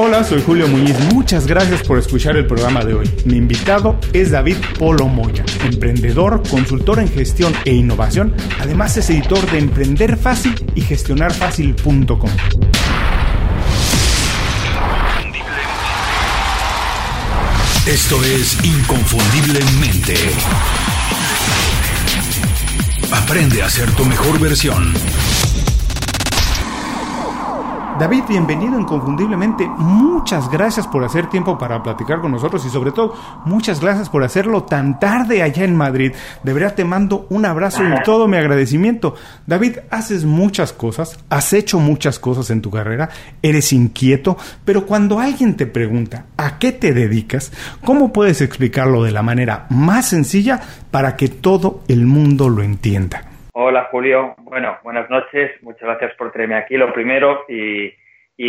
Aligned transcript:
Hola, 0.00 0.22
soy 0.22 0.40
Julio 0.46 0.68
Muñiz. 0.68 0.96
Muchas 1.12 1.48
gracias 1.48 1.82
por 1.82 1.98
escuchar 1.98 2.36
el 2.36 2.46
programa 2.46 2.84
de 2.84 2.94
hoy. 2.94 3.10
Mi 3.24 3.36
invitado 3.36 3.98
es 4.12 4.30
David 4.30 4.54
Polo 4.78 5.08
Moya, 5.08 5.44
emprendedor, 5.64 6.40
consultor 6.48 7.00
en 7.00 7.08
gestión 7.08 7.52
e 7.64 7.72
innovación. 7.72 8.32
Además 8.60 8.96
es 8.96 9.10
editor 9.10 9.44
de 9.50 9.58
Emprender 9.58 10.16
Fácil 10.16 10.54
y 10.76 10.82
gestionarfácil.com. 10.82 12.30
Esto 17.84 18.24
es 18.24 18.64
Inconfundiblemente. 18.64 20.14
Aprende 23.10 23.64
a 23.64 23.68
ser 23.68 23.90
tu 23.96 24.04
mejor 24.04 24.38
versión. 24.38 24.94
David, 27.98 28.22
bienvenido 28.28 28.78
inconfundiblemente. 28.78 29.68
Muchas 29.76 30.48
gracias 30.48 30.86
por 30.86 31.02
hacer 31.02 31.28
tiempo 31.28 31.58
para 31.58 31.82
platicar 31.82 32.20
con 32.20 32.30
nosotros 32.30 32.64
y 32.64 32.70
sobre 32.70 32.92
todo 32.92 33.16
muchas 33.44 33.80
gracias 33.80 34.08
por 34.08 34.22
hacerlo 34.22 34.62
tan 34.62 35.00
tarde 35.00 35.42
allá 35.42 35.64
en 35.64 35.74
Madrid. 35.74 36.12
De 36.44 36.52
verdad 36.52 36.76
te 36.76 36.84
mando 36.84 37.26
un 37.28 37.44
abrazo 37.44 37.82
y 37.82 38.02
todo 38.04 38.28
mi 38.28 38.36
agradecimiento. 38.36 39.16
David, 39.48 39.78
haces 39.90 40.24
muchas 40.24 40.72
cosas, 40.72 41.18
has 41.28 41.52
hecho 41.52 41.80
muchas 41.80 42.20
cosas 42.20 42.50
en 42.50 42.62
tu 42.62 42.70
carrera, 42.70 43.08
eres 43.42 43.72
inquieto, 43.72 44.38
pero 44.64 44.86
cuando 44.86 45.18
alguien 45.18 45.56
te 45.56 45.66
pregunta 45.66 46.26
a 46.36 46.58
qué 46.60 46.70
te 46.70 46.94
dedicas, 46.94 47.50
¿cómo 47.84 48.12
puedes 48.12 48.40
explicarlo 48.42 49.02
de 49.02 49.10
la 49.10 49.22
manera 49.22 49.66
más 49.70 50.08
sencilla 50.08 50.60
para 50.92 51.16
que 51.16 51.26
todo 51.26 51.82
el 51.88 52.06
mundo 52.06 52.48
lo 52.48 52.62
entienda? 52.62 53.27
Hola 53.60 53.88
Julio, 53.90 54.36
bueno, 54.38 54.78
buenas 54.84 55.10
noches, 55.10 55.60
muchas 55.64 55.82
gracias 55.82 56.14
por 56.14 56.30
tenerme 56.30 56.54
aquí, 56.54 56.76
lo 56.76 56.92
primero, 56.92 57.44
y, 57.48 57.92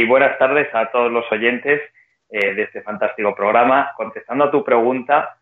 buenas 0.05 0.38
tardes 0.38 0.67
a 0.72 0.91
todos 0.91 1.12
los 1.12 1.26
oyentes 1.31 1.81
eh, 2.30 2.54
de 2.54 2.62
este 2.62 2.84
fantástico 2.84 3.34
programa. 3.34 3.92
Contestando 3.97 4.44
a 4.44 4.52
tu 4.52 4.64
pregunta, 4.64 5.36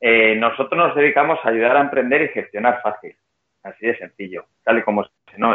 eh, 0.00 0.34
nosotros 0.34 0.76
nos 0.76 0.96
dedicamos 0.96 1.38
a 1.44 1.50
ayudar 1.50 1.76
a 1.76 1.82
emprender 1.82 2.22
y 2.22 2.28
gestionar 2.30 2.82
fácil, 2.82 3.14
así 3.62 3.86
de 3.86 3.96
sencillo, 3.96 4.46
tal 4.64 4.78
y 4.78 4.82
como, 4.82 5.06
¿no? 5.36 5.54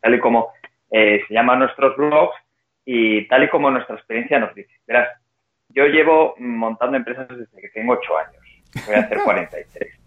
tal 0.00 0.14
y 0.14 0.18
como 0.18 0.50
eh, 0.90 1.22
se 1.28 1.34
llaman 1.34 1.58
nuestros 1.58 1.94
blogs 1.98 2.34
y 2.86 3.28
tal 3.28 3.44
y 3.44 3.50
como 3.50 3.70
nuestra 3.70 3.96
experiencia 3.96 4.38
nos 4.38 4.54
dice. 4.54 4.72
Verás, 4.86 5.20
yo 5.68 5.84
llevo 5.84 6.34
montando 6.38 6.96
empresas 6.96 7.28
desde 7.28 7.60
que 7.60 7.68
tengo 7.68 7.92
ocho 7.92 8.16
años, 8.16 8.42
voy 8.86 8.94
a 8.94 9.00
hacer 9.00 9.18
43. 9.22 9.99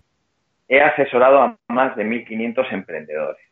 He 0.74 0.82
asesorado 0.82 1.40
a 1.40 1.56
más 1.68 1.96
de 1.96 2.04
1.500 2.04 2.74
emprendedores. 2.74 3.46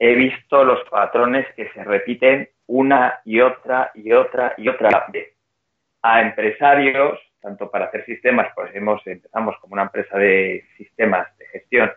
He 0.00 0.16
visto 0.16 0.64
los 0.64 0.82
patrones 0.90 1.46
que 1.54 1.68
se 1.68 1.84
repiten 1.84 2.48
una 2.66 3.20
y 3.24 3.38
otra 3.38 3.92
y 3.94 4.10
otra 4.10 4.52
y 4.56 4.68
otra 4.68 5.06
vez. 5.12 5.36
A 6.02 6.20
empresarios, 6.20 7.20
tanto 7.40 7.70
para 7.70 7.84
hacer 7.84 8.04
sistemas, 8.06 8.48
pues 8.56 8.74
hemos, 8.74 9.06
empezamos 9.06 9.54
como 9.60 9.74
una 9.74 9.84
empresa 9.84 10.18
de 10.18 10.64
sistemas 10.76 11.28
de 11.38 11.46
gestión, 11.46 11.92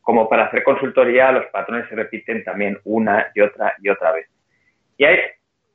como 0.00 0.30
para 0.30 0.46
hacer 0.46 0.62
consultoría, 0.62 1.30
los 1.30 1.44
patrones 1.48 1.86
se 1.90 1.94
repiten 1.94 2.42
también 2.42 2.78
una 2.84 3.30
y 3.34 3.42
otra 3.42 3.74
y 3.82 3.90
otra 3.90 4.12
vez. 4.12 4.30
Y 4.96 5.04
hay, 5.04 5.18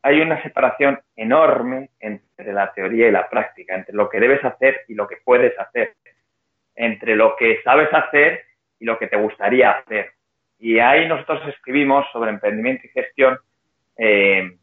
hay 0.02 0.20
una 0.22 0.42
separación 0.42 1.00
enorme 1.16 1.92
entre 2.00 2.54
la 2.54 2.74
teoría 2.74 3.08
y 3.08 3.12
la 3.12 3.30
práctica, 3.30 3.76
entre 3.76 3.94
lo 3.94 4.10
que 4.10 4.20
debes 4.20 4.44
hacer 4.44 4.82
y 4.88 4.96
lo 4.96 5.08
que 5.08 5.18
puedes 5.24 5.54
hacer 5.60 5.94
entre 6.76 7.16
lo 7.16 7.36
que 7.36 7.62
sabes 7.64 7.90
hacer 7.94 8.44
y 8.80 8.86
lo 8.86 8.98
que 8.98 9.08
te 9.08 9.18
gustaría 9.18 9.72
hacer. 9.72 10.12
Y 10.60 10.80
ahí 10.80 11.08
nosotros 11.08 11.48
escribimos 11.48 12.06
sobre 12.12 12.32
emprendimiento 12.32 12.86
y 12.86 12.90
gestión 12.90 13.38
eh, 13.98 14.58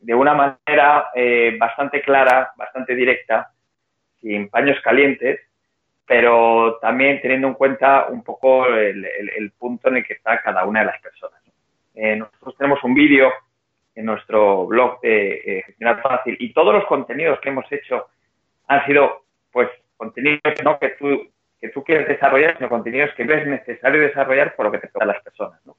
de 0.00 0.14
una 0.14 0.34
manera 0.34 1.10
eh, 1.14 1.56
bastante 1.58 2.00
clara, 2.02 2.52
bastante 2.56 2.94
directa, 2.94 3.50
sin 4.20 4.48
paños 4.48 4.78
calientes, 4.82 5.40
pero 6.06 6.78
también 6.80 7.20
teniendo 7.20 7.48
en 7.48 7.54
cuenta 7.54 8.06
un 8.08 8.22
poco 8.22 8.66
el, 8.66 9.52
punto 9.58 9.88
en 9.88 9.96
el 9.96 10.04
que 10.04 10.14
está 10.14 10.40
cada 10.42 10.64
una 10.64 10.80
de 10.80 10.86
las 10.86 11.00
personas. 11.00 11.40
Eh, 11.94 12.16
nosotros 12.16 12.56
tenemos 12.56 12.82
un 12.84 12.94
vídeo 12.94 13.32
en 13.94 14.04
nuestro 14.04 14.66
blog 14.66 15.00
de 15.00 15.62
Gestionar 15.66 16.02
Fácil 16.02 16.36
y 16.38 16.52
todos 16.52 16.74
los 16.74 16.84
contenidos 16.84 17.40
que 17.40 17.48
hemos 17.48 17.70
hecho 17.72 18.08
han 18.68 18.84
sido 18.86 19.24
pues 19.50 19.70
contenidos 19.96 20.54
¿no? 20.62 20.78
que 20.78 20.90
tú 20.90 21.28
que 21.66 21.72
tú 21.72 21.84
quieres 21.84 22.08
desarrollar, 22.08 22.56
sino 22.56 22.68
contenidos 22.68 23.10
que 23.14 23.22
es 23.22 23.46
necesario 23.46 24.00
desarrollar 24.00 24.54
por 24.54 24.66
lo 24.66 24.72
que 24.72 24.78
te 24.78 24.88
toca 24.88 25.04
a 25.04 25.08
las 25.08 25.22
personas. 25.22 25.60
¿no? 25.64 25.76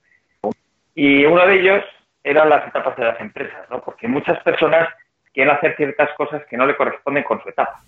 Y 0.94 1.26
uno 1.26 1.46
de 1.48 1.56
ellos 1.56 1.84
eran 2.24 2.50
las 2.50 2.68
etapas 2.68 2.96
de 2.98 3.06
las 3.06 3.20
empresas, 3.22 3.70
¿no? 3.70 3.82
porque 3.82 4.08
muchas 4.08 4.42
personas 4.44 4.90
quieren 5.34 5.54
hacer 5.54 5.76
ciertas 5.76 6.10
cosas 6.16 6.46
que 6.46 6.58
no 6.58 6.66
le 6.66 6.76
corresponden 6.76 7.24
con 7.24 7.42
su 7.42 7.50
etapa. 7.50 7.80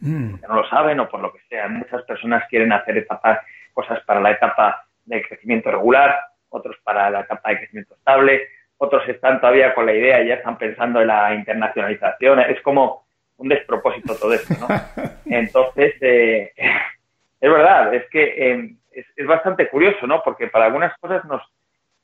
Mm. 0.00 0.34
no 0.48 0.56
lo 0.56 0.68
saben 0.68 0.98
o 0.98 1.08
por 1.08 1.20
lo 1.20 1.32
que 1.32 1.38
sea. 1.48 1.68
Muchas 1.68 2.02
personas 2.02 2.42
quieren 2.48 2.72
hacer 2.72 2.98
etapas, 2.98 3.38
cosas 3.72 4.00
para 4.04 4.20
la 4.20 4.32
etapa 4.32 4.84
de 5.04 5.22
crecimiento 5.22 5.70
regular, 5.70 6.18
otros 6.48 6.76
para 6.82 7.08
la 7.08 7.20
etapa 7.20 7.50
de 7.50 7.58
crecimiento 7.58 7.94
estable, 7.94 8.48
otros 8.78 9.08
están 9.08 9.40
todavía 9.40 9.74
con 9.74 9.86
la 9.86 9.94
idea 9.94 10.20
y 10.20 10.28
ya 10.28 10.34
están 10.34 10.58
pensando 10.58 11.00
en 11.00 11.06
la 11.06 11.34
internacionalización. 11.34 12.40
Es 12.40 12.60
como 12.62 13.04
un 13.36 13.48
despropósito 13.48 14.16
todo 14.16 14.34
esto, 14.34 14.54
¿no? 14.60 14.68
Entonces, 15.26 15.94
eh, 16.00 16.52
es 17.42 17.50
verdad, 17.50 17.92
es 17.92 18.08
que 18.08 18.50
em, 18.50 18.78
es, 18.92 19.26
bastante 19.26 19.68
curioso, 19.68 20.06
¿no? 20.06 20.22
Porque 20.22 20.46
para 20.46 20.66
algunas 20.66 20.96
cosas 20.98 21.24
nos, 21.24 21.42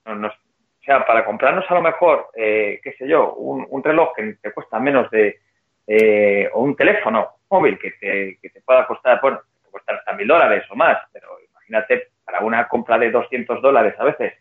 nos 0.05 0.33
o 0.33 0.85
sea, 0.85 1.07
para 1.07 1.25
comprarnos 1.25 1.65
a 1.71 1.75
lo 1.75 1.83
mejor, 1.83 2.31
eh, 2.35 2.81
qué 2.83 2.93
sé 2.95 3.07
yo, 3.07 3.35
un, 3.35 3.85
reloj 3.85 4.15
que 4.17 4.37
te 4.43 4.53
cuesta 4.53 4.81
menos 4.81 5.09
de, 5.13 5.39
eh, 5.87 6.51
o 6.53 6.63
un 6.63 6.75
teléfono 6.75 7.37
móvil 7.51 7.79
que 7.79 7.93
te, 7.93 8.61
pueda 8.63 8.85
costar, 8.85 9.21
bueno, 9.21 9.41
te 9.65 9.71
costar 9.71 9.97
hasta 9.97 10.13
mil 10.15 10.27
dólares 10.27 10.65
o 10.71 10.75
más, 10.75 10.99
pero 11.13 11.29
imagínate, 11.49 12.09
para 12.25 12.41
una 12.41 12.67
compra 12.67 12.99
de 12.99 13.13
200 13.13 13.63
dólares 13.63 13.95
a 13.97 14.05
veces, 14.05 14.33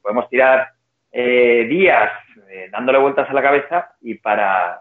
podemos 0.00 0.26
tirar 0.30 0.70
eh, 1.12 1.66
días 1.68 2.12
dándole 2.70 2.98
vueltas 2.98 3.28
a 3.28 3.34
la 3.34 3.42
cabeza 3.42 3.92
y 4.00 4.14
para 4.14 4.80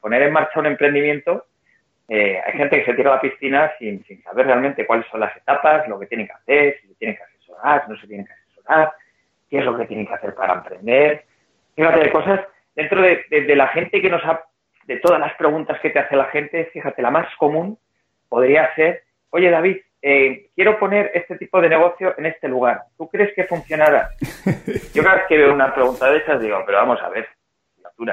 poner 0.00 0.22
en 0.22 0.32
marcha 0.32 0.60
un 0.60 0.66
emprendimiento 0.66 1.46
eh, 2.08 2.40
hay 2.44 2.52
gente 2.52 2.78
que 2.78 2.84
se 2.84 2.94
tira 2.94 3.10
a 3.10 3.14
la 3.16 3.20
piscina 3.20 3.72
sin, 3.78 4.04
sin 4.04 4.22
saber 4.22 4.46
realmente 4.46 4.86
cuáles 4.86 5.06
son 5.08 5.20
las 5.20 5.36
etapas, 5.36 5.88
lo 5.88 5.98
que 5.98 6.06
tienen 6.06 6.26
que 6.26 6.32
hacer, 6.34 6.78
si 6.80 6.88
se 6.88 6.94
tienen 6.94 7.16
que 7.16 7.22
asesorar, 7.22 7.84
si 7.84 7.90
no 7.90 7.98
se 7.98 8.06
tienen 8.06 8.26
que 8.26 8.32
asesorar, 8.32 8.92
qué 9.50 9.58
es 9.58 9.64
lo 9.64 9.76
que 9.76 9.86
tienen 9.86 10.06
que 10.06 10.14
hacer 10.14 10.34
para 10.34 10.54
emprender. 10.54 11.24
Fíjate 11.74 12.00
de 12.00 12.12
cosas, 12.12 12.40
dentro 12.74 13.02
de, 13.02 13.56
la 13.56 13.68
gente 13.68 14.00
que 14.00 14.08
nos 14.08 14.24
ha, 14.24 14.44
de 14.84 14.98
todas 14.98 15.18
las 15.18 15.34
preguntas 15.34 15.80
que 15.80 15.90
te 15.90 15.98
hace 15.98 16.14
la 16.14 16.26
gente, 16.26 16.66
fíjate, 16.66 17.02
la 17.02 17.10
más 17.10 17.34
común 17.36 17.76
podría 18.28 18.72
ser, 18.76 19.02
oye 19.30 19.50
David, 19.50 19.78
eh, 20.00 20.50
quiero 20.54 20.78
poner 20.78 21.10
este 21.14 21.36
tipo 21.36 21.60
de 21.60 21.68
negocio 21.68 22.14
en 22.18 22.26
este 22.26 22.46
lugar. 22.46 22.82
¿Tú 22.96 23.08
crees 23.08 23.34
que 23.34 23.44
funcionará? 23.44 24.10
Yo 24.94 25.02
cada 25.02 25.16
vez 25.16 25.24
que 25.28 25.38
veo 25.38 25.52
una 25.52 25.74
pregunta 25.74 26.08
de 26.10 26.18
esas 26.18 26.40
digo, 26.40 26.62
pero 26.64 26.78
vamos 26.78 27.02
a 27.02 27.08
ver, 27.08 27.26
¿qué 27.96 28.04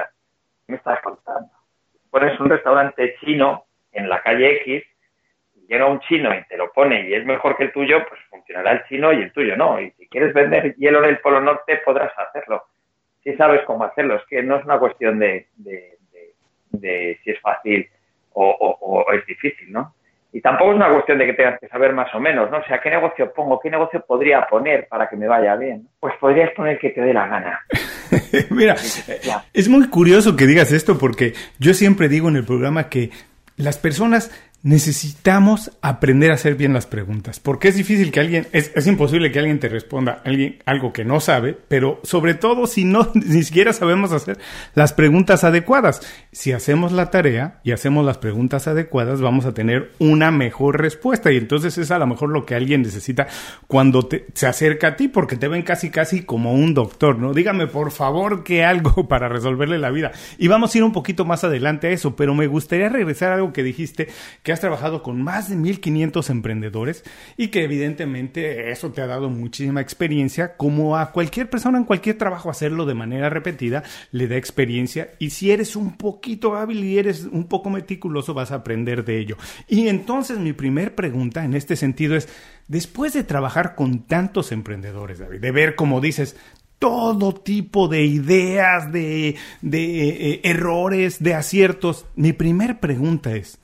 me 0.66 0.76
estás 0.76 1.00
contando? 1.00 1.50
Pones 2.10 2.38
un 2.40 2.50
restaurante 2.50 3.16
chino 3.20 3.64
en 3.94 4.08
la 4.08 4.22
calle 4.22 4.56
X, 4.62 4.84
llega 5.68 5.86
un 5.86 6.00
chino 6.00 6.34
y 6.34 6.42
te 6.44 6.56
lo 6.56 6.72
pone 6.72 7.08
y 7.08 7.14
es 7.14 7.24
mejor 7.24 7.56
que 7.56 7.64
el 7.64 7.72
tuyo, 7.72 8.04
pues 8.08 8.20
funcionará 8.30 8.72
el 8.72 8.84
chino 8.84 9.12
y 9.12 9.22
el 9.22 9.32
tuyo 9.32 9.56
no. 9.56 9.80
Y 9.80 9.90
si 9.92 10.06
quieres 10.08 10.34
vender 10.34 10.74
hielo 10.76 11.02
en 11.02 11.10
el 11.10 11.18
Polo 11.18 11.40
Norte, 11.40 11.80
podrás 11.84 12.12
hacerlo. 12.18 12.64
Si 13.22 13.34
sabes 13.36 13.62
cómo 13.66 13.84
hacerlo, 13.84 14.16
es 14.16 14.22
que 14.28 14.42
no 14.42 14.56
es 14.56 14.64
una 14.64 14.78
cuestión 14.78 15.18
de, 15.18 15.46
de, 15.56 17.18
si 17.22 17.30
es 17.30 17.40
fácil 17.40 17.88
o, 18.32 18.50
o, 18.80 19.12
es 19.12 19.24
difícil, 19.26 19.72
¿no? 19.72 19.94
Y 20.32 20.40
tampoco 20.40 20.72
es 20.72 20.76
una 20.76 20.92
cuestión 20.92 21.18
de 21.18 21.26
que 21.26 21.34
tengas 21.34 21.60
que 21.60 21.68
saber 21.68 21.92
más 21.92 22.12
o 22.12 22.18
menos, 22.18 22.50
¿no? 22.50 22.58
O 22.58 22.64
sea, 22.64 22.80
¿qué 22.80 22.90
negocio 22.90 23.32
pongo? 23.32 23.60
¿Qué 23.60 23.70
negocio 23.70 24.04
podría 24.04 24.44
poner 24.48 24.88
para 24.88 25.08
que 25.08 25.16
me 25.16 25.28
vaya 25.28 25.54
bien? 25.54 25.86
Pues 26.00 26.14
podrías 26.20 26.50
poner 26.54 26.76
que 26.78 26.90
te 26.90 27.00
dé 27.00 27.14
la 27.14 27.28
gana. 27.28 27.60
Mira, 28.50 28.74
es 28.74 29.68
muy 29.68 29.88
curioso 29.88 30.36
que 30.36 30.46
digas 30.46 30.72
esto 30.72 30.98
porque 30.98 31.34
yo 31.60 31.72
siempre 31.72 32.08
digo 32.08 32.28
en 32.28 32.36
el 32.36 32.44
programa 32.44 32.88
que 32.88 33.10
las 33.56 33.78
personas 33.78 34.30
necesitamos 34.64 35.72
aprender 35.82 36.30
a 36.30 36.34
hacer 36.34 36.54
bien 36.54 36.72
las 36.72 36.86
preguntas, 36.86 37.38
porque 37.38 37.68
es 37.68 37.76
difícil 37.76 38.10
que 38.10 38.20
alguien, 38.20 38.46
es, 38.52 38.72
es, 38.74 38.86
imposible 38.86 39.30
que 39.30 39.38
alguien 39.38 39.60
te 39.60 39.68
responda 39.68 40.22
alguien, 40.24 40.56
algo 40.64 40.90
que 40.90 41.04
no 41.04 41.20
sabe, 41.20 41.54
pero 41.68 42.00
sobre 42.02 42.32
todo 42.32 42.66
si 42.66 42.86
no 42.86 43.10
ni 43.14 43.42
siquiera 43.42 43.74
sabemos 43.74 44.10
hacer 44.12 44.38
las 44.74 44.94
preguntas 44.94 45.44
adecuadas. 45.44 46.00
Si 46.32 46.52
hacemos 46.52 46.92
la 46.92 47.10
tarea 47.10 47.60
y 47.62 47.72
hacemos 47.72 48.06
las 48.06 48.16
preguntas 48.16 48.66
adecuadas, 48.66 49.20
vamos 49.20 49.44
a 49.44 49.52
tener 49.52 49.92
una 49.98 50.30
mejor 50.30 50.80
respuesta 50.80 51.30
y 51.30 51.36
entonces 51.36 51.76
es 51.76 51.90
a 51.90 51.98
lo 51.98 52.06
mejor 52.06 52.30
lo 52.30 52.46
que 52.46 52.54
alguien 52.54 52.80
necesita 52.80 53.26
cuando 53.66 54.06
te, 54.06 54.24
se 54.32 54.46
acerca 54.46 54.88
a 54.88 54.96
ti, 54.96 55.08
porque 55.08 55.36
te 55.36 55.46
ven 55.46 55.62
casi 55.62 55.90
casi 55.90 56.22
como 56.22 56.54
un 56.54 56.72
doctor, 56.72 57.18
¿no? 57.18 57.34
Dígame 57.34 57.66
por 57.66 57.90
favor 57.90 58.42
que 58.44 58.64
algo 58.64 59.08
para 59.08 59.28
resolverle 59.28 59.78
la 59.78 59.90
vida. 59.90 60.12
Y 60.38 60.48
vamos 60.48 60.74
a 60.74 60.78
ir 60.78 60.84
un 60.84 60.92
poquito 60.92 61.26
más 61.26 61.44
adelante 61.44 61.88
a 61.88 61.90
eso, 61.90 62.16
pero 62.16 62.34
me 62.34 62.46
gustaría 62.46 62.88
regresar 62.88 63.30
a 63.30 63.34
algo 63.34 63.52
que 63.52 63.62
dijiste 63.62 64.08
que 64.42 64.53
has 64.54 64.60
trabajado 64.60 65.02
con 65.02 65.20
más 65.22 65.50
de 65.50 65.56
1500 65.56 66.30
emprendedores 66.30 67.04
y 67.36 67.48
que 67.48 67.64
evidentemente 67.64 68.70
eso 68.70 68.90
te 68.92 69.02
ha 69.02 69.06
dado 69.06 69.28
muchísima 69.28 69.80
experiencia, 69.80 70.56
como 70.56 70.96
a 70.96 71.12
cualquier 71.12 71.50
persona 71.50 71.78
en 71.78 71.84
cualquier 71.84 72.16
trabajo 72.16 72.50
hacerlo 72.50 72.86
de 72.86 72.94
manera 72.94 73.28
repetida 73.28 73.82
le 74.10 74.28
da 74.28 74.36
experiencia 74.36 75.10
y 75.18 75.30
si 75.30 75.50
eres 75.50 75.76
un 75.76 75.96
poquito 75.96 76.56
hábil 76.56 76.82
y 76.84 76.98
eres 76.98 77.24
un 77.24 77.44
poco 77.44 77.70
meticuloso 77.70 78.34
vas 78.34 78.52
a 78.52 78.56
aprender 78.56 79.04
de 79.04 79.18
ello. 79.18 79.36
Y 79.68 79.88
entonces 79.88 80.38
mi 80.38 80.52
primer 80.52 80.94
pregunta 80.94 81.44
en 81.44 81.54
este 81.54 81.76
sentido 81.76 82.16
es, 82.16 82.28
después 82.68 83.12
de 83.12 83.24
trabajar 83.24 83.74
con 83.74 84.04
tantos 84.06 84.52
emprendedores, 84.52 85.18
de 85.18 85.50
ver 85.50 85.74
como 85.74 86.00
dices, 86.00 86.36
todo 86.78 87.32
tipo 87.32 87.88
de 87.88 88.04
ideas, 88.04 88.92
de, 88.92 89.36
eh, 89.62 90.40
errores, 90.44 91.22
de 91.22 91.34
aciertos. 91.34 92.04
Mi 92.14 92.32
primer 92.32 92.80
pregunta 92.80 93.34
es, 93.34 93.58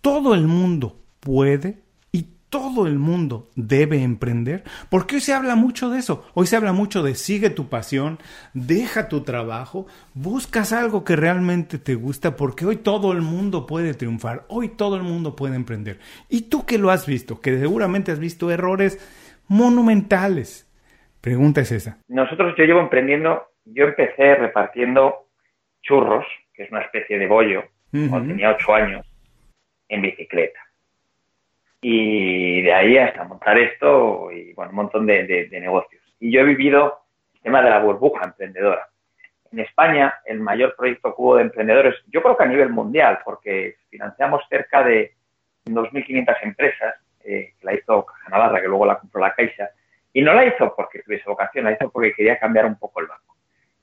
¿todo 0.00 0.34
el 0.34 0.46
mundo 0.46 0.96
puede 1.20 1.78
y 2.12 2.26
todo 2.48 2.86
el 2.86 2.98
mundo 2.98 3.48
debe 3.56 4.02
emprender? 4.02 4.64
Porque 4.88 5.16
hoy 5.16 5.20
se 5.20 5.34
habla 5.34 5.56
mucho 5.56 5.90
de 5.90 5.98
eso. 5.98 6.26
Hoy 6.34 6.46
se 6.46 6.56
habla 6.56 6.72
mucho 6.72 7.02
de 7.02 7.14
sigue 7.14 7.50
tu 7.50 7.68
pasión, 7.68 8.18
deja 8.54 9.08
tu 9.08 9.22
trabajo, 9.22 9.86
buscas 10.14 10.72
algo 10.72 11.04
que 11.04 11.16
realmente 11.16 11.78
te 11.78 11.94
gusta, 11.94 12.36
porque 12.36 12.66
hoy 12.66 12.76
todo 12.76 13.12
el 13.12 13.22
mundo 13.22 13.66
puede 13.66 13.94
triunfar, 13.94 14.44
hoy 14.48 14.68
todo 14.68 14.96
el 14.96 15.02
mundo 15.02 15.36
puede 15.36 15.56
emprender. 15.56 15.98
Y 16.28 16.42
tú 16.42 16.66
que 16.66 16.78
lo 16.78 16.90
has 16.90 17.06
visto, 17.06 17.40
que 17.40 17.58
seguramente 17.58 18.12
has 18.12 18.18
visto 18.18 18.50
errores 18.50 18.98
monumentales 19.48 20.66
Pregunta 21.20 21.60
es 21.60 21.72
esa. 21.72 21.98
Nosotros, 22.08 22.54
yo 22.56 22.64
llevo 22.64 22.80
emprendiendo, 22.80 23.48
yo 23.66 23.84
empecé 23.84 24.36
repartiendo 24.36 25.26
churros, 25.82 26.24
que 26.54 26.64
es 26.64 26.70
una 26.70 26.80
especie 26.80 27.18
de 27.18 27.26
bollo, 27.26 27.64
cuando 27.90 28.28
tenía 28.28 28.50
ocho 28.52 28.72
años, 28.72 29.04
en 29.90 30.02
bicicleta. 30.02 30.60
Y 31.82 32.62
de 32.62 32.72
ahí 32.72 32.98
hasta 32.98 33.24
montar 33.24 33.58
esto 33.58 34.30
y 34.32 34.52
bueno, 34.54 34.70
un 34.70 34.76
montón 34.76 35.06
de, 35.06 35.48
negocios. 35.50 36.02
Y 36.18 36.32
yo 36.32 36.40
he 36.40 36.44
vivido 36.44 37.00
el 37.34 37.40
tema 37.40 37.62
de 37.62 37.70
la 37.70 37.80
burbuja 37.80 38.24
emprendedora. 38.24 38.88
En 39.52 39.60
España, 39.60 40.14
el 40.24 40.40
mayor 40.40 40.76
proyecto 40.76 41.14
cubo 41.14 41.36
de 41.36 41.42
emprendedores, 41.42 41.96
yo 42.08 42.22
creo 42.22 42.36
que 42.36 42.44
a 42.44 42.46
nivel 42.46 42.70
mundial, 42.70 43.18
porque 43.24 43.76
financiamos 43.90 44.42
cerca 44.48 44.84
de 44.84 45.14
2.500 45.66 46.36
empresas, 46.42 46.94
eh, 47.24 47.54
que 47.58 47.66
la 47.66 47.74
hizo 47.74 48.06
Caja 48.06 48.28
Navarra, 48.30 48.60
que 48.60 48.68
luego 48.68 48.86
la 48.86 48.98
compró 48.98 49.20
la 49.20 49.34
Caixa, 49.34 49.70
y 50.12 50.22
no 50.22 50.34
la 50.34 50.44
hizo 50.44 50.74
porque 50.74 51.02
tuviese 51.02 51.28
vocación, 51.28 51.64
la 51.64 51.72
hizo 51.72 51.90
porque 51.90 52.14
quería 52.14 52.38
cambiar 52.38 52.66
un 52.66 52.78
poco 52.78 53.00
el 53.00 53.06
banco. 53.06 53.36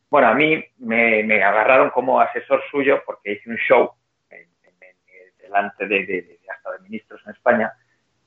Bueno, 0.09 0.29
a 0.29 0.33
mí 0.33 0.63
me, 0.77 1.43
agarraron 1.43 1.89
como 1.89 2.21
asesor 2.21 2.61
suyo 2.71 3.01
porque 3.05 3.33
hice 3.33 3.49
un 3.49 3.57
show 3.57 3.91
delante 5.47 5.87
de, 5.87 6.39
hasta 6.49 6.71
de 6.73 6.79
ministros 6.79 7.21
en 7.25 7.31
España 7.31 7.73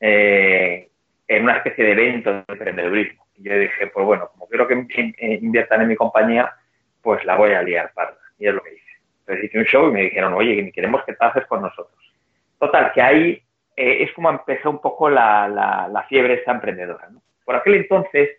eh, 0.01 0.89
en 1.29 1.43
una 1.43 1.57
especie 1.57 1.85
de 1.85 1.93
evento 1.93 2.33
de 2.33 2.45
emprendedurismo. 2.49 3.27
Y 3.37 3.45
yo 3.45 3.59
dije, 3.59 3.87
pues 3.87 4.05
bueno, 4.05 4.29
como 4.33 4.49
quiero 4.49 4.67
que 4.67 4.75
inviertan 5.41 5.83
en 5.83 5.89
mi 5.89 5.97
compañía, 5.97 6.53
pues 7.01 7.25
la 7.25 7.37
voy 7.37 7.53
a 7.53 7.63
liar 7.63 7.93
parda. 7.95 8.19
Y 8.39 8.47
es 8.49 8.55
lo 8.55 8.63
que 8.63 8.75
hice. 8.75 8.91
Entonces 9.21 9.45
hice 9.45 9.59
un 9.59 9.65
show 9.65 9.89
y 9.89 9.93
me 9.93 10.03
dijeron, 10.03 10.35
oye, 10.35 10.73
queremos 10.73 11.05
que 11.05 11.15
trabajes 11.15 11.47
con 11.47 11.63
nosotros. 11.63 11.99
Total, 12.59 12.93
que 12.93 13.01
ahí 13.01 13.43
eh, 13.77 14.03
es 14.03 14.13
como 14.13 14.29
empezó 14.31 14.71
un 14.71 14.81
poco 14.81 15.09
la, 15.09 15.49
la, 15.49 16.03
fiebre 16.05 16.35
esta 16.35 16.53
emprendedora. 16.53 17.09
Por 17.45 17.57
aquel 17.57 17.77
entonces 17.77 18.31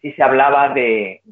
sí 0.00 0.12
se 0.12 0.22
hablaba 0.22 0.68
de, 0.68 1.22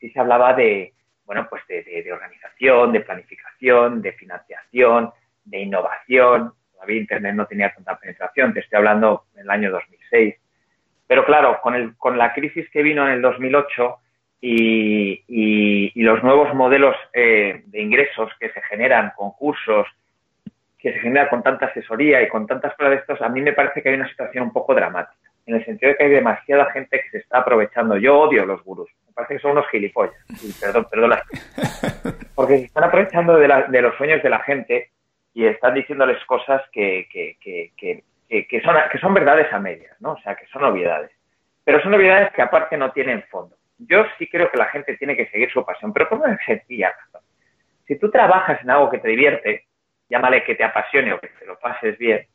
sí 0.00 0.10
se 0.10 0.20
hablaba 0.20 0.54
de, 0.54 0.94
bueno, 1.26 1.46
pues 1.50 1.62
de, 1.68 2.10
organización, 2.12 2.92
de 2.92 3.00
planificación, 3.00 4.00
de 4.00 4.12
financiación, 4.12 5.12
de 5.44 5.60
innovación. 5.60 6.52
Todavía 6.72 7.00
Internet 7.00 7.34
no 7.34 7.46
tenía 7.46 7.72
tanta 7.72 7.98
penetración, 7.98 8.52
te 8.52 8.60
estoy 8.60 8.78
hablando 8.78 9.24
en 9.34 9.42
el 9.42 9.50
año 9.50 9.70
2006. 9.70 10.34
Pero 11.06 11.24
claro, 11.24 11.60
con, 11.62 11.74
el, 11.74 11.96
con 11.96 12.18
la 12.18 12.32
crisis 12.32 12.68
que 12.70 12.82
vino 12.82 13.06
en 13.06 13.14
el 13.14 13.22
2008 13.22 13.98
y, 14.40 16.02
los 16.02 16.22
nuevos 16.22 16.54
modelos 16.54 16.94
eh, 17.14 17.62
de 17.66 17.80
ingresos 17.80 18.30
que 18.38 18.50
se 18.50 18.60
generan, 18.62 19.12
concursos, 19.16 19.86
que 20.78 20.92
se 20.92 20.98
generan 21.00 21.28
con 21.28 21.42
tanta 21.42 21.66
asesoría 21.66 22.22
y 22.22 22.28
con 22.28 22.46
tantas 22.46 22.74
cosas 22.74 22.90
de 22.90 22.96
estos, 22.96 23.22
a 23.22 23.28
mí 23.30 23.40
me 23.40 23.54
parece 23.54 23.82
que 23.82 23.88
hay 23.88 23.94
una 23.94 24.08
situación 24.08 24.44
un 24.44 24.52
poco 24.52 24.74
dramática 24.74 25.30
en 25.46 25.56
el 25.56 25.64
sentido 25.64 25.90
de 25.90 25.96
que 25.96 26.04
hay 26.04 26.10
demasiada 26.10 26.70
gente 26.72 27.00
que 27.00 27.10
se 27.10 27.18
está 27.18 27.38
aprovechando. 27.38 27.96
Yo 27.96 28.18
odio 28.18 28.44
los 28.46 28.62
gurús, 28.64 28.90
me 29.06 29.12
parece 29.12 29.34
que 29.34 29.40
son 29.40 29.52
unos 29.52 29.68
gilipollas, 29.68 30.14
perdón, 30.60 30.86
perdón, 30.90 31.12
porque 32.34 32.58
se 32.58 32.64
están 32.64 32.84
aprovechando 32.84 33.36
de, 33.36 33.82
los 33.82 33.96
sueños 33.96 34.22
de 34.22 34.30
la 34.30 34.40
gente 34.40 34.90
y 35.34 35.46
están 35.46 35.74
diciéndoles 35.74 36.24
cosas 36.24 36.62
que, 36.72 37.08
que, 37.10 37.36
que, 37.76 38.60
son, 38.62 38.76
que 38.90 38.98
son 38.98 39.12
verdades 39.12 39.52
a 39.52 39.58
medias, 39.58 40.00
¿no? 40.00 40.12
O 40.12 40.18
sea, 40.20 40.34
que 40.36 40.46
son 40.46 40.64
obviedades. 40.64 41.10
Pero 41.64 41.82
son 41.82 41.94
obviedades 41.94 42.32
que 42.32 42.42
aparte 42.42 42.76
no 42.76 42.92
tienen 42.92 43.22
fondo. 43.24 43.56
Yo 43.78 44.04
sí 44.18 44.28
creo 44.28 44.50
que 44.50 44.58
la 44.58 44.66
gente 44.66 44.96
tiene 44.96 45.16
que 45.16 45.28
seguir 45.28 45.50
su 45.50 45.64
pasión, 45.64 45.92
pero 45.92 46.08
por 46.08 46.18
una 46.18 46.38
sencilla 46.46 46.92
razón. 46.92 47.22
Si 47.86 47.98
tú 47.98 48.10
trabajas 48.10 48.62
en 48.62 48.70
algo 48.70 48.90
que 48.90 48.98
te 48.98 49.08
divierte, 49.08 49.66
llámale 50.08 50.44
que 50.44 50.54
te 50.54 50.64
apasione 50.64 51.12
o 51.12 51.20
que 51.20 51.28
te 51.28 51.44
lo 51.44 51.58
pases 51.58 51.98
bien, 51.98 52.26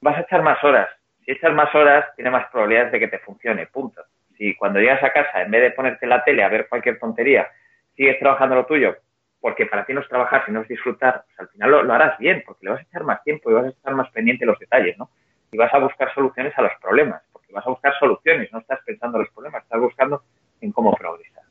vas 0.00 0.16
a 0.16 0.20
echar 0.20 0.42
más 0.42 0.62
horas 0.62 0.88
si 1.24 1.32
echas 1.32 1.54
más 1.54 1.74
horas, 1.74 2.04
tiene 2.16 2.30
más 2.30 2.46
probabilidades 2.50 2.92
de 2.92 3.00
que 3.00 3.08
te 3.08 3.18
funcione, 3.20 3.66
punto. 3.66 4.02
Si 4.36 4.54
cuando 4.56 4.80
llegas 4.80 5.02
a 5.02 5.12
casa, 5.12 5.42
en 5.42 5.50
vez 5.50 5.62
de 5.62 5.70
ponerte 5.70 6.06
la 6.06 6.22
tele 6.22 6.44
a 6.44 6.48
ver 6.48 6.68
cualquier 6.68 6.98
tontería, 6.98 7.48
sigues 7.96 8.18
trabajando 8.18 8.56
lo 8.56 8.66
tuyo, 8.66 8.96
porque 9.44 9.66
para 9.66 9.84
ti 9.84 9.92
no 9.92 10.00
es 10.00 10.08
trabajar, 10.08 10.42
sino 10.46 10.62
es 10.62 10.68
disfrutar, 10.68 11.22
pues 11.26 11.38
al 11.38 11.48
final 11.48 11.70
lo, 11.70 11.92
harás 11.92 12.16
bien, 12.16 12.42
porque 12.46 12.64
le 12.64 12.70
vas 12.70 12.80
a 12.80 12.84
echar 12.84 13.04
más 13.04 13.22
tiempo 13.24 13.50
y 13.50 13.52
vas 13.52 13.66
a 13.66 13.68
estar 13.68 13.94
más 13.94 14.10
pendiente 14.10 14.46
de 14.46 14.50
los 14.50 14.58
detalles, 14.58 14.96
¿no? 14.96 15.10
Y 15.52 15.58
vas 15.58 15.72
a 15.74 15.80
buscar 15.80 16.14
soluciones 16.14 16.56
a 16.56 16.62
los 16.62 16.72
problemas, 16.80 17.22
porque 17.30 17.52
vas 17.52 17.66
a 17.66 17.68
buscar 17.68 17.92
soluciones, 17.98 18.50
no 18.54 18.60
estás 18.60 18.80
pensando 18.86 19.18
en 19.18 19.24
los 19.24 19.32
problemas, 19.34 19.62
estás 19.62 19.82
buscando 19.82 20.22
en 20.62 20.72
cómo 20.72 20.94
progresar. 20.94 21.42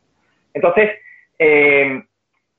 Entonces, 0.56 0.90
eh, 1.38 2.04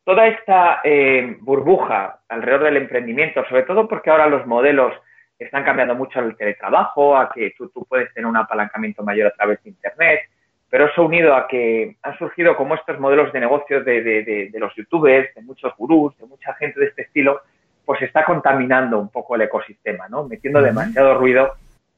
toda 0.05 0.29
esta 0.29 0.81
eh, 0.85 1.37
burbuja 1.41 2.21
alrededor 2.29 2.63
del 2.63 2.77
emprendimiento, 2.77 3.45
sobre 3.49 3.65
todo 3.65 3.89
porque 3.89 4.11
ahora 4.11 4.29
los 4.29 4.47
modelos 4.47 4.95
están 5.37 5.65
cambiando 5.65 5.97
mucho 5.97 6.21
el 6.21 6.37
teletrabajo, 6.37 7.17
a 7.17 7.29
que 7.33 7.53
tú, 7.59 7.71
tú 7.71 7.85
puedes 7.87 8.15
tener 8.15 8.29
un 8.29 8.37
apalancamiento 8.37 9.03
mayor 9.03 9.27
a 9.27 9.35
través 9.35 9.61
de 9.65 9.71
Internet, 9.71 10.31
pero 10.75 10.87
eso 10.87 11.05
unido 11.05 11.37
a 11.37 11.47
que 11.47 11.99
han 12.03 12.19
surgido 12.19 12.57
como 12.57 12.75
estos 12.75 12.99
modelos 12.99 13.33
de 13.33 13.39
negocios 13.39 13.85
de, 13.85 14.03
de, 14.03 14.51
de, 14.51 14.59
los 14.59 14.75
youtubers, 14.75 15.33
de 15.33 15.41
muchos 15.43 15.73
gurús, 15.77 16.19
de 16.19 16.27
mucha 16.27 16.53
gente 16.55 16.81
de 16.81 16.87
este 16.87 17.03
estilo, 17.03 17.43
pues 17.85 18.03
está 18.03 18.25
contaminando 18.25 18.99
un 18.99 19.09
poco 19.09 19.37
el 19.37 19.43
ecosistema, 19.43 20.09
¿no? 20.09 20.27
Metiendo 20.27 20.61
demasiado 20.61 21.17
ruido 21.17 21.53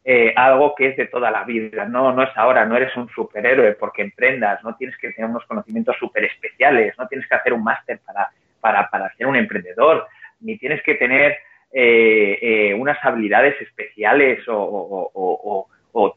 eh, 0.04 0.34
algo 0.36 0.74
que 0.74 0.88
es 0.88 0.96
de 0.98 1.06
toda 1.06 1.30
la 1.30 1.44
vida. 1.44 1.86
No, 1.86 2.12
no 2.12 2.22
es 2.22 2.36
ahora, 2.36 2.66
no 2.66 2.76
eres 2.76 2.94
un 2.98 3.08
superhéroe 3.08 3.72
porque 3.76 4.02
emprendas, 4.02 4.62
no 4.62 4.76
tienes 4.76 4.98
que 4.98 5.10
tener 5.10 5.30
unos 5.30 5.46
conocimientos 5.46 5.96
súper 5.98 6.24
especiales, 6.24 6.94
no 6.98 7.08
tienes 7.08 7.26
que 7.26 7.34
hacer 7.34 7.54
un 7.54 7.64
máster 7.64 8.00
para, 8.04 8.28
para, 8.60 8.90
para 8.90 9.10
ser 9.14 9.26
un 9.26 9.36
emprendedor, 9.36 10.06
ni 10.40 10.58
tienes 10.58 10.82
que 10.82 10.96
tener 10.96 11.38
eh, 11.72 12.38
eh, 12.42 12.74
unas 12.74 13.02
habilidades 13.02 13.58
especiales 13.58 14.44
o, 14.48 15.66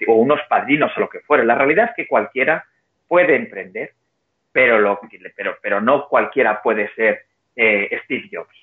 unos 0.07 0.39
padrinos 0.49 0.91
o 0.95 0.99
lo 0.99 1.09
que 1.09 1.21
fuera. 1.21 1.43
La 1.43 1.55
realidad 1.55 1.89
es 1.89 1.95
que 1.95 2.07
cualquiera 2.07 2.65
puede 3.07 3.35
emprender, 3.35 3.93
pero, 4.51 4.79
lo, 4.79 4.99
pero, 5.35 5.57
pero 5.61 5.81
no 5.81 6.07
cualquiera 6.07 6.61
puede 6.61 6.93
ser 6.93 7.23
eh, 7.55 7.99
Steve 8.03 8.29
Jobs. 8.31 8.55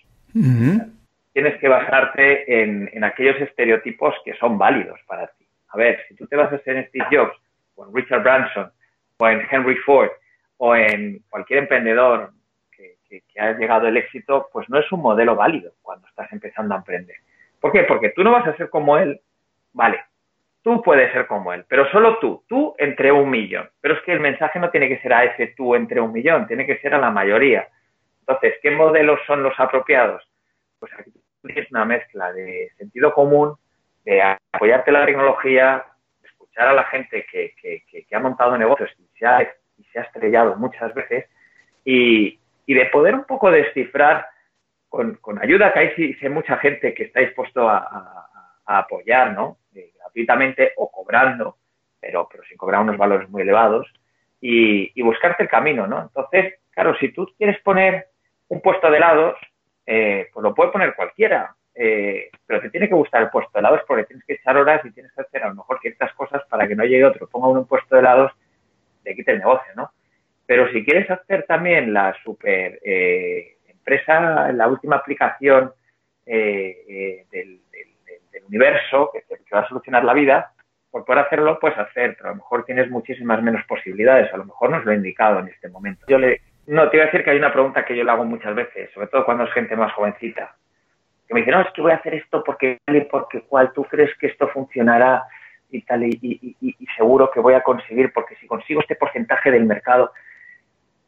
Tienes 1.33 1.59
que 1.61 1.69
basarte 1.69 2.63
en, 2.63 2.89
en, 2.93 3.05
aquellos 3.05 3.41
estereotipos 3.41 4.15
que 4.25 4.35
son 4.35 4.59
válidos 4.59 4.99
para 5.07 5.27
ti. 5.29 5.47
A 5.69 5.77
ver, 5.77 6.03
si 6.09 6.15
tú 6.15 6.27
te 6.27 6.37
basas 6.37 6.61
en 6.67 6.87
Steve 6.89 7.07
Jobs, 7.11 7.37
o 7.75 7.87
en 7.87 7.95
Richard 7.95 8.23
Branson, 8.23 8.71
o 9.19 9.29
en 9.29 9.47
Henry 9.51 9.77
Ford, 9.77 10.11
o 10.59 10.75
en 10.75 11.23
cualquier 11.29 11.61
emprendedor 11.61 12.33
que, 13.09 13.23
ha 13.39 13.53
llegado 13.53 13.87
el 13.87 13.97
éxito, 13.97 14.49
pues 14.53 14.69
no 14.69 14.79
es 14.79 14.91
un 14.91 15.01
modelo 15.01 15.37
válido 15.37 15.73
cuando 15.83 16.07
estás 16.09 16.31
empezando 16.33 16.75
a 16.75 16.79
emprender. 16.79 17.17
¿Por 17.61 17.73
qué? 17.73 17.85
Porque 17.85 18.11
tú 18.11 18.25
no 18.25 18.33
vas 18.33 18.47
a 18.47 18.57
ser 18.57 18.69
como 18.69 18.99
él, 18.99 19.21
vale, 19.73 20.01
tú 20.67 20.83
puedes 20.83 21.13
ser 21.13 21.29
como 21.29 21.53
él, 21.53 21.65
pero 21.69 21.89
solo 21.93 22.19
tú, 22.19 22.43
tú 22.49 22.75
entre 22.79 23.13
un 23.13 23.31
millón. 23.31 23.71
Pero 23.81 23.95
es 23.95 24.01
que 24.03 24.13
el 24.13 24.19
mensaje 24.19 24.59
no 24.59 24.69
tiene 24.69 24.89
que 24.89 24.99
ser 24.99 25.13
a 25.13 25.23
ese 25.23 25.55
tú 25.57 25.77
entre 25.77 26.01
un 26.01 26.11
millón, 26.11 26.49
tiene 26.49 26.67
que 26.67 26.79
ser 26.79 26.93
a 26.93 26.99
la 26.99 27.09
mayoría. 27.09 27.69
Entonces, 28.19 28.55
¿qué 28.61 28.73
modelos 28.73 29.21
son 29.29 29.45
los 29.45 29.55
apropiados? 29.61 30.29
Pues 30.81 30.93
aquí 30.99 31.13
tienes 31.45 31.71
una 31.71 31.85
mezcla 31.85 32.33
de 32.33 32.73
sentido 32.79 33.13
común, 33.13 33.55
de 34.05 34.21
apoyarte 34.51 34.91
la 34.91 35.07
tecnología, 35.07 35.85
escuchar 36.25 36.67
a 36.67 36.75
la 36.75 36.83
gente 36.87 37.25
que, 37.31 37.55
ha 38.13 38.19
montado 38.19 38.59
negocios 38.59 38.91
y 38.99 39.07
se 39.17 39.25
ha, 39.25 39.43
y 39.79 39.85
se 39.93 40.01
ha 40.01 40.03
estrellado 40.03 40.57
muchas 40.57 40.93
veces 40.95 41.27
y, 41.85 42.41
y 42.67 42.75
de 42.75 42.87
poder 42.87 43.15
un 43.15 43.23
poco 43.25 43.53
descifrar 43.53 44.27
con, 44.89 45.17
ayuda, 45.41 45.73
que 45.73 45.79
hay, 45.79 46.17
hay 46.21 46.29
mucha 46.29 46.57
gente 46.57 46.93
que 46.93 47.05
está 47.05 47.21
dispuesto 47.21 47.69
a, 47.69 48.25
apoyar, 48.69 49.33
¿no? 49.33 49.59
Eh, 49.77 49.93
gratuitamente 50.17 50.73
o 50.77 50.91
cobrando, 50.91 51.57
pero, 52.01 52.29
pero 52.31 52.43
sin 52.45 52.57
cobrar 52.57 52.81
unos 52.83 52.97
valores 52.97 53.29
muy 53.29 53.43
elevados, 53.43 53.87
y, 54.41 55.03
buscarte 55.03 55.43
el 55.43 55.49
camino, 55.49 55.87
¿no? 55.87 56.03
Entonces, 56.03 56.55
claro, 56.71 56.97
si 56.99 57.11
tú 57.13 57.27
quieres 57.37 57.61
poner 57.63 58.09
un 58.49 58.61
puesto 58.61 58.91
de 58.91 58.97
helados, 58.97 59.37
eh, 59.87 60.29
pues 60.33 60.43
lo 60.43 60.55
puede 60.55 60.73
poner 60.73 60.95
cualquiera. 60.95 61.55
eh, 61.79 62.31
pero 62.47 62.63
te 62.63 62.71
tiene 62.71 62.89
que 62.89 62.95
gustar 62.95 63.23
el 63.23 63.29
puesto 63.29 63.51
de 63.53 63.61
helados 63.61 63.83
porque 63.87 64.05
tienes 64.05 64.25
que 64.25 64.35
echar 64.35 64.57
horas 64.57 64.83
y 64.85 64.93
tienes 64.93 65.13
que 65.13 65.21
hacer 65.21 65.43
a 65.43 65.49
lo 65.49 65.57
mejor 65.57 65.79
ciertas 65.81 66.11
cosas 66.15 66.43
para 66.49 66.67
que 66.67 66.75
no 66.75 66.85
llegue 66.85 67.05
otro, 67.05 67.29
ponga 67.29 67.49
uno 67.49 67.61
un 67.61 67.67
puesto 67.67 67.95
de 67.95 68.01
helados, 68.01 68.33
te 69.03 69.15
quite 69.15 69.33
el 69.33 69.41
negocio, 69.41 69.73
¿no? 69.77 69.91
Pero 70.47 70.71
si 70.73 70.85
quieres 70.85 71.11
hacer 71.11 71.45
también 71.45 71.93
la 71.93 72.15
super 72.25 72.79
eh, 72.83 73.57
empresa, 73.69 74.53
la 74.53 74.69
última 74.69 74.97
aplicación 74.97 75.73
eh, 76.25 77.27
del, 77.31 77.61
universo 78.45 79.11
que, 79.13 79.23
que, 79.23 79.55
va 79.55 79.61
a 79.61 79.69
solucionar 79.69 80.05
la 80.05 80.15
vida, 80.15 80.53
por 80.91 81.05
poder 81.05 81.25
hacerlo, 81.25 81.59
puedes 81.59 81.79
hacer, 81.79 82.17
pero 82.17 82.31
a 82.31 82.33
lo 82.33 82.37
mejor 82.37 82.65
tienes 82.65 82.91
muchísimas 82.91 83.43
menos 83.43 83.65
posibilidades, 83.67 84.33
a 84.33 84.37
lo 84.37 84.45
mejor 84.45 84.71
no 84.71 84.79
es 84.79 84.85
lo 84.85 84.93
indicado 84.93 85.41
en 85.41 85.49
este 85.49 85.69
momento. 85.69 86.07
Yo 86.09 86.19
le, 86.19 86.41
no, 86.67 86.89
te 86.89 86.97
iba 86.97 87.05
a 87.05 87.07
decir 87.07 87.23
que 87.23 87.31
hay 87.31 87.39
una 87.39 87.53
pregunta 87.53 87.85
que 87.85 87.97
yo 87.97 88.03
le 88.03 88.11
hago 88.11 88.25
muchas 88.25 88.55
veces, 88.55 88.91
sobre 88.93 89.09
todo 89.09 89.25
cuando 89.25 89.45
es 89.45 89.53
gente 89.53 89.77
más 89.77 89.93
jovencita, 89.93 90.57
que 91.27 91.35
me 91.35 91.41
dice, 91.41 91.53
no, 91.53 91.61
es 91.61 91.71
que 91.73 91.83
voy 91.83 91.93
a 91.93 91.97
hacer 91.97 92.15
esto 92.15 92.43
porque 92.45 92.79
porque 93.11 93.43
cual 93.43 93.73
tú 93.73 93.85
crees 93.85 94.17
que 94.19 94.29
esto 94.29 94.49
funcionará 94.49 95.25
y 95.71 95.83
tal, 95.83 96.05
y, 96.05 96.57
seguro 96.97 97.31
que 97.31 97.41
voy 97.41 97.55
a 97.55 97.63
conseguir, 97.63 98.13
porque 98.13 98.37
si 98.37 98.47
consigo 98.47 98.81
este 98.81 98.97
porcentaje 98.97 99.51
del 99.51 99.65
mercado, 99.65 100.13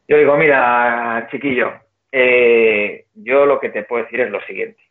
yo 0.07 0.17
digo, 0.17 0.35
mira, 0.37 1.27
chiquillo, 1.31 1.71
eh, 2.11 3.05
yo 3.15 3.45
lo 3.45 3.59
que 3.59 3.69
te 3.69 3.83
puedo 3.83 4.03
decir 4.03 4.21
es 4.21 4.31
lo 4.31 4.41
siguiente. 4.41 4.81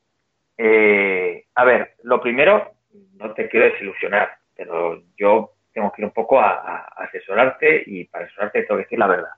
Eh, 0.58 1.44
a 1.54 1.64
ver, 1.64 1.94
lo 2.02 2.20
primero, 2.20 2.72
no 3.14 3.32
te 3.32 3.48
quiero 3.48 3.66
desilusionar, 3.66 4.32
pero 4.56 5.00
yo 5.16 5.52
tengo 5.72 5.92
que 5.92 6.02
ir 6.02 6.06
un 6.06 6.12
poco 6.12 6.40
a, 6.40 6.88
asesorarte 6.96 7.84
y 7.86 8.04
para 8.06 8.24
asesorarte 8.24 8.62
tengo 8.62 8.78
que 8.78 8.84
decir 8.84 8.98
la 8.98 9.06
verdad. 9.06 9.30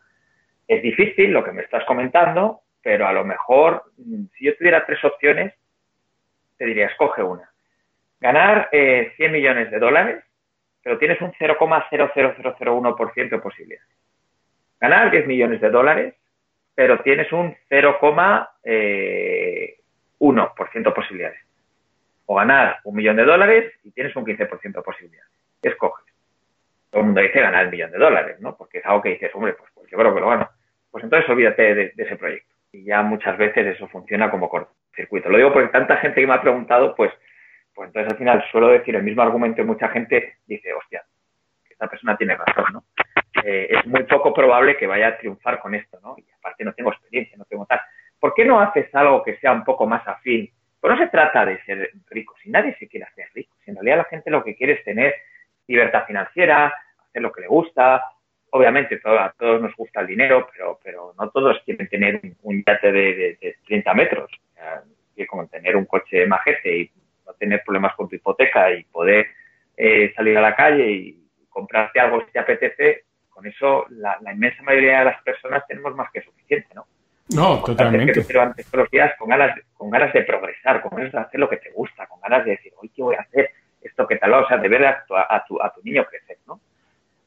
Es 0.66 0.82
difícil 0.82 1.30
lo 1.30 1.44
que 1.44 1.52
me 1.52 1.62
estás 1.62 1.84
comentando, 1.84 2.62
pero 2.82 3.06
a 3.06 3.12
lo 3.12 3.24
mejor, 3.24 3.84
mm, 3.98 4.24
si 4.36 4.46
yo 4.46 4.56
tuviera 4.56 4.86
tres 4.86 5.04
opciones, 5.04 5.52
te 6.56 6.64
diría, 6.64 6.86
escoge 6.86 7.22
una. 7.22 7.50
Ganar 8.18 8.70
eh, 8.72 9.12
100 9.16 9.32
millones 9.32 9.70
de 9.70 9.78
dólares, 9.78 10.24
pero 10.82 10.98
tienes 10.98 11.20
un 11.20 11.32
0,00001% 11.32 13.36
de 13.36 13.42
posibilidades. 13.42 13.88
Ganar 14.80 15.10
10 15.10 15.26
millones 15.26 15.60
de 15.60 15.68
dólares, 15.68 16.14
pero 16.74 17.00
tienes 17.00 17.30
un 17.32 17.54
0,1% 17.68 18.48
eh, 18.64 19.79
de 20.20 20.90
posibilidades. 20.92 21.40
O 22.26 22.36
ganar 22.36 22.78
un 22.84 22.94
millón 22.94 23.16
de 23.16 23.24
dólares 23.24 23.72
y 23.82 23.90
tienes 23.90 24.14
un 24.14 24.24
15% 24.24 24.72
de 24.72 24.82
posibilidades. 24.82 25.30
¿Qué 25.62 25.70
escoges? 25.70 26.04
Todo 26.90 27.00
el 27.00 27.06
mundo 27.06 27.20
dice 27.20 27.40
ganar 27.40 27.64
el 27.64 27.70
millón 27.70 27.90
de 27.90 27.98
dólares, 27.98 28.40
¿no? 28.40 28.56
Porque 28.56 28.78
es 28.78 28.86
algo 28.86 29.02
que 29.02 29.10
dices, 29.10 29.30
hombre, 29.34 29.54
pues, 29.54 29.70
pues 29.74 29.90
yo 29.90 29.98
creo 29.98 30.14
que 30.14 30.20
lo 30.20 30.28
gano 30.28 30.50
pues 30.90 31.04
entonces 31.04 31.28
olvídate 31.30 31.74
de, 31.74 31.92
ese 31.96 32.16
proyecto. 32.16 32.52
Y 32.72 32.84
ya 32.84 33.02
muchas 33.02 33.36
veces 33.38 33.66
eso 33.66 33.88
funciona 33.88 34.30
como 34.30 34.48
cortocircuito. 34.48 35.28
Lo 35.28 35.38
digo 35.38 35.52
porque 35.52 35.68
tanta 35.68 35.96
gente 35.96 36.20
que 36.20 36.26
me 36.26 36.34
ha 36.34 36.40
preguntado, 36.40 36.94
pues, 36.94 37.12
pues 37.74 37.88
entonces 37.88 38.12
al 38.12 38.18
final 38.18 38.44
suelo 38.50 38.68
decir 38.68 38.94
el 38.96 39.02
mismo 39.02 39.22
argumento 39.22 39.62
y 39.62 39.64
mucha 39.64 39.88
gente 39.88 40.38
dice, 40.46 40.72
hostia, 40.72 41.04
esta 41.68 41.88
persona 41.88 42.16
tiene 42.16 42.36
razón, 42.36 42.64
¿no? 42.72 42.84
Eh, 43.44 43.68
es 43.70 43.86
muy 43.86 44.02
poco 44.04 44.34
probable 44.34 44.76
que 44.76 44.86
vaya 44.86 45.08
a 45.08 45.18
triunfar 45.18 45.60
con 45.60 45.74
esto, 45.74 45.98
¿no? 46.02 46.14
Y 46.18 46.26
aparte 46.38 46.64
no 46.64 46.72
tengo 46.74 46.92
experiencia, 46.92 47.36
no 47.38 47.44
tengo 47.44 47.66
tal. 47.66 47.80
¿Por 48.20 48.34
qué 48.34 48.44
no 48.44 48.60
haces 48.60 48.94
algo 48.94 49.22
que 49.22 49.36
sea 49.38 49.52
un 49.52 49.64
poco 49.64 49.86
más 49.86 50.06
afín? 50.06 50.50
Pues 50.80 50.92
no 50.92 50.98
se 50.98 51.08
trata 51.08 51.44
de 51.44 51.62
ser 51.64 51.90
rico, 52.08 52.34
si 52.42 52.50
nadie 52.50 52.76
se 52.78 52.88
quiere 52.88 53.06
hacer 53.06 53.26
rico, 53.34 53.54
si 53.64 53.70
en 53.70 53.76
realidad 53.76 53.98
la 53.98 54.04
gente 54.04 54.30
lo 54.30 54.44
que 54.44 54.56
quiere 54.56 54.74
es 54.74 54.84
tener 54.84 55.14
libertad 55.66 56.06
financiera, 56.06 56.72
hacer 57.08 57.22
lo 57.22 57.32
que 57.32 57.42
le 57.42 57.48
gusta, 57.48 58.04
obviamente 58.50 59.00
a 59.04 59.34
todos 59.38 59.60
nos 59.60 59.74
gusta 59.76 60.00
el 60.00 60.06
dinero, 60.06 60.48
pero, 60.82 61.14
no 61.18 61.30
todos 61.30 61.60
quieren 61.64 61.88
tener 61.88 62.20
un 62.42 62.64
yate 62.64 62.92
de, 62.92 63.38
de, 63.40 63.56
30 63.66 63.94
metros. 63.94 64.30
O 64.56 65.26
como 65.26 65.46
tener 65.48 65.76
un 65.76 65.84
coche 65.84 66.26
majete 66.26 66.78
y 66.78 66.90
no 67.26 67.34
tener 67.34 67.62
problemas 67.64 67.94
con 67.94 68.08
tu 68.08 68.16
hipoteca 68.16 68.72
y 68.72 68.84
poder 68.84 69.26
eh, 69.76 70.12
salir 70.14 70.36
a 70.38 70.42
la 70.42 70.56
calle 70.56 70.90
y 70.90 71.28
comprarte 71.48 72.00
algo 72.00 72.24
si 72.24 72.32
te 72.32 72.38
apetece, 72.38 73.04
con 73.28 73.46
eso 73.46 73.86
la, 73.90 74.18
inmensa 74.32 74.62
mayoría 74.62 75.00
de 75.00 75.04
las 75.06 75.22
personas 75.22 75.66
tenemos 75.66 75.94
más 75.94 76.10
que 76.10 76.22
suficiente, 76.22 76.68
¿no? 76.74 76.86
No, 77.34 77.62
totalmente. 77.62 78.22
Pero 78.26 78.42
antes 78.42 78.66
todos 78.66 78.84
los 78.84 78.90
días 78.90 79.12
con 79.18 79.28
ganas, 79.28 79.58
con 79.74 79.90
ganas 79.90 80.12
de 80.12 80.22
progresar, 80.22 80.82
con 80.82 80.96
ganas 80.96 81.12
de 81.12 81.18
hacer 81.18 81.40
lo 81.40 81.48
que 81.48 81.58
te 81.58 81.70
gusta, 81.70 82.06
con 82.06 82.20
ganas 82.20 82.44
de 82.44 82.52
decir, 82.52 82.72
hoy 82.76 82.90
qué 82.94 83.02
voy 83.02 83.14
a 83.14 83.20
hacer, 83.20 83.50
esto 83.80 84.06
que 84.06 84.16
tal, 84.16 84.32
o 84.34 84.46
sea, 84.48 84.58
de 84.58 84.68
ver 84.68 84.84
a 84.84 85.04
tu, 85.04 85.16
a 85.16 85.44
tu, 85.46 85.62
a 85.62 85.72
tu 85.72 85.80
niño 85.82 86.04
crecer, 86.04 86.38
¿no? 86.46 86.60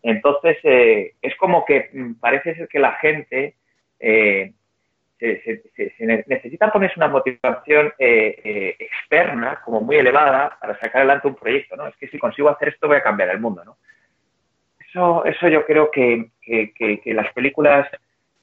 Entonces, 0.04 0.58
eh, 0.64 1.14
es 1.22 1.36
como 1.38 1.64
que 1.64 1.90
mm, 1.94 2.16
parece 2.16 2.56
ser 2.56 2.68
que 2.68 2.80
la 2.80 2.94
gente 2.94 3.56
eh, 4.00 4.52
se, 5.18 5.64
necesita 6.28 6.70
ponerse 6.70 6.96
una 6.98 7.08
motivación 7.08 7.94
eh, 7.98 8.76
externa, 8.78 9.62
como 9.64 9.80
muy 9.80 9.96
elevada, 9.96 10.58
para 10.60 10.78
sacar 10.80 10.98
adelante 10.98 11.30
un 11.30 11.36
proyecto, 11.36 11.78
¿no? 11.78 11.88
Es 11.88 11.96
que 11.96 12.10
si 12.10 12.20
consigo 12.20 12.50
hacer 12.50 12.70
esto 12.70 12.88
voy 12.88 12.98
a 12.98 13.04
cambiar 13.04 13.30
el 13.30 13.40
mundo, 13.40 13.64
¿no? 13.64 13.78
Eso, 14.86 15.24
eso 15.24 15.48
yo 15.48 15.66
creo 15.66 15.90
que, 15.90 16.32
que 16.42 17.02
las 17.14 17.32
películas 17.34 17.88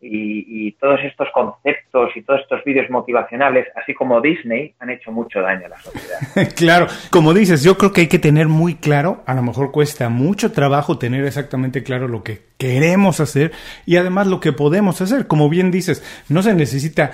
y, 0.03 0.73
todos 0.81 1.01
estos 1.05 1.29
conceptos 1.35 2.11
y 2.17 2.23
todos 2.23 2.41
estos 2.41 2.65
vídeos 2.65 2.89
motivacionales, 2.89 3.67
así 3.77 3.93
como 3.93 4.21
Disney, 4.21 4.75
han 4.79 4.91
hecho 4.91 5.13
mucho 5.13 5.41
daño 5.41 5.67
a 5.67 5.69
la 5.69 5.79
sociedad. 5.79 6.19
claro, 6.57 6.87
como 7.11 7.35
dices, 7.35 7.63
yo 7.63 7.77
creo 7.77 7.93
que 7.93 8.03
hay 8.03 8.09
que 8.09 8.19
tener 8.19 8.49
muy 8.49 8.77
claro, 8.77 9.23
a 9.27 9.35
lo 9.35 9.43
mejor 9.43 9.73
cuesta 9.73 10.09
mucho 10.09 10.53
trabajo 10.53 10.99
tener 10.99 11.25
exactamente 11.25 11.83
claro 11.83 12.09
lo 12.09 12.23
que 12.23 12.41
queremos 12.57 13.21
hacer 13.21 13.53
y 13.85 13.97
además 13.97 14.27
lo 14.27 14.41
que 14.41 14.53
podemos 14.53 15.01
hacer. 15.03 15.27
Como 15.27 15.49
bien 15.51 15.71
dices, 15.71 16.03
no 16.29 16.43
se 16.43 16.55
necesita 16.55 17.13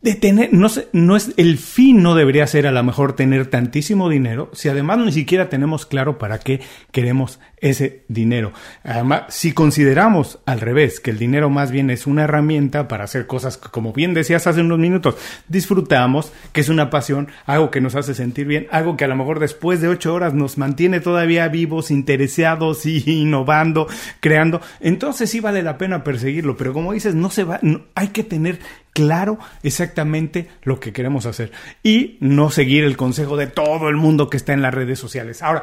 de 0.00 0.14
tener, 0.14 0.52
no, 0.52 0.68
no 0.92 1.16
es, 1.16 1.32
el 1.36 1.58
fin 1.58 2.02
no 2.02 2.14
debería 2.14 2.46
ser 2.46 2.66
a 2.66 2.72
lo 2.72 2.82
mejor 2.82 3.14
tener 3.14 3.46
tantísimo 3.46 4.08
dinero, 4.08 4.50
si 4.52 4.68
además 4.68 4.98
ni 4.98 5.12
siquiera 5.12 5.48
tenemos 5.48 5.86
claro 5.86 6.18
para 6.18 6.38
qué 6.38 6.60
queremos 6.90 7.38
ese 7.62 8.02
dinero. 8.08 8.52
Además, 8.84 9.22
si 9.28 9.52
consideramos 9.52 10.40
al 10.44 10.60
revés, 10.60 11.00
que 11.00 11.12
el 11.12 11.18
dinero 11.18 11.48
más 11.48 11.70
bien 11.70 11.88
es 11.90 12.06
una 12.06 12.24
herramienta 12.24 12.88
para 12.88 13.04
hacer 13.04 13.26
cosas 13.26 13.56
que, 13.56 13.70
como 13.70 13.92
bien 13.92 14.12
decías 14.12 14.46
hace 14.46 14.60
unos 14.60 14.80
minutos, 14.80 15.14
disfrutamos, 15.48 16.32
que 16.52 16.60
es 16.60 16.68
una 16.68 16.90
pasión, 16.90 17.28
algo 17.46 17.70
que 17.70 17.80
nos 17.80 17.94
hace 17.94 18.14
sentir 18.14 18.46
bien, 18.46 18.66
algo 18.72 18.96
que 18.96 19.04
a 19.04 19.08
lo 19.08 19.16
mejor 19.16 19.38
después 19.38 19.80
de 19.80 19.88
ocho 19.88 20.12
horas 20.12 20.34
nos 20.34 20.58
mantiene 20.58 21.00
todavía 21.00 21.48
vivos, 21.48 21.90
interesados 21.90 22.84
y 22.84 23.02
innovando, 23.22 23.86
creando, 24.20 24.60
entonces 24.80 25.30
sí 25.30 25.38
vale 25.40 25.62
la 25.62 25.78
pena 25.78 26.02
perseguirlo, 26.02 26.56
pero 26.56 26.72
como 26.72 26.92
dices, 26.92 27.14
no 27.14 27.30
se 27.30 27.44
va, 27.44 27.60
hay 27.94 28.08
que 28.08 28.24
tener 28.24 28.58
claro 28.92 29.38
exactamente 29.62 30.48
lo 30.62 30.78
que 30.80 30.92
queremos 30.92 31.26
hacer 31.26 31.50
y 31.82 32.18
no 32.20 32.50
seguir 32.50 32.84
el 32.84 32.96
consejo 32.96 33.36
de 33.36 33.46
todo 33.46 33.88
el 33.88 33.96
mundo 33.96 34.28
que 34.28 34.36
está 34.36 34.52
en 34.52 34.62
las 34.62 34.74
redes 34.74 34.98
sociales. 34.98 35.42
Ahora, 35.42 35.62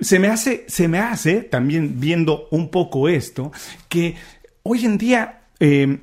se 0.00 0.18
me 0.18 0.28
hace, 0.28 0.64
se 0.68 0.88
me 0.88 0.98
hace 0.98 1.35
también 1.42 2.00
viendo 2.00 2.48
un 2.50 2.70
poco 2.70 3.08
esto 3.08 3.52
que 3.88 4.14
hoy 4.62 4.84
en 4.84 4.98
día 4.98 5.40
eh, 5.60 5.98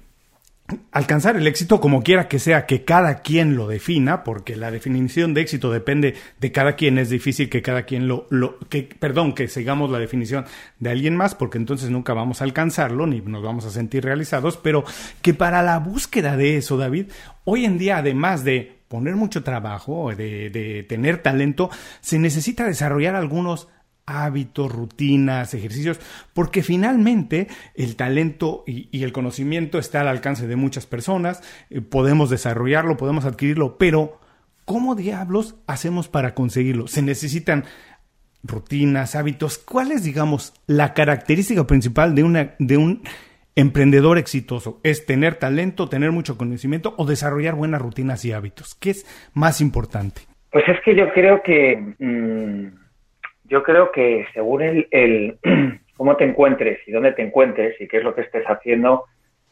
alcanzar 0.92 1.36
el 1.36 1.46
éxito 1.48 1.82
como 1.82 2.04
quiera 2.04 2.28
que 2.28 2.40
sea 2.40 2.66
que 2.66 2.84
cada 2.84 3.22
quien 3.22 3.56
lo 3.56 3.68
defina, 3.68 4.24
porque 4.24 4.56
la 4.56 4.72
definición 4.72 5.34
de 5.34 5.42
éxito 5.42 5.72
depende 5.72 6.16
de 6.40 6.52
cada 6.52 6.76
quien, 6.76 6.98
es 6.98 7.10
difícil 7.10 7.50
que 7.50 7.62
cada 7.62 7.84
quien 7.84 8.08
lo, 8.08 8.28
lo 8.30 8.58
que, 8.70 8.84
perdón, 8.84 9.34
que 9.34 9.48
sigamos 9.48 9.92
la 9.92 10.00
definición 10.00 10.46
de 10.80 10.90
alguien 10.90 11.16
más, 11.16 11.36
porque 11.36 11.58
entonces 11.58 11.90
nunca 11.90 12.14
vamos 12.14 12.42
a 12.42 12.46
alcanzarlo 12.46 13.06
ni 13.08 13.22
nos 13.22 13.44
vamos 13.44 13.66
a 13.66 13.72
sentir 13.72 14.04
realizados, 14.04 14.58
pero 14.58 14.84
que 15.22 15.34
para 15.34 15.62
la 15.62 15.80
búsqueda 15.80 16.38
de 16.38 16.58
eso, 16.58 16.78
David, 16.78 17.08
hoy 17.44 17.66
en 17.66 17.78
día, 17.78 17.98
además 17.98 18.44
de 18.44 18.78
poner 18.88 19.16
mucho 19.16 19.44
trabajo, 19.44 20.14
de, 20.16 20.50
de 20.50 20.84
tener 20.84 21.22
talento, 21.22 21.70
se 22.00 22.20
necesita 22.20 22.66
desarrollar 22.66 23.16
algunos 23.16 23.68
hábitos, 24.06 24.72
rutinas, 24.72 25.54
ejercicios, 25.54 26.00
porque 26.34 26.62
finalmente 26.62 27.48
el 27.76 27.96
talento 27.96 28.64
y, 28.68 29.04
el 29.04 29.14
conocimiento 29.14 29.80
está 29.80 30.02
al 30.02 30.08
alcance 30.08 30.48
de 30.48 30.56
muchas 30.56 30.86
personas, 30.86 31.42
eh, 31.70 31.82
podemos 31.82 32.30
desarrollarlo, 32.30 32.98
podemos 32.98 33.26
adquirirlo, 33.26 33.78
pero 33.78 34.20
¿cómo 34.66 34.96
diablos 34.96 35.56
hacemos 35.68 36.08
para 36.08 36.34
conseguirlo? 36.34 36.88
Se 36.88 37.02
necesitan 37.02 37.66
rutinas, 38.44 39.16
hábitos. 39.16 39.58
¿Cuál 39.58 39.92
es, 39.92 40.04
digamos, 40.04 40.54
la 40.68 40.94
característica 40.94 41.66
principal 41.66 42.14
de, 42.14 42.24
una, 42.24 42.56
de 42.60 42.78
un 42.78 43.04
emprendedor 43.56 44.18
exitoso? 44.18 44.80
¿Es 44.84 45.06
tener 45.06 45.36
talento, 45.36 45.88
tener 45.88 46.12
mucho 46.12 46.38
conocimiento 46.38 46.94
o 46.98 47.06
desarrollar 47.06 47.56
buenas 47.56 47.82
rutinas 47.82 48.26
y 48.26 48.34
hábitos? 48.34 48.76
¿Qué 48.76 48.90
es 48.92 49.06
más 49.34 49.62
importante? 49.62 50.24
Pues 50.52 50.66
es 50.68 50.78
que 50.84 50.96
yo 50.96 51.12
creo 51.14 51.42
que... 51.42 51.96
Mm, 52.00 52.83
yo 53.54 53.62
creo 53.62 53.92
que 53.92 54.26
según 54.34 54.64
el, 54.64 55.38
cómo 55.96 56.18
te 56.18 56.24
encuentres 56.24 56.80
y 56.88 56.92
dónde 56.92 57.12
te 57.12 57.22
encuentres 57.22 57.80
y 57.80 57.88
qué 57.88 57.98
es 57.98 58.04
lo 58.04 58.16
que 58.16 58.22
estés 58.22 58.44
haciendo, 58.46 59.06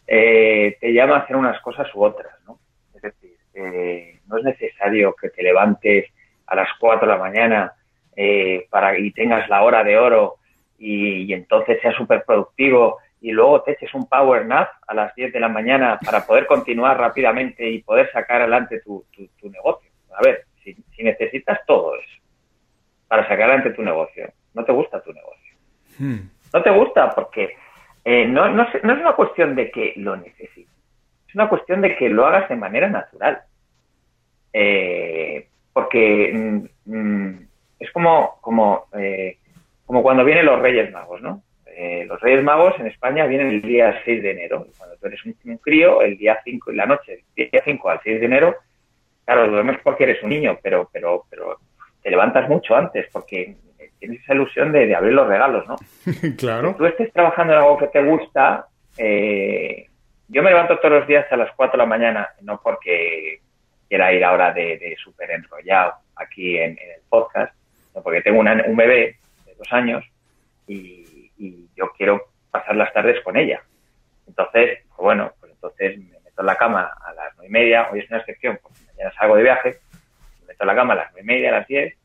eh, 0.07 0.75
te 0.81 0.91
llama 0.91 1.17
a 1.17 1.19
hacer 1.19 1.35
unas 1.35 1.61
cosas 1.61 1.87
u 1.93 2.03
otras, 2.03 2.33
¿no? 2.47 2.57
Es 2.95 3.03
decir, 3.03 3.37
eh, 3.53 4.19
no 4.25 4.39
es 4.39 4.43
necesario 4.43 5.13
que 5.13 5.29
te 5.29 5.43
levantes 5.43 6.07
a 6.47 6.55
las 6.55 6.67
4 6.79 7.07
de 7.07 7.13
la 7.13 7.19
mañana 7.19 7.73
eh, 8.15 8.65
para 8.71 8.97
y 8.97 9.11
tengas 9.11 9.47
la 9.49 9.61
hora 9.61 9.83
de 9.83 9.99
oro 9.99 10.37
y, 10.79 11.31
entonces 11.31 11.77
seas 11.79 11.95
súper 11.95 12.23
productivo 12.25 12.97
y 13.21 13.29
luego 13.29 13.61
te 13.61 13.73
eches 13.73 13.93
un 13.93 14.09
power 14.09 14.47
nap 14.47 14.67
a 14.87 14.95
las 14.95 15.13
10 15.13 15.31
de 15.31 15.39
la 15.39 15.47
mañana 15.47 15.99
para 16.03 16.25
poder 16.25 16.47
continuar 16.47 16.99
rápidamente 16.99 17.69
y 17.69 17.83
poder 17.83 18.11
sacar 18.11 18.41
adelante 18.41 18.79
tu, 18.79 19.05
tu, 19.39 19.47
negocio. 19.47 19.91
A 20.17 20.23
ver, 20.23 20.45
si, 20.63 20.73
si 20.95 21.03
necesitas 21.03 21.59
todo 21.67 22.00
para 23.11 23.23
sacar 23.23 23.41
adelante 23.41 23.71
tu 23.71 23.83
negocio, 23.83 24.31
no 24.53 24.63
te 24.63 24.71
gusta 24.71 25.01
tu 25.01 25.11
negocio. 25.11 25.57
Hmm. 25.99 26.29
No 26.53 26.63
te 26.63 26.69
gusta 26.69 27.09
porque 27.09 27.57
eh, 28.05 28.25
no, 28.25 28.47
no, 28.47 28.63
es 28.63 28.81
una 28.81 29.11
cuestión 29.17 29.53
de 29.53 29.69
que 29.69 29.91
lo 29.97 30.15
necesites, 30.15 30.73
es 31.27 31.35
una 31.35 31.49
cuestión 31.49 31.81
de 31.81 31.97
que 31.97 32.07
lo 32.07 32.25
hagas 32.25 32.47
de 32.47 32.55
manera 32.55 32.87
natural. 32.87 33.41
Eh, 34.53 35.45
porque 35.73 36.31
mm, 36.33 36.67
mm, 36.85 37.47
es 37.79 37.91
como, 37.91 38.37
como, 38.39 38.85
eh, 38.97 39.39
como 39.85 40.03
cuando 40.03 40.23
vienen 40.23 40.45
los 40.45 40.61
Reyes 40.61 40.89
Magos, 40.93 41.21
¿no? 41.21 41.43
los 42.05 42.21
Reyes 42.21 42.43
Magos 42.45 42.79
en 42.79 42.87
España 42.87 43.25
vienen 43.25 43.49
el 43.49 43.61
día 43.61 43.99
6 44.05 44.23
de 44.23 44.31
enero. 44.31 44.67
Cuando 44.77 44.95
tú 44.95 45.07
eres 45.07 45.19
un, 45.25 45.57
crío, 45.57 46.01
el 46.01 46.17
día 46.17 46.39
5, 46.45 46.71
en 46.71 46.77
la 46.77 46.85
noche, 46.85 47.25
del 47.35 47.49
día 47.49 47.61
5 47.65 47.89
al 47.89 47.99
6 48.03 48.19
de 48.21 48.25
enero, 48.25 48.55
claro, 49.25 49.47
lo 49.47 49.57
vemos 49.57 49.77
porque 49.83 50.05
eres 50.05 50.23
un 50.23 50.29
niño, 50.29 50.57
pero, 50.61 50.89
pero, 50.93 51.25
pero 51.29 51.57
te 52.01 52.09
levantas 52.09 52.49
mucho 52.49 52.75
antes 52.75 53.07
porque 53.11 53.55
tienes 53.99 54.21
esa 54.23 54.33
ilusión 54.33 54.71
de, 54.71 54.95
abrir 54.95 55.13
los 55.13 55.27
regalos, 55.27 55.67
¿no? 55.67 55.75
claro. 56.37 56.71
Si 56.71 56.77
tú 56.77 56.85
estés 56.85 57.13
trabajando 57.13 57.53
en 57.53 57.59
algo 57.59 57.77
que 57.77 57.87
te 57.87 58.03
gusta, 58.03 58.67
eh, 58.97 59.85
yo 60.27 60.41
me 60.41 60.49
levanto 60.49 60.79
todos 60.79 60.99
los 60.99 61.07
días 61.07 61.31
a 61.31 61.37
las 61.37 61.51
4 61.55 61.73
de 61.73 61.77
la 61.77 61.85
mañana, 61.85 62.29
no 62.41 62.59
porque 62.63 63.41
quiera 63.87 64.11
ir 64.13 64.23
ahora 64.23 64.53
de, 64.53 64.77
de 64.77 64.95
súper 65.03 65.31
enrollado 65.31 65.93
aquí 66.15 66.57
en, 66.57 66.71
el 66.71 67.01
podcast, 67.09 67.53
sino 67.89 68.01
porque 68.01 68.21
tengo 68.21 68.39
un 68.39 68.75
bebé 68.75 69.17
de 69.45 69.55
dos 69.55 69.71
años 69.71 70.03
y, 70.67 71.07
yo 71.75 71.91
quiero 71.97 72.27
pasar 72.51 72.75
las 72.75 72.93
tardes 72.93 73.19
con 73.23 73.35
ella. 73.35 73.63
Entonces, 74.27 74.79
pues 74.89 74.97
bueno, 74.99 75.31
pues 75.39 75.51
entonces 75.51 75.97
me 75.97 76.19
meto 76.19 76.41
en 76.41 76.45
la 76.45 76.55
cama 76.55 76.91
a 77.03 77.13
las 77.13 77.35
nueve 77.35 77.47
y 77.47 77.51
media, 77.51 77.89
hoy 77.91 78.01
es 78.01 78.09
una 78.09 78.19
excepción, 78.19 78.59
porque 78.61 78.77
mañana 78.85 79.11
salgo 79.17 79.35
de 79.35 79.43
viaje, 79.43 79.77
me 80.65 80.71
en 80.71 80.75
la 80.75 80.81
cama 80.81 80.93
a 80.93 80.97
las 80.97 81.11
nueve 81.11 81.21
y 81.21 81.25
media, 81.25 81.49
a 81.49 81.59
las 81.59 81.67
diez, 81.67 81.97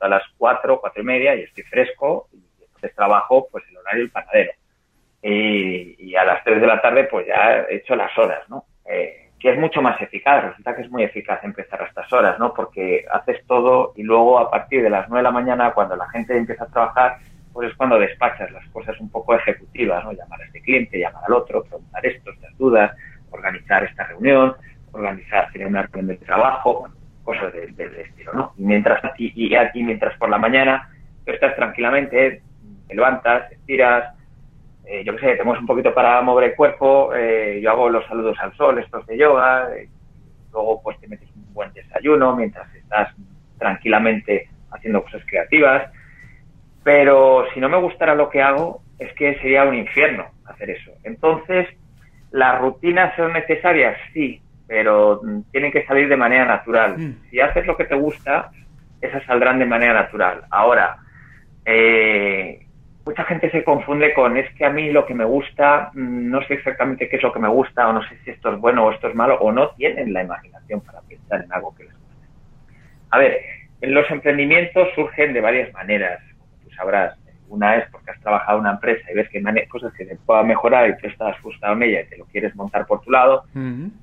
a 0.00 0.08
las 0.08 0.22
4, 0.36 0.80
4 0.80 1.02
y 1.02 1.04
media 1.04 1.34
y 1.36 1.42
estoy 1.42 1.62
fresco 1.64 2.28
y 2.32 2.42
entonces 2.60 2.94
trabajo 2.94 3.48
pues 3.50 3.64
el 3.70 3.76
horario 3.78 4.02
del 4.02 4.10
panadero. 4.10 4.52
Y, 5.24 6.14
a 6.16 6.24
las 6.24 6.44
3 6.44 6.60
de 6.60 6.66
la 6.66 6.82
tarde 6.82 7.04
pues 7.04 7.26
ya 7.26 7.64
he 7.68 7.76
hecho 7.76 7.94
las 7.94 8.16
horas, 8.18 8.48
¿no? 8.48 8.64
Eh, 8.84 9.30
que 9.38 9.50
es 9.50 9.58
mucho 9.58 9.80
más 9.80 10.00
eficaz, 10.00 10.44
resulta 10.44 10.76
que 10.76 10.82
es 10.82 10.90
muy 10.90 11.04
eficaz 11.04 11.42
empezar 11.42 11.82
a 11.82 11.86
estas 11.86 12.12
horas, 12.12 12.38
¿no? 12.38 12.52
Porque 12.52 13.04
haces 13.10 13.44
todo 13.46 13.92
y 13.96 14.02
luego 14.02 14.38
a 14.38 14.50
partir 14.50 14.82
de 14.82 14.90
las 14.90 15.08
9 15.08 15.20
de 15.20 15.22
la 15.22 15.30
mañana 15.30 15.72
cuando 15.72 15.96
la 15.96 16.08
gente 16.10 16.36
empieza 16.36 16.64
a 16.64 16.70
trabajar 16.70 17.16
pues 17.52 17.70
es 17.70 17.76
cuando 17.76 17.98
despachas 17.98 18.50
las 18.50 18.66
cosas 18.70 18.98
un 19.00 19.10
poco 19.10 19.34
ejecutivas, 19.34 20.04
¿no? 20.04 20.12
Llamar 20.12 20.40
a 20.40 20.44
este 20.46 20.60
cliente, 20.62 20.98
llamar 20.98 21.22
al 21.26 21.34
otro, 21.34 21.62
preguntar 21.62 22.04
esto, 22.06 22.30
estas 22.32 22.56
dudas, 22.56 22.96
organizar 23.30 23.84
esta 23.84 24.04
reunión, 24.04 24.54
organizar, 24.92 25.50
tener 25.52 25.68
una 25.68 25.82
reunión 25.82 26.18
de 26.18 26.24
trabajo, 26.24 26.88
cosas 27.22 27.52
del 27.52 27.94
estilo, 27.96 28.32
¿no? 28.32 28.52
Y 28.58 28.64
mientras, 28.64 29.00
y, 29.18 29.54
aquí, 29.54 29.82
mientras 29.82 30.16
por 30.18 30.28
la 30.28 30.38
mañana 30.38 30.88
tú 31.24 31.32
estás 31.32 31.54
tranquilamente, 31.56 32.42
te 32.88 32.94
levantas, 32.94 33.50
estiras, 33.52 34.14
eh, 34.84 35.04
yo 35.04 35.14
qué 35.16 35.20
sé, 35.20 35.36
te 35.36 35.44
mueves 35.44 35.60
un 35.60 35.66
poquito 35.66 35.94
para 35.94 36.20
mover 36.22 36.50
el 36.50 36.56
cuerpo, 36.56 37.14
eh, 37.14 37.60
yo 37.62 37.70
hago 37.70 37.88
los 37.88 38.04
saludos 38.06 38.36
al 38.40 38.54
sol, 38.56 38.78
estos 38.78 39.06
de 39.06 39.16
yoga, 39.16 39.68
eh, 39.76 39.88
luego 40.52 40.82
pues 40.82 40.98
te 41.00 41.08
metes 41.08 41.28
un 41.36 41.54
buen 41.54 41.72
desayuno 41.72 42.34
mientras 42.36 42.72
estás 42.74 43.14
tranquilamente 43.58 44.48
haciendo 44.70 45.02
cosas 45.02 45.22
creativas, 45.26 45.90
pero 46.82 47.46
si 47.54 47.60
no 47.60 47.68
me 47.68 47.78
gustara 47.78 48.14
lo 48.14 48.28
que 48.28 48.42
hago, 48.42 48.82
es 48.98 49.12
que 49.14 49.38
sería 49.38 49.64
un 49.64 49.74
infierno 49.74 50.26
hacer 50.46 50.70
eso. 50.70 50.90
Entonces, 51.04 51.68
¿las 52.32 52.60
rutinas 52.60 53.14
son 53.16 53.32
necesarias? 53.32 53.96
Sí, 54.12 54.42
pero 54.72 55.20
mm, 55.22 55.50
tienen 55.50 55.70
que 55.70 55.84
salir 55.84 56.08
de 56.08 56.16
manera 56.16 56.46
natural. 56.46 56.96
Mm. 56.96 57.28
Si 57.28 57.38
haces 57.38 57.66
lo 57.66 57.76
que 57.76 57.84
te 57.84 57.94
gusta, 57.94 58.50
esas 59.02 59.22
saldrán 59.26 59.58
de 59.58 59.66
manera 59.66 59.92
natural. 59.92 60.44
Ahora, 60.48 60.96
eh, 61.66 62.64
mucha 63.04 63.22
gente 63.24 63.50
se 63.50 63.64
confunde 63.64 64.14
con 64.14 64.34
es 64.38 64.50
que 64.54 64.64
a 64.64 64.70
mí 64.70 64.90
lo 64.90 65.04
que 65.04 65.12
me 65.12 65.26
gusta, 65.26 65.90
mm, 65.92 66.30
no 66.30 66.40
sé 66.46 66.54
exactamente 66.54 67.06
qué 67.10 67.16
es 67.16 67.22
lo 67.22 67.34
que 67.34 67.38
me 67.38 67.48
gusta, 67.48 67.86
o 67.86 67.92
no 67.92 68.02
sé 68.08 68.16
si 68.24 68.30
esto 68.30 68.50
es 68.54 68.58
bueno 68.58 68.86
o 68.86 68.92
esto 68.92 69.08
es 69.08 69.14
malo, 69.14 69.38
o 69.40 69.52
no 69.52 69.72
tienen 69.72 70.10
la 70.10 70.22
imaginación 70.22 70.80
para 70.80 71.02
pensar 71.02 71.44
en 71.44 71.52
algo 71.52 71.74
que 71.76 71.84
les 71.84 71.92
guste. 71.92 72.26
A 73.10 73.18
ver, 73.18 73.42
los 73.82 74.10
emprendimientos 74.10 74.88
surgen 74.94 75.34
de 75.34 75.42
varias 75.42 75.70
maneras, 75.74 76.18
como 76.38 76.50
tú 76.64 76.70
sabrás. 76.70 77.18
Una 77.52 77.76
es 77.76 77.90
porque 77.90 78.10
has 78.10 78.20
trabajado 78.20 78.56
en 78.56 78.62
una 78.62 78.72
empresa 78.72 79.10
y 79.10 79.14
ves 79.14 79.28
que 79.28 79.42
hay 79.44 79.66
cosas 79.66 79.92
que 79.92 80.06
se 80.06 80.16
puedan 80.16 80.46
mejorar 80.46 80.88
y 80.88 80.96
tú 80.96 81.06
estás 81.06 81.36
frustrado 81.36 81.74
en 81.74 81.82
ella 81.82 82.00
y 82.00 82.06
te 82.06 82.16
lo 82.16 82.24
quieres 82.24 82.56
montar 82.56 82.86
por 82.86 83.02
tu 83.02 83.10
lado. 83.10 83.44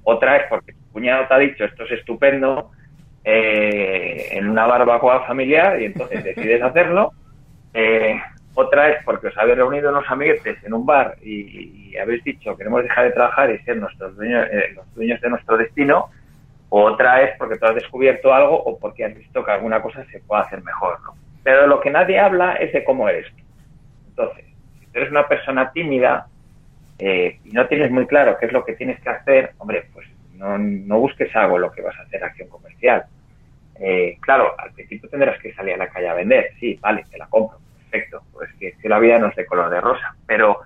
Otra 0.03 0.37
es 0.37 0.43
porque 0.49 0.73
tu 0.73 0.91
cuñado 0.93 1.27
te 1.27 1.33
ha 1.33 1.39
dicho 1.39 1.65
esto 1.65 1.83
es 1.83 1.91
estupendo 1.93 2.69
eh, 3.23 4.27
en 4.33 4.49
una 4.49 4.67
barbacoa 4.67 5.25
familiar 5.25 5.81
y 5.81 5.85
entonces 5.85 6.23
decides 6.35 6.61
hacerlo. 6.61 7.11
Eh, 7.73 8.21
otra 8.53 8.89
es 8.89 9.03
porque 9.03 9.29
os 9.29 9.37
habéis 9.39 9.57
reunido 9.57 9.89
unos 9.89 10.05
amiguetes 10.09 10.63
en 10.63 10.73
un 10.75 10.85
bar 10.85 11.15
y, 11.23 11.97
habéis 11.97 12.23
dicho 12.23 12.55
queremos 12.55 12.83
dejar 12.83 13.05
de 13.05 13.11
trabajar 13.11 13.49
y 13.49 13.57
ser 13.63 13.77
nuestros 13.77 14.15
dueños, 14.15 14.47
eh, 14.51 14.73
los 14.75 14.93
dueños 14.93 15.19
de 15.21 15.29
nuestro 15.31 15.57
destino. 15.57 16.09
Otra 16.69 17.23
es 17.23 17.35
porque 17.39 17.57
tú 17.57 17.65
has 17.65 17.73
descubierto 17.73 18.31
algo 18.31 18.61
o 18.61 18.77
porque 18.77 19.05
has 19.05 19.15
visto 19.17 19.43
que 19.43 19.51
alguna 19.51 19.81
cosa 19.81 20.05
se 20.11 20.19
puede 20.19 20.43
hacer 20.43 20.61
mejor. 20.61 20.99
¿no? 21.01 21.28
Pero 21.43 21.67
lo 21.67 21.79
que 21.79 21.89
nadie 21.89 22.19
habla 22.19 22.53
es 22.53 22.73
de 22.73 22.83
cómo 22.83 23.07
eres. 23.07 23.27
Entonces, 24.09 24.45
si 24.79 24.87
eres 24.93 25.11
una 25.11 25.27
persona 25.27 25.71
tímida 25.71 26.27
eh, 26.99 27.39
y 27.45 27.51
no 27.51 27.67
tienes 27.67 27.91
muy 27.91 28.05
claro 28.05 28.37
qué 28.37 28.47
es 28.47 28.51
lo 28.51 28.65
que 28.65 28.73
tienes 28.73 28.99
que 28.99 29.09
hacer, 29.09 29.53
hombre, 29.57 29.85
pues 29.93 30.07
no, 30.33 30.99
busques 30.99 31.33
algo 31.35 31.57
lo 31.57 31.71
que 31.71 31.81
vas 31.81 31.97
a 31.97 32.03
hacer 32.03 32.23
acción 32.23 32.49
comercial. 32.49 33.03
Eh, 33.79 34.17
claro, 34.19 34.55
al 34.57 34.71
principio 34.73 35.09
tendrás 35.09 35.39
que 35.41 35.53
salir 35.53 35.73
a 35.73 35.77
la 35.77 35.87
calle 35.87 36.09
a 36.09 36.13
vender, 36.13 36.51
sí, 36.59 36.77
vale, 36.81 37.05
te 37.09 37.17
la 37.17 37.27
compro, 37.27 37.57
perfecto, 37.89 38.23
pues 38.33 38.49
que, 38.59 38.73
la 38.89 38.99
vida 38.99 39.19
no 39.19 39.27
es 39.27 39.35
de 39.35 39.45
color 39.45 39.69
de 39.69 39.79
rosa, 39.79 40.15
pero 40.25 40.59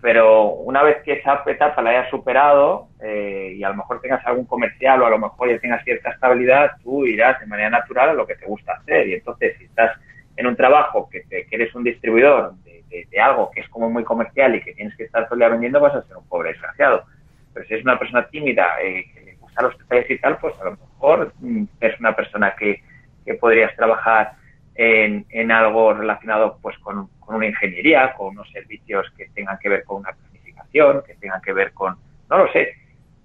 pero 0.00 0.48
una 0.50 0.82
vez 0.82 1.02
que 1.02 1.14
esa 1.14 1.42
etapa 1.46 1.80
la 1.80 1.88
hayas 1.88 2.10
superado 2.10 2.88
eh, 3.00 3.54
y 3.56 3.64
a 3.64 3.70
lo 3.70 3.76
mejor 3.76 4.02
tengas 4.02 4.24
algún 4.26 4.44
comercial 4.44 5.00
o 5.00 5.06
a 5.06 5.10
lo 5.10 5.18
mejor 5.18 5.48
ya 5.48 5.58
tengas 5.58 5.82
cierta 5.82 6.10
estabilidad, 6.10 6.72
tú 6.82 7.06
irás 7.06 7.40
de 7.40 7.46
manera 7.46 7.70
natural 7.70 8.10
a 8.10 8.12
lo 8.12 8.26
que 8.26 8.34
te 8.34 8.44
gusta 8.44 8.74
hacer. 8.74 9.08
Y 9.08 9.14
entonces, 9.14 9.56
si 9.56 9.64
estás 9.64 9.98
en 10.36 10.46
un 10.46 10.56
trabajo 10.56 11.08
que, 11.10 11.20
te, 11.20 11.46
eres 11.50 11.74
un 11.74 11.84
distribuidor 11.84 12.54
de, 12.64 12.74
algo 13.20 13.50
que 13.50 13.60
es 13.60 13.68
como 13.68 13.90
muy 13.90 14.04
comercial 14.04 14.54
y 14.54 14.62
que 14.62 14.74
tienes 14.74 14.96
que 14.96 15.04
estar 15.04 15.24
todo 15.24 15.34
el 15.34 15.40
día 15.40 15.48
vendiendo, 15.48 15.80
vas 15.80 15.94
a 15.94 16.02
ser 16.02 16.16
un 16.16 16.28
pobre 16.28 16.50
desgraciado. 16.50 17.04
Pero 17.52 17.66
si 17.66 17.74
es 17.74 17.82
una 17.82 17.98
persona 17.98 18.26
tímida, 18.28 18.80
eh, 18.82 19.06
que 19.12 19.20
le 19.20 19.34
gusta 19.34 19.62
los 19.62 19.78
detalles 19.78 20.10
y 20.10 20.18
tal, 20.18 20.38
pues 20.38 20.54
a 20.60 20.64
lo 20.64 20.70
mejor 20.72 21.32
mm, 21.40 21.64
es 21.80 22.00
una 22.00 22.14
persona 22.14 22.54
que, 22.56 22.82
que 23.24 23.34
podrías 23.34 23.74
trabajar 23.76 24.32
en, 24.74 25.26
en, 25.30 25.50
algo 25.52 25.92
relacionado 25.94 26.58
pues 26.60 26.76
con, 26.78 27.08
una 27.28 27.46
ingeniería, 27.46 28.12
con 28.14 28.28
unos 28.28 28.50
servicios 28.50 29.06
que 29.16 29.28
tengan 29.34 29.58
que 29.58 29.68
ver 29.68 29.84
con 29.84 29.98
una 29.98 30.12
planificación, 30.12 31.02
que 31.06 31.14
tengan 31.14 31.40
que 31.40 31.52
ver 31.52 31.72
con, 31.72 31.96
no 32.28 32.38
lo 32.38 32.52
sé, 32.52 32.74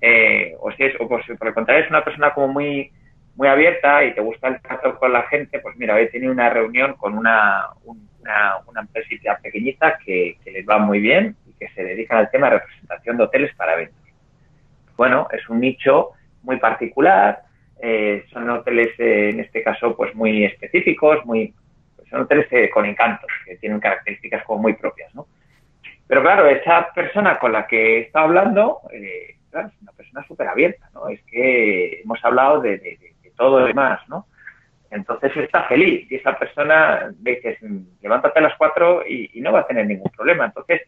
eh, 0.02 0.56
o 0.60 0.72
si 0.72 0.84
es, 0.84 0.95
o 1.00 1.08
pues, 1.08 1.26
por 1.38 1.48
el 1.48 1.54
contrario 1.54 1.84
es 1.84 1.89
una 1.89 2.04
persona 2.04 2.34
como 2.34 2.48
muy 2.48 2.91
muy 3.39 3.47
abierta 3.47 4.04
y 4.04 4.13
te 4.13 4.19
gusta 4.19 4.49
el 4.49 4.60
trato 4.60 4.99
con 4.99 5.13
la 5.13 5.23
gente, 5.23 5.60
pues 5.60 5.73
mira, 5.78 5.95
hoy 5.95 6.04
he 6.04 6.08
tenido 6.08 6.34
una 6.34 6.49
reunión 6.49 6.95
con 6.95 7.17
una, 7.17 7.69
una, 7.86 8.58
una 8.67 8.82
empresita 8.82 9.39
pequeñita 9.41 9.97
que, 10.06 10.38
les 10.45 10.67
va 10.67 10.78
muy 10.78 10.99
bien 10.99 11.38
y 11.47 11.54
que 11.54 11.69
se 11.69 11.86
dedican 11.86 12.17
al 12.17 12.30
tema 12.32 12.49
de 12.49 12.60
representación 12.60 13.15
de 13.15 13.23
hoteles 13.23 13.56
para 13.56 13.75
eventos. 13.75 13.97
Bueno, 14.97 15.30
es 15.32 15.47
un 15.47 15.62
nicho 15.62 16.10
muy 16.43 16.58
particular, 16.58 17.43
eh, 17.82 18.25
son 18.34 18.49
hoteles 18.49 18.89
eh, 18.99 19.30
en 19.30 19.39
este 19.39 19.63
caso 19.63 19.95
pues 19.95 20.13
muy 20.15 20.43
específicos, 20.43 21.25
muy 21.25 21.54
son 22.10 22.23
hoteles 22.23 22.47
eh, 22.52 22.69
con 22.69 22.86
encantos, 22.86 23.32
que 23.45 23.56
tienen 23.56 23.80
características 23.80 24.43
como 24.43 24.63
muy 24.63 24.73
propias, 24.73 25.15
¿no? 25.15 25.28
Pero 26.08 26.21
claro, 26.23 26.45
esa 26.45 26.91
persona 26.93 27.39
con 27.39 27.54
la 27.54 27.67
que 27.67 28.02
está 28.02 28.19
hablando, 28.21 28.82
es 28.91 29.38
una 29.54 29.91
persona 29.95 30.25
súper 30.28 30.47
abierta, 30.49 30.89
¿no? 30.93 31.08
Es 31.08 31.23
que 31.23 32.02
hemos 32.02 32.19
hablado 32.25 32.60
de 32.60 32.97
todo 33.39 33.62
lo 33.62 33.65
demás, 33.65 34.02
¿no? 34.10 34.28
Entonces 34.91 35.36
está 35.38 35.63
feliz 35.63 36.12
y 36.12 36.15
esa 36.15 36.38
persona 36.38 37.10
dices, 37.19 37.58
levántate 38.02 38.39
a 38.39 38.43
las 38.43 38.58
cuatro 38.58 39.04
y, 39.08 39.39
no 39.41 39.54
va 39.54 39.62
a 39.62 39.67
tener 39.67 39.86
ningún 39.86 40.12
problema. 40.12 40.45
Entonces, 40.45 40.82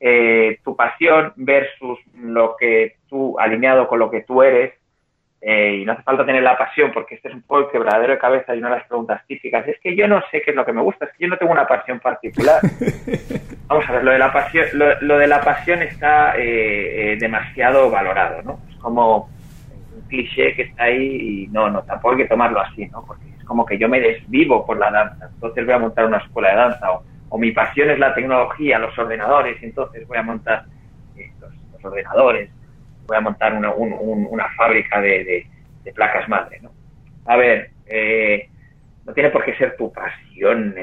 eh, 0.00 0.60
tu 0.62 0.76
pasión 0.76 1.32
versus 1.36 1.98
lo 2.14 2.56
que 2.56 2.96
tú, 3.08 3.38
alineado 3.38 3.88
con 3.88 3.98
lo 3.98 4.10
que 4.10 4.22
tú 4.22 4.42
eres, 4.42 4.74
eh, 5.40 5.78
y 5.80 5.84
no 5.84 5.92
hace 5.92 6.02
falta 6.02 6.26
tener 6.26 6.42
la 6.42 6.58
pasión, 6.58 6.92
porque 6.92 7.16
este 7.16 7.28
es 7.28 7.34
un 7.34 7.42
poco 7.42 7.60
el 7.60 7.70
quebradero 7.70 8.12
de 8.12 8.18
cabeza 8.18 8.54
y 8.54 8.58
una 8.58 8.70
de 8.70 8.76
las 8.76 8.86
preguntas 8.86 9.24
típicas, 9.26 9.66
es 9.66 9.78
que 9.80 9.96
yo 9.96 10.06
no 10.06 10.22
sé 10.30 10.42
qué 10.42 10.50
es 10.50 10.56
lo 10.56 10.64
que 10.64 10.72
me 10.72 10.82
gusta, 10.82 11.06
es 11.06 11.12
que 11.12 11.24
yo 11.24 11.28
no 11.28 11.38
tengo 11.38 11.52
una 11.52 11.66
pasión 11.66 12.00
particular. 12.00 12.60
Vamos 13.66 13.88
a 13.88 13.92
ver, 13.92 14.04
lo 14.04 14.12
de 14.12 14.18
la 14.18 14.32
pasión, 14.32 14.66
lo, 14.72 15.18
de 15.18 15.26
la 15.26 15.40
pasión 15.40 15.82
está 15.82 16.34
eh, 16.36 17.16
demasiado 17.20 17.90
valorado, 17.90 18.42
¿no? 18.42 18.60
Es 18.68 18.76
como 18.76 19.30
cliché 20.08 20.54
que 20.54 20.62
está 20.62 20.84
ahí 20.84 21.44
y 21.44 21.46
no, 21.48 21.70
no, 21.70 21.82
tampoco 21.82 22.14
hay 22.14 22.22
que 22.22 22.28
tomarlo 22.28 22.60
así, 22.60 22.86
¿no? 22.86 23.04
Porque 23.06 23.28
es 23.38 23.44
como 23.44 23.64
que 23.64 23.78
yo 23.78 23.88
me 23.88 24.00
desvivo 24.00 24.66
por 24.66 24.78
la 24.78 24.90
danza, 24.90 25.28
entonces 25.32 25.64
voy 25.64 25.74
a 25.74 25.78
montar 25.78 26.06
una 26.06 26.18
escuela 26.18 26.50
de 26.50 26.56
danza 26.56 26.92
o, 27.30 27.38
mi 27.38 27.52
pasión 27.52 27.90
es 27.90 27.98
la 27.98 28.14
tecnología, 28.14 28.78
los 28.78 28.98
ordenadores, 28.98 29.62
y 29.62 29.66
entonces 29.66 30.08
voy 30.08 30.16
a 30.16 30.22
montar 30.22 30.64
los, 31.40 31.84
ordenadores, 31.84 32.50
voy 33.06 33.16
a 33.16 33.20
montar 33.20 33.54
una, 33.54 33.70
una 33.74 34.48
fábrica 34.56 35.00
de, 35.00 35.46
de, 35.84 35.92
placas 35.92 36.28
madre, 36.28 36.58
¿no? 36.60 36.70
A 37.26 37.36
ver, 37.36 37.70
eh, 37.86 38.48
no 39.04 39.12
tiene 39.12 39.30
por 39.30 39.44
qué 39.44 39.54
ser 39.56 39.76
tu 39.76 39.92
pasión, 39.92 40.74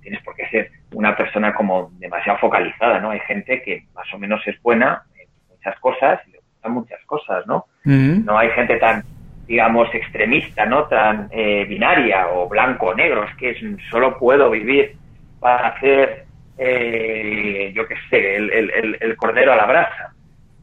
tienes 0.00 0.22
por 0.22 0.34
qué 0.34 0.48
ser 0.48 0.70
una 0.92 1.16
persona 1.16 1.54
como 1.54 1.90
demasiado 1.98 2.38
focalizada, 2.38 2.98
¿no? 3.00 3.10
Hay 3.10 3.20
gente 3.20 3.62
que 3.62 3.84
más 3.94 4.12
o 4.12 4.18
menos 4.18 4.40
es 4.46 4.60
buena 4.62 5.02
en 5.16 5.28
muchas 5.48 5.78
cosas 5.80 6.20
muchas 6.68 7.04
cosas, 7.06 7.46
¿no? 7.46 7.66
No 7.84 8.38
hay 8.38 8.50
gente 8.50 8.76
tan, 8.76 9.02
digamos, 9.46 9.92
extremista, 9.94 10.66
¿no? 10.66 10.84
Tan 10.84 11.28
eh, 11.30 11.64
binaria 11.68 12.28
o 12.28 12.48
blanco 12.48 12.86
o 12.86 12.94
negro, 12.94 13.24
es 13.24 13.36
que 13.36 13.76
solo 13.90 14.18
puedo 14.18 14.50
vivir 14.50 14.96
para 15.40 15.68
hacer, 15.68 16.24
eh, 16.58 17.72
yo 17.74 17.86
qué 17.86 17.94
sé, 18.10 18.36
el, 18.36 19.16
cordero 19.16 19.52
a 19.52 19.56
la 19.56 19.66
brasa. 19.66 20.14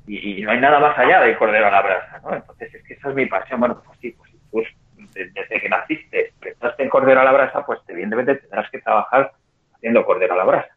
Y, 0.07 0.41
no 0.41 0.51
hay 0.51 0.59
nada 0.61 0.79
más 0.79 0.97
allá 0.97 1.21
del 1.21 1.37
cordero 1.37 1.67
a 1.67 1.71
la 1.71 1.81
brasa, 1.81 2.21
¿no? 2.23 2.35
Entonces 2.35 2.73
es 2.73 2.83
que 2.83 2.93
esa 2.93 3.09
es 3.09 3.15
mi 3.15 3.25
pasión. 3.25 3.59
Bueno, 3.59 3.81
pues 3.85 3.99
sí, 3.99 4.15
pues, 4.17 4.31
pues 4.51 4.67
desde 5.13 5.59
que 5.59 5.69
naciste 5.69 6.33
pensaste 6.39 6.83
en 6.83 6.89
cordero 6.89 7.21
a 7.21 7.25
la 7.25 7.31
brasa, 7.31 7.65
pues 7.65 7.79
evidentemente 7.87 8.35
tendrás 8.35 8.69
que 8.71 8.79
trabajar 8.79 9.31
haciendo 9.75 10.05
cordero 10.05 10.33
a 10.33 10.37
la 10.37 10.43
brasa. 10.45 10.69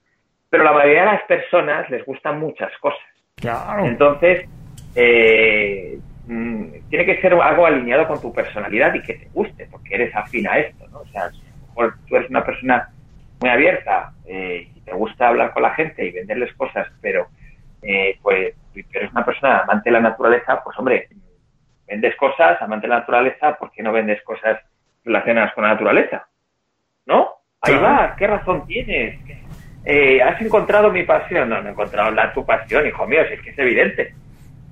Pero 0.48 0.64
la 0.64 0.72
mayoría 0.72 1.04
de 1.04 1.12
las 1.12 1.22
personas 1.24 1.88
les 1.90 2.04
gustan 2.04 2.40
muchas 2.40 2.76
cosas. 2.78 3.00
Claro. 3.36 3.86
Entonces, 3.86 4.48
eh, 4.94 5.98
mm, 6.26 6.64
tiene 6.88 7.06
que 7.06 7.20
ser 7.20 7.34
algo 7.34 7.66
alineado 7.66 8.06
con 8.08 8.20
tu 8.20 8.32
personalidad 8.32 8.94
y 8.94 9.02
que 9.02 9.14
te 9.14 9.28
guste, 9.32 9.66
porque 9.70 9.94
eres 9.94 10.14
afín 10.14 10.48
a 10.48 10.58
esto, 10.58 10.86
¿no? 10.88 11.00
O 11.00 11.06
sea, 11.06 11.30
si 11.30 11.38
a 11.38 11.50
lo 11.50 11.66
mejor 11.68 11.94
tú 12.08 12.16
eres 12.16 12.30
una 12.30 12.44
persona 12.44 12.88
muy 13.40 13.50
abierta 13.50 14.12
eh, 14.26 14.68
y 14.74 14.80
te 14.80 14.92
gusta 14.92 15.28
hablar 15.28 15.52
con 15.52 15.62
la 15.62 15.74
gente 15.74 16.04
y 16.04 16.10
venderles 16.10 16.52
cosas, 16.54 16.88
pero 17.00 17.28
eh, 17.82 18.18
pues 18.22 18.54
eres 18.92 19.10
una 19.12 19.24
persona 19.24 19.60
amante 19.60 19.90
de 19.90 19.94
la 19.94 20.00
naturaleza, 20.00 20.62
pues 20.62 20.78
hombre, 20.78 21.08
vendes 21.86 22.14
cosas, 22.16 22.60
amante 22.60 22.86
de 22.86 22.92
la 22.92 23.00
naturaleza, 23.00 23.56
¿por 23.56 23.70
qué 23.70 23.82
no 23.82 23.92
vendes 23.92 24.22
cosas 24.22 24.60
relacionadas 25.04 25.52
con 25.54 25.64
la 25.64 25.70
naturaleza? 25.70 26.26
¿No? 27.06 27.34
Ahí 27.62 27.74
va, 27.76 28.14
¿qué 28.16 28.26
razón 28.26 28.66
tienes? 28.66 29.18
Eh, 29.84 30.22
¿Has 30.22 30.40
encontrado 30.40 30.90
mi 30.90 31.02
pasión? 31.02 31.48
No, 31.48 31.60
no 31.60 31.68
he 31.68 31.72
encontrado 31.72 32.10
la, 32.10 32.32
tu 32.32 32.44
pasión, 32.44 32.86
hijo 32.86 33.06
mío, 33.06 33.22
si 33.26 33.34
es 33.34 33.42
que 33.42 33.50
es 33.50 33.58
evidente. 33.58 34.14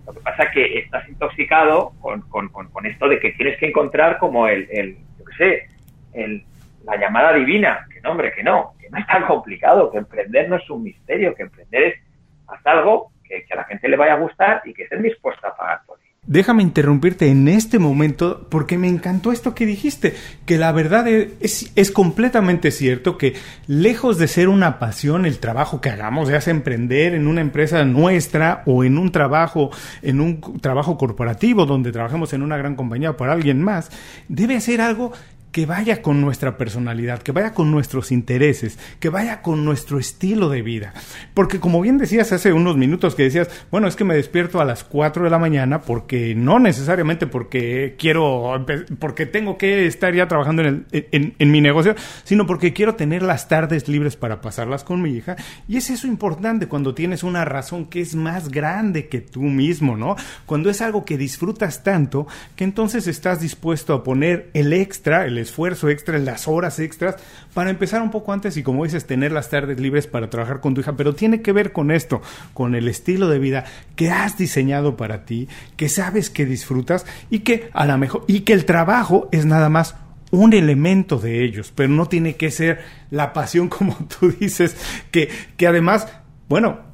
Lo 0.09 0.15
que 0.15 0.21
pasa 0.21 0.45
es 0.45 0.51
que 0.53 0.79
estás 0.79 1.07
intoxicado 1.07 1.93
con, 2.01 2.23
con, 2.31 2.49
con, 2.49 2.87
esto 2.87 3.09
de 3.09 3.21
que 3.21 3.33
tienes 3.33 3.59
que 3.59 3.69
encontrar 3.69 4.17
como 4.17 4.49
el, 4.49 4.67
el 4.71 4.97
yo 5.19 5.25
qué 5.27 5.37
sé, 5.37 5.69
el, 6.15 6.45
la 6.85 6.97
llamada 6.97 7.35
divina. 7.35 7.87
Que 7.93 8.01
no, 8.01 8.13
hombre, 8.13 8.33
que 8.33 8.43
no, 8.43 8.73
que 8.81 8.89
no 8.89 8.97
es 8.99 9.07
tan 9.07 9.27
complicado, 9.27 9.91
que 9.91 9.99
emprender 9.99 10.49
no 10.49 10.57
es 10.57 10.71
un 10.71 10.83
misterio, 10.83 11.35
que 11.35 11.43
emprender 11.43 11.83
es 11.83 12.01
hacer 12.47 12.73
algo 12.73 13.13
que, 13.23 13.45
que 13.45 13.53
a 13.53 13.57
la 13.57 13.65
gente 13.65 13.87
le 13.87 13.99
vaya 13.99 14.15
a 14.15 14.19
gustar 14.19 14.63
y 14.65 14.73
que 14.73 14.85
estén 14.85 15.03
dispuesta 15.03 15.49
a 15.49 15.57
pagar 15.57 15.81
por 15.87 16.01
ello. 16.01 16.08
Déjame 16.29 16.63
interrumpirte 16.63 17.31
en 17.31 17.49
este 17.49 17.79
momento 17.79 18.47
porque 18.51 18.77
me 18.77 18.87
encantó 18.87 19.33
esto 19.33 19.55
que 19.55 19.65
dijiste, 19.65 20.15
que 20.45 20.59
la 20.59 20.73
verdad 20.73 21.09
es, 21.09 21.73
es, 21.75 21.91
completamente 21.91 22.71
cierto 22.71 23.17
que 23.17 23.33
lejos 23.67 24.19
de 24.19 24.29
ser 24.29 24.51
una 24.51 24.79
pasión 24.79 25.25
el 25.25 25.39
trabajo 25.39 25.81
que 25.81 25.89
hagamos, 25.89 26.29
ya 26.29 26.43
sea 26.43 26.51
emprender 26.51 27.15
en 27.15 27.29
una 27.29 27.41
empresa 27.41 27.83
nuestra 27.87 28.63
o 28.67 28.85
en 28.85 28.99
un 28.99 29.11
trabajo, 29.11 29.71
en 30.03 30.21
un 30.21 30.43
trabajo 30.61 30.99
corporativo 30.99 31.65
donde 31.65 31.93
trabajemos 31.93 32.35
en 32.35 32.43
una 32.43 32.59
gran 32.59 32.77
compañía 32.77 33.17
para 33.17 33.33
alguien 33.33 33.63
más, 33.63 33.91
debe 34.29 34.61
ser 34.61 34.83
algo 34.83 35.13
que 35.53 35.67
vaya 35.67 36.03
con 36.03 36.21
nuestra 36.21 36.57
personalidad, 36.57 37.23
que 37.23 37.33
vaya 37.33 37.55
con 37.55 37.71
nuestros 37.71 38.13
intereses, 38.13 38.79
que 39.01 39.09
vaya 39.09 39.43
con 39.43 39.65
nuestro 39.65 39.99
estilo 39.99 40.49
de 40.49 40.63
vida. 40.63 40.93
Porque 41.35 41.61
como 41.61 41.81
bien 41.81 41.99
decías 41.99 42.33
hace 42.33 42.53
unos 42.53 42.77
minutos 42.77 43.15
que 43.15 43.25
decías, 43.25 43.49
bueno, 43.71 43.89
es 43.89 43.97
que 43.97 44.05
me 44.05 44.15
despierto 44.15 44.61
a 44.61 44.65
las 44.65 44.85
4 44.85 45.25
de 45.25 45.31
la 45.31 45.39
mañana 45.39 45.81
porque 45.81 46.35
no 46.35 46.59
necesariamente 46.59 47.27
porque 47.27 47.97
quiero, 47.99 48.65
porque 48.99 49.27
tengo 49.27 49.57
que 49.57 49.87
estar 49.87 50.15
ya 50.15 50.29
trabajando 50.29 50.63
en, 50.63 50.87
el, 50.93 51.35
en, 51.39 51.51
mi 51.51 51.61
negocio, 51.61 51.95
sino 52.25 52.47
porque 52.47 52.73
quiero 52.73 52.95
tener 52.95 53.23
las 53.23 53.49
tardes 53.49 53.89
libres 53.89 54.17
para 54.17 54.41
pasarlas 54.41 54.85
con 54.85 55.01
mi 55.01 55.11
hija. 55.11 55.37
Y 55.67 55.77
es 55.77 55.91
eso 55.91 56.07
importante 56.07 56.67
cuando 56.67 56.95
tienes 56.95 57.23
una 57.23 57.45
razón 57.45 57.87
que 57.87 58.01
es 58.01 58.15
más 58.15 58.51
grande 58.51 59.09
que 59.09 59.21
tú 59.21 59.43
mismo, 59.43 59.97
¿no? 59.97 60.17
Cuando 60.47 60.69
es 60.71 60.81
algo 60.83 61.05
que 61.05 61.17
disfrutas 61.17 61.83
tanto 61.83 62.27
que 62.55 62.65
entonces 62.65 63.07
estás 63.07 63.41
dispuesto 63.41 63.95
a 63.95 64.03
poner 64.03 64.51
el 64.53 64.73
extra, 64.73 65.27
el 65.27 65.38
esfuerzo 65.39 65.89
extra, 65.89 66.19
las 66.19 66.49
horas 66.49 66.79
extras, 66.79 67.17
para 67.55 67.71
empezar 67.71 68.03
un 68.03 68.11
poco 68.11 68.33
antes 68.33 68.57
y 68.57 68.63
como 68.63 68.85
dices, 68.85 69.07
tener 69.07 69.33
las 69.33 69.51
tardes 69.51 69.81
libres 69.81 70.07
para 70.07 70.31
trabajar 70.31 70.61
con 70.61 70.75
tu 70.75 70.81
hija, 70.81 70.97
pero 70.97 71.15
tiene 71.15 71.43
que 71.43 71.53
ver 71.53 71.73
con 71.73 71.91
esto, 71.91 72.23
con 72.55 72.75
el 72.75 72.89
estilo 72.89 73.29
de 73.29 73.39
vida 73.39 73.65
que 73.97 74.11
has 74.11 74.37
diseñado 74.37 74.97
para 74.97 75.25
ti, 75.25 75.49
que 75.77 75.89
sabes 75.89 76.31
que 76.31 76.47
disfrutas 76.47 77.07
y 77.31 77.41
que 77.41 77.71
a 77.73 77.87
lo 77.87 77.97
mejor, 77.99 78.25
y 78.27 78.41
que 78.41 78.53
el 78.53 78.65
trabajo 78.65 79.29
es 79.33 79.47
nada 79.47 79.69
más 79.69 79.97
un 80.31 80.53
elemento 80.53 81.19
de 81.19 81.45
ellos, 81.45 81.73
pero 81.75 81.89
no 81.89 82.07
tiene 82.07 82.37
que 82.37 82.51
ser 82.51 82.81
la 83.11 83.33
pasión 83.33 83.69
como 83.69 83.97
tú 83.97 84.33
dices, 84.33 84.77
que, 85.11 85.29
que 85.57 85.67
además, 85.67 86.09
bueno, 86.49 86.88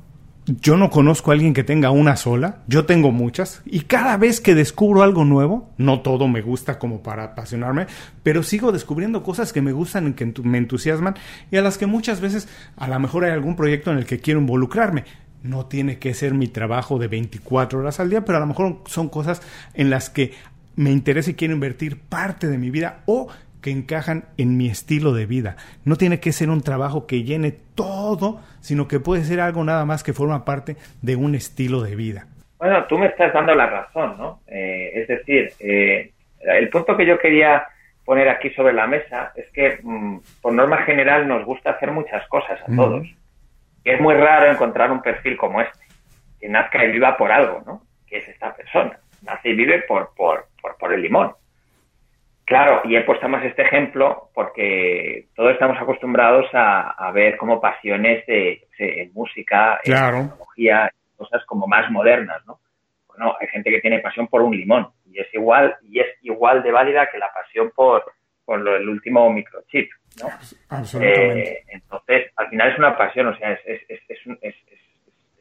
yo 0.47 0.77
no 0.77 0.91
conozco 0.91 1.31
a 1.31 1.35
alguien 1.35 1.55
que 1.55 1.65
tenga 1.65 1.91
una 1.91 2.17
sola, 2.17 2.59
yo 2.67 2.85
tengo 2.85 3.11
muchas, 3.13 3.63
y 3.65 3.81
cada 3.81 4.17
vez 4.17 4.41
que 4.41 4.55
descubro 4.55 5.03
algo 5.03 5.25
nuevo, 5.25 5.71
no 5.79 6.01
todo 6.01 6.29
me 6.29 6.43
gusta 6.43 6.79
como 6.79 7.03
para 7.03 7.25
apasionarme, 7.25 7.87
pero 8.23 8.43
sigo 8.43 8.71
descubriendo 8.71 9.23
cosas 9.23 9.53
que 9.53 9.63
me 9.63 9.73
gustan 9.73 10.09
y 10.09 10.13
que 10.13 10.33
me 10.43 10.59
entusiasman, 10.59 11.15
y 11.51 11.57
a 11.57 11.63
las 11.63 11.79
que 11.79 11.87
muchas 11.87 12.21
veces 12.21 12.49
a 12.77 12.89
lo 12.89 12.99
mejor 13.01 13.25
hay 13.25 13.33
algún 13.33 13.57
proyecto 13.57 13.91
en 13.91 13.99
el 13.99 14.07
que 14.07 14.21
quiero 14.21 14.41
involucrarme. 14.41 15.05
No 15.43 15.67
tiene 15.67 15.99
que 15.99 16.15
ser 16.15 16.33
mi 16.33 16.49
trabajo 16.49 16.99
de 16.99 17.09
24 17.09 17.79
horas 17.79 18.01
al 18.01 18.09
día, 18.09 18.25
pero 18.25 18.39
a 18.39 18.41
lo 18.41 18.47
mejor 18.47 18.83
son 18.87 19.11
cosas 19.11 19.43
en 19.75 19.91
las 19.91 20.09
que 20.09 20.33
me 20.77 20.91
interesa 20.91 21.31
y 21.31 21.35
quiero 21.35 21.55
invertir 21.55 21.99
parte 21.99 22.49
de 22.49 22.59
mi 22.59 22.71
vida 22.71 23.03
o 23.07 23.29
que 23.65 23.71
encajan 23.71 24.25
en 24.37 24.59
mi 24.59 24.69
estilo 24.69 25.15
de 25.15 25.25
vida. 25.25 25.57
No 25.87 25.97
tiene 25.97 26.21
que 26.21 26.33
ser 26.33 26.51
un 26.51 26.61
trabajo 26.61 27.07
que 27.07 27.23
llene 27.23 27.55
todo, 27.75 28.43
sino 28.61 28.89
que 28.89 29.01
puede 29.01 29.25
ser 29.25 29.41
algo 29.41 29.65
nada 29.65 29.87
más 29.87 30.05
que 30.05 30.13
forma 30.13 30.45
parte 30.45 30.77
de 31.01 31.17
un 31.17 31.35
estilo 31.35 31.81
de 31.81 31.97
vida. 31.97 32.27
Bueno, 32.59 32.85
tú 32.85 32.99
me 32.99 33.07
estás 33.07 33.33
dando 33.33 33.55
la 33.55 33.65
razón, 33.65 34.19
¿no? 34.19 34.41
Eh, 34.49 34.91
es 34.97 35.09
decir, 35.09 35.51
eh, 35.61 36.11
el 36.41 36.69
punto 36.69 36.95
que 36.95 37.07
yo 37.07 37.19
quería 37.19 37.67
poner 38.05 38.29
aquí 38.29 38.51
sobre 38.51 38.75
la 38.75 38.87
mesa 38.87 39.33
es 39.35 39.51
que, 39.55 39.79
mm, 39.83 40.19
por 40.43 40.53
norma 40.53 40.83
general, 40.83 41.27
nos 41.27 41.47
gusta 41.47 41.71
hacer 41.71 41.91
muchas 41.91 42.29
cosas 42.29 42.61
a 42.61 42.77
todos. 42.77 43.09
Y 43.83 43.91
es 43.91 43.99
muy 43.99 44.15
raro 44.15 44.51
encontrar 44.51 44.93
un 44.93 45.01
perfil 45.01 45.39
como 45.39 45.63
este, 45.63 45.87
que 46.39 46.51
nazca 46.51 46.85
y 46.85 46.93
viva 46.93 47.17
por 47.17 47.33
algo, 47.33 47.63
¿no? 47.65 47.81
Que 48.07 48.19
es 48.19 48.29
esta 48.29 48.55
persona. 48.55 48.99
Nace 49.23 49.49
y 49.49 49.55
vive 49.55 49.85
por, 49.89 50.11
por, 50.15 50.49
por, 50.61 50.77
por 50.77 50.93
el 50.93 51.01
limón. 51.01 51.33
Claro, 52.45 52.83
y 52.85 52.95
he 52.95 53.03
puesto 53.03 53.27
más 53.29 53.45
este 53.45 53.63
ejemplo 53.63 54.29
porque 54.35 55.29
todos 55.35 55.53
estamos 55.53 55.79
acostumbrados 55.81 56.47
a, 56.53 57.11
ver 57.13 57.39
como 57.39 57.61
pasiones 57.61 58.27
de, 58.27 58.67
en 58.79 59.13
música, 59.15 59.81
en 59.83 59.95
tecnología, 59.95 60.91
cosas 61.17 61.43
como 61.47 61.67
más 61.67 61.91
modernas, 61.91 62.45
¿no? 62.47 62.59
Bueno, 63.09 63.35
hay 63.41 63.47
gente 63.49 63.71
que 63.71 63.81
tiene 63.81 64.01
pasión 64.01 64.27
por 64.27 64.43
un 64.43 64.55
limón 64.55 64.89
y 65.07 65.21
es 65.21 65.33
igual 65.33 65.77
y 65.83 66.01
es 66.01 66.09
igual 66.23 66.63
de 66.63 66.73
válida 66.73 67.09
que 67.11 67.19
la 67.19 67.33
pasión 67.33 67.71
por, 67.75 68.05
por 68.45 68.61
lo, 68.61 68.77
el 68.77 68.89
último 68.89 69.33
microchip, 69.33 69.91
¿no? 70.21 70.29
Absolutamente. 70.69 71.51
Eh, 71.51 71.65
entonces, 71.69 72.31
al 72.37 72.49
final 72.51 72.73
es 72.73 72.79
una 72.79 72.99
pasión, 72.99 73.29
o 73.29 73.37
sea, 73.39 73.53
es, 73.53 73.61
es, 73.89 74.01
es, 74.09 74.27
es 74.43 74.55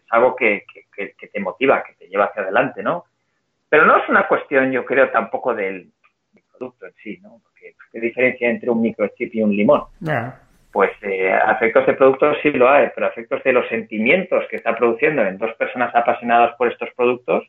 algo 0.09 0.35
que, 0.35 0.63
que, 0.95 1.13
que 1.17 1.27
te 1.27 1.39
motiva, 1.39 1.83
que 1.83 1.95
te 1.95 2.07
lleva 2.07 2.25
hacia 2.25 2.43
adelante, 2.43 2.81
¿no? 2.81 3.05
Pero 3.67 3.85
no 3.87 3.97
es 3.97 4.07
una 4.07 4.27
cuestión, 4.27 4.71
yo 4.71 4.85
creo, 4.85 5.09
tampoco 5.09 5.55
del 5.55 5.91
producto 6.57 6.85
en 6.85 6.93
sí, 7.03 7.19
¿no? 7.21 7.41
Porque 7.43 7.73
¿qué 7.91 7.99
diferencia 7.99 8.49
entre 8.49 8.69
un 8.69 8.81
microchip 8.81 9.33
y 9.35 9.41
un 9.41 9.55
limón? 9.55 9.83
Pues 10.71 10.91
eh, 11.03 11.37
efectos 11.51 11.85
de 11.85 11.93
productos 11.93 12.37
sí 12.41 12.51
lo 12.51 12.69
hay, 12.69 12.87
pero 12.95 13.07
efectos 13.07 13.43
de 13.43 13.53
los 13.53 13.67
sentimientos 13.69 14.45
que 14.49 14.55
está 14.55 14.75
produciendo 14.75 15.23
en 15.23 15.37
dos 15.37 15.53
personas 15.55 15.93
apasionadas 15.93 16.55
por 16.57 16.71
estos 16.71 16.89
productos, 16.95 17.47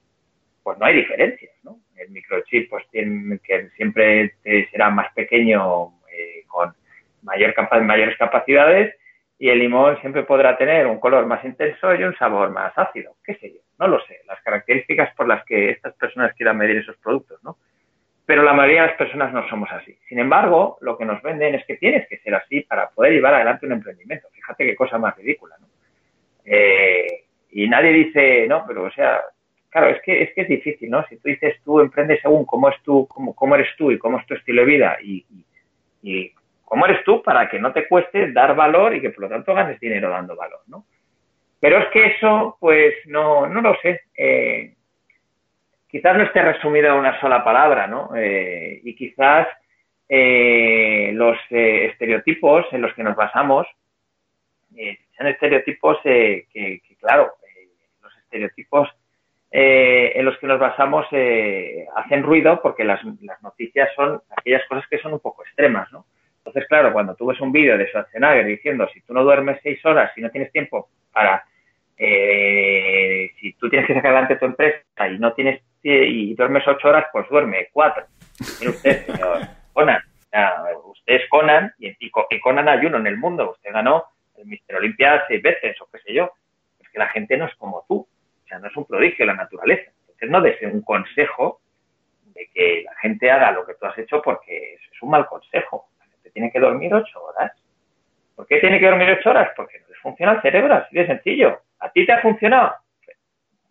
pues 0.63 0.79
no 0.79 0.87
hay 0.87 0.97
diferencias, 0.97 1.53
¿no? 1.63 1.79
El 1.97 2.11
microchip 2.11 2.69
pues 2.69 2.85
tiene, 2.91 3.39
que 3.39 3.69
siempre 3.77 4.35
será 4.71 4.91
más 4.91 5.13
pequeño 5.15 5.93
eh, 6.11 6.45
con 6.47 6.75
mayor 7.23 7.55
capa 7.55 7.81
mayores 7.81 8.17
capacidades 8.19 8.95
y 9.39 9.49
el 9.49 9.59
limón 9.59 10.01
siempre 10.01 10.23
podrá 10.23 10.57
tener 10.57 10.87
un 10.87 11.01
color 11.01 11.27
más 11.27 11.45
intenso 11.45 11.95
y 11.95 12.03
un 12.05 12.17
sabor 12.17 12.51
más 12.51 12.73
ácido, 12.77 13.17
qué 13.25 13.35
sé 13.37 13.53
yo, 13.53 13.61
no 13.79 13.89
lo 13.89 14.01
sé, 14.07 14.21
las 14.27 14.41
características 14.43 15.15
por 15.15 15.27
las 15.27 15.45
que 15.45 15.71
estas 15.71 15.95
personas 15.95 16.35
quieran 16.35 16.57
medir 16.57 16.79
esos 16.79 16.97
productos, 16.99 17.43
¿no? 17.43 17.57
Pero 18.27 18.43
la 18.43 18.55
mayoría 18.55 18.83
de 18.83 18.89
las 18.89 18.97
personas 18.97 19.33
no 19.33 19.47
somos 19.49 19.71
así. 19.71 19.97
Sin 20.09 20.19
embargo, 20.19 20.79
lo 20.81 20.97
que 20.97 21.05
nos 21.05 21.21
venden 21.23 21.55
es 21.55 21.65
que 21.67 21.77
tienes 21.77 22.09
que 22.09 22.19
ser 22.19 22.35
así 22.35 22.63
para 22.63 22.89
poder 22.89 23.13
llevar 23.13 23.35
adelante 23.35 23.67
un 23.67 23.73
emprendimiento. 23.73 24.29
Fíjate 24.33 24.65
qué 24.65 24.75
cosa 24.75 24.97
más 24.99 25.17
ridícula, 25.17 25.57
¿no? 25.61 25.67
Eh, 26.45 27.25
y 27.51 27.69
nadie 27.69 27.93
dice, 27.93 28.47
no, 28.49 28.65
pero 28.67 28.85
o 28.85 28.91
sea, 28.91 29.21
claro, 29.71 29.89
es 29.89 30.03
que 30.03 30.23
es 30.23 30.35
que 30.35 30.43
es 30.43 30.49
difícil, 30.49 30.91
¿no? 30.91 31.05
Si 31.09 31.17
tú 31.17 31.29
dices 31.29 31.57
tú 31.65 31.81
emprendes 31.81 32.21
según 32.23 32.45
cómo 32.45 32.69
es 32.69 32.77
tú, 32.83 33.07
cómo, 33.09 33.35
cómo 33.35 33.55
eres 33.55 33.69
tú 33.77 33.91
y 33.91 33.99
cómo 33.99 34.19
es 34.19 34.27
tu 34.27 34.35
estilo 34.35 34.63
de 34.63 34.67
vida 34.67 34.99
y, 35.03 35.25
cómo 36.65 36.87
eres 36.87 37.05
tú 37.05 37.23
para 37.23 37.49
que 37.49 37.59
no 37.59 37.73
te 37.73 37.87
cueste 37.87 38.33
dar 38.33 38.57
valor 38.57 38.95
y 38.95 39.01
que 39.01 39.11
por 39.11 39.25
lo 39.25 39.29
tanto 39.29 39.55
ganes 39.55 39.79
dinero 39.79 40.11
dando 40.11 40.35
valor, 40.35 40.61
¿no? 40.67 40.87
Pero 41.61 41.79
es 41.79 41.87
que 41.89 42.07
eso, 42.07 42.57
pues 42.59 42.95
no, 43.07 43.47
no 43.47 43.61
lo 43.61 43.77
sé. 43.81 44.03
Eh, 44.17 44.75
quizás 45.95 46.17
no 46.17 46.25
esté 46.25 46.43
resumido 46.43 46.89
en 46.89 46.95
una 46.95 47.21
sola 47.21 47.45
palabra, 47.45 47.87
¿no? 47.87 48.11
Eh, 48.17 48.81
y 48.83 48.97
quizás 48.97 49.47
eh, 50.09 51.13
los 51.15 51.39
eh, 51.51 51.87
estereotipos 51.87 52.67
en 52.73 52.83
los 52.83 52.93
que 52.95 53.05
nos 53.05 53.15
basamos 53.15 53.69
eh, 54.77 54.99
son 55.17 55.29
estereotipos 55.29 55.99
que, 56.03 56.49
que, 56.53 56.81
claro, 57.01 57.35
los 58.03 58.17
estereotipos 58.19 58.89
en 59.53 60.25
los 60.25 60.37
que 60.39 60.49
nos 60.49 60.59
basamos 60.59 61.07
hacen 61.95 62.25
ruido 62.25 62.61
porque 62.61 62.83
las, 62.83 63.01
las, 63.21 63.41
noticias 63.41 63.89
son 63.95 64.21
aquellas 64.37 64.67
cosas 64.69 64.85
que 64.91 64.99
son 64.99 65.13
un 65.13 65.21
poco 65.21 65.45
extremas, 65.45 65.93
¿no? 65.93 66.07
Entonces, 66.39 66.67
claro, 66.67 66.93
cuando 66.93 67.15
tú 67.15 67.27
ves 67.27 67.41
un 67.41 67.53
vídeo 67.53 67.79
de 67.79 67.87
Schwarzenegger 67.87 68.47
diciendo 68.47 68.89
si 68.93 69.01
tú 69.03 69.15
no 69.15 69.23
duermes 69.23 69.61
seis 69.63 69.79
horas, 69.87 70.11
si 70.17 70.21
no 70.21 70.31
tienes 70.31 70.51
tiempo 70.51 70.89
para, 71.13 71.45
si 71.97 73.53
tú 73.55 73.69
tienes 73.69 73.87
que 73.87 73.95
sacar 73.95 74.13
adelante 74.13 74.37
tu 74.37 74.47
empresa 74.47 75.09
y 75.09 75.19
no 75.19 75.33
tienes 75.33 75.63
y 75.83 76.35
duermes 76.35 76.67
ocho 76.67 76.89
horas, 76.89 77.07
pues 77.13 77.29
duerme 77.29 77.69
cuatro. 77.73 78.07
Mire 78.59 78.71
usted, 78.71 79.07
señor 79.07 79.41
Conan. 79.73 80.03
usted 80.87 81.15
es 81.15 81.29
Conan 81.29 81.73
y, 81.79 81.95
y, 81.99 82.41
Conan 82.41 82.69
hay 82.69 82.87
uno 82.87 82.97
en 82.99 83.07
el 83.07 83.19
mundo. 83.19 83.51
Usted 83.53 83.73
ganó 83.73 84.05
el 84.37 84.47
Mister 84.47 84.77
Olimpia 84.77 85.25
seis 85.29 85.43
veces 85.43 85.81
o 85.81 85.89
qué 85.93 85.99
sé 85.99 86.15
yo. 86.15 86.33
Es 86.81 86.89
que 86.89 86.99
la 86.99 87.09
gente 87.09 87.37
no 87.37 87.47
es 87.47 87.55
como 87.57 87.85
tú. 87.87 87.97
O 87.97 88.49
sea, 88.49 88.59
no 88.59 88.69
es 88.69 88.77
un 88.77 88.87
prodigio 88.87 89.27
la 89.27 89.35
naturaleza. 89.35 89.91
Entonces 90.01 90.31
no 90.31 90.41
des 90.41 90.61
un 90.63 90.83
consejo 90.83 91.61
de 92.35 92.49
que 92.53 92.83
la 92.85 92.95
gente 92.97 93.31
haga 93.31 93.53
lo 93.53 93.67
que 93.67 93.75
tú 93.75 93.87
has 93.87 93.97
hecho 93.99 94.23
porque 94.23 94.75
es 94.75 95.03
un 95.03 95.11
mal 95.11 95.27
consejo. 95.27 95.89
La 95.99 96.07
gente 96.07 96.31
tiene 96.31 96.51
que 96.51 96.61
dormir 96.61 96.93
ocho 96.95 97.23
horas. 97.23 97.53
¿Por 98.35 98.47
qué 98.47 98.59
tiene 98.59 98.81
que 98.81 98.87
dormir 98.87 99.11
ocho 99.11 99.31
horas? 99.31 99.51
Porque 99.55 99.81
no 99.81 99.89
les 99.89 99.99
funciona 99.99 100.33
el 100.33 100.43
cerebro, 100.43 100.75
así 100.75 100.97
de 100.97 101.07
sencillo. 101.07 101.61
¿A 101.85 101.93
ti 101.93 102.07
te 102.07 102.13
ha 102.13 102.23
funcionado? 102.23 102.75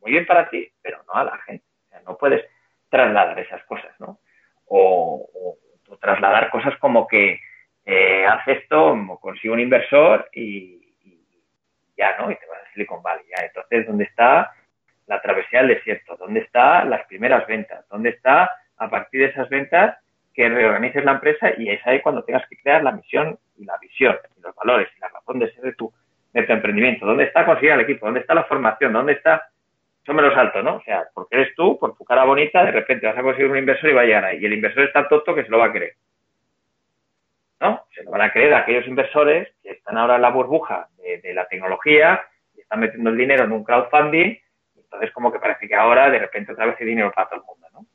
Muy 0.01 0.11
bien 0.11 0.25
para 0.27 0.47
ti, 0.49 0.71
pero 0.81 1.03
no 1.07 1.13
a 1.13 1.23
la 1.23 1.37
gente. 1.39 1.65
O 1.85 1.89
sea, 1.89 2.01
no 2.01 2.15
puedes 2.15 2.45
trasladar 2.89 3.39
esas 3.39 3.63
cosas, 3.63 3.91
¿no? 3.99 4.19
o, 4.67 5.57
trasladar 5.99 6.49
cosas 6.49 6.77
como 6.79 7.07
que 7.07 7.39
eh, 7.85 8.25
esto, 8.47 8.97
consigo 9.21 9.53
un 9.53 9.59
inversor 9.59 10.29
y, 10.33 10.79
ya, 11.95 12.17
¿no? 12.17 12.31
Y 12.31 12.35
te 12.35 12.45
vas 12.47 12.59
a 12.61 12.73
Silicon 12.73 13.01
Valley, 13.01 13.25
ya. 13.29 13.45
Entonces, 13.45 13.87
¿dónde 13.87 14.05
está 14.05 14.51
la 15.07 15.21
travesía 15.21 15.59
del 15.59 15.75
desierto? 15.75 16.15
¿Dónde 16.17 16.41
están 16.41 16.89
las 16.89 17.05
primeras 17.05 17.45
ventas? 17.47 17.87
¿Dónde 17.89 18.09
está, 18.09 18.49
a 18.77 18.89
partir 18.89 19.21
de 19.21 19.27
esas 19.27 19.49
ventas, 19.49 19.97
que 20.33 20.49
reorganices 20.49 21.05
la 21.05 21.13
empresa 21.13 21.51
y 21.57 21.69
es 21.69 21.85
ahí 21.85 22.01
cuando 22.01 22.23
tengas 22.23 22.47
que 22.47 22.57
crear 22.57 22.83
la 22.83 22.91
misión 22.91 23.37
y 23.55 23.65
la 23.65 23.77
visión 23.77 24.17
y 24.35 24.41
los 24.41 24.55
valores 24.55 24.89
y 24.97 24.99
la 24.99 25.09
razón 25.09 25.39
de 25.39 25.51
ser 25.53 25.63
de 25.63 25.73
tu, 25.73 25.93
de 26.33 26.43
tu 26.43 26.51
emprendimiento? 26.51 27.05
¿Dónde 27.05 27.25
está 27.25 27.45
conseguir 27.45 27.71
el 27.71 27.81
equipo? 27.81 28.05
¿Dónde 28.05 28.21
está 28.21 28.33
la 28.33 28.43
formación? 28.43 28.91
¿Dónde 28.91 29.13
está 29.13 29.49
eso 30.03 30.13
me 30.13 30.21
lo 30.21 30.33
salto, 30.33 30.61
¿no? 30.61 30.75
O 30.75 30.81
sea, 30.81 31.07
porque 31.13 31.35
eres 31.37 31.55
tú, 31.55 31.79
por 31.79 31.95
tu 31.95 32.03
cara 32.03 32.25
bonita, 32.25 32.65
de 32.65 32.71
repente 32.71 33.07
vas 33.07 33.17
a 33.17 33.21
conseguir 33.21 33.49
un 33.49 33.57
inversor 33.57 33.89
y 33.89 33.93
va 33.93 34.01
a 34.01 34.05
llegar 34.05 34.25
ahí. 34.25 34.37
Y 34.39 34.45
el 34.45 34.53
inversor 34.53 34.83
está 34.83 35.07
tonto 35.07 35.33
que 35.33 35.45
se 35.45 35.49
lo 35.49 35.59
va 35.59 35.67
a 35.67 35.71
creer. 35.71 35.93
¿No? 37.61 37.85
Se 37.95 38.03
lo 38.03 38.11
van 38.11 38.21
a 38.21 38.33
creer 38.33 38.53
aquellos 38.53 38.85
inversores 38.85 39.47
que 39.63 39.71
están 39.71 39.97
ahora 39.97 40.17
en 40.17 40.21
la 40.21 40.31
burbuja 40.31 40.89
de, 40.97 41.33
la 41.33 41.47
tecnología 41.47 42.21
y 42.53 42.59
están 42.59 42.81
metiendo 42.81 43.11
el 43.11 43.17
dinero 43.17 43.45
en 43.45 43.53
un 43.53 43.63
crowdfunding. 43.63 44.37
Entonces, 44.75 45.11
como 45.11 45.31
que 45.31 45.39
parece 45.39 45.69
que 45.69 45.75
ahora 45.75 46.09
de 46.09 46.19
repente 46.19 46.51
otra 46.51 46.65
vez 46.65 46.75
hay 46.77 46.85
dinero 46.85 47.09
para 47.15 47.29
todo 47.29 47.39
el 47.39 47.45
mundo, 47.45 47.67
¿no? 47.71 47.85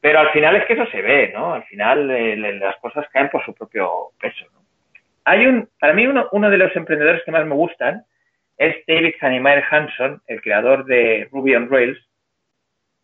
Pero 0.00 0.18
al 0.18 0.30
final 0.30 0.56
es 0.56 0.66
que 0.66 0.72
eso 0.72 0.86
se 0.86 1.00
ve, 1.00 1.30
¿no? 1.32 1.54
Al 1.54 1.62
final 1.64 2.10
eh, 2.10 2.36
las 2.36 2.76
cosas 2.78 3.08
caen 3.10 3.30
por 3.30 3.44
su 3.44 3.54
propio 3.54 4.10
peso, 4.20 4.46
¿no? 4.52 4.59
Hay 5.30 5.46
un, 5.46 5.68
para 5.78 5.92
mí 5.92 6.08
uno, 6.08 6.28
uno 6.32 6.50
de 6.50 6.58
los 6.58 6.74
emprendedores 6.74 7.22
que 7.24 7.30
más 7.30 7.46
me 7.46 7.54
gustan 7.54 8.04
es 8.58 8.74
David 8.88 9.14
Hannemeyer 9.20 9.62
Hanson, 9.70 10.20
el 10.26 10.42
creador 10.42 10.84
de 10.86 11.28
Ruby 11.30 11.54
on 11.54 11.70
Rails, 11.70 11.98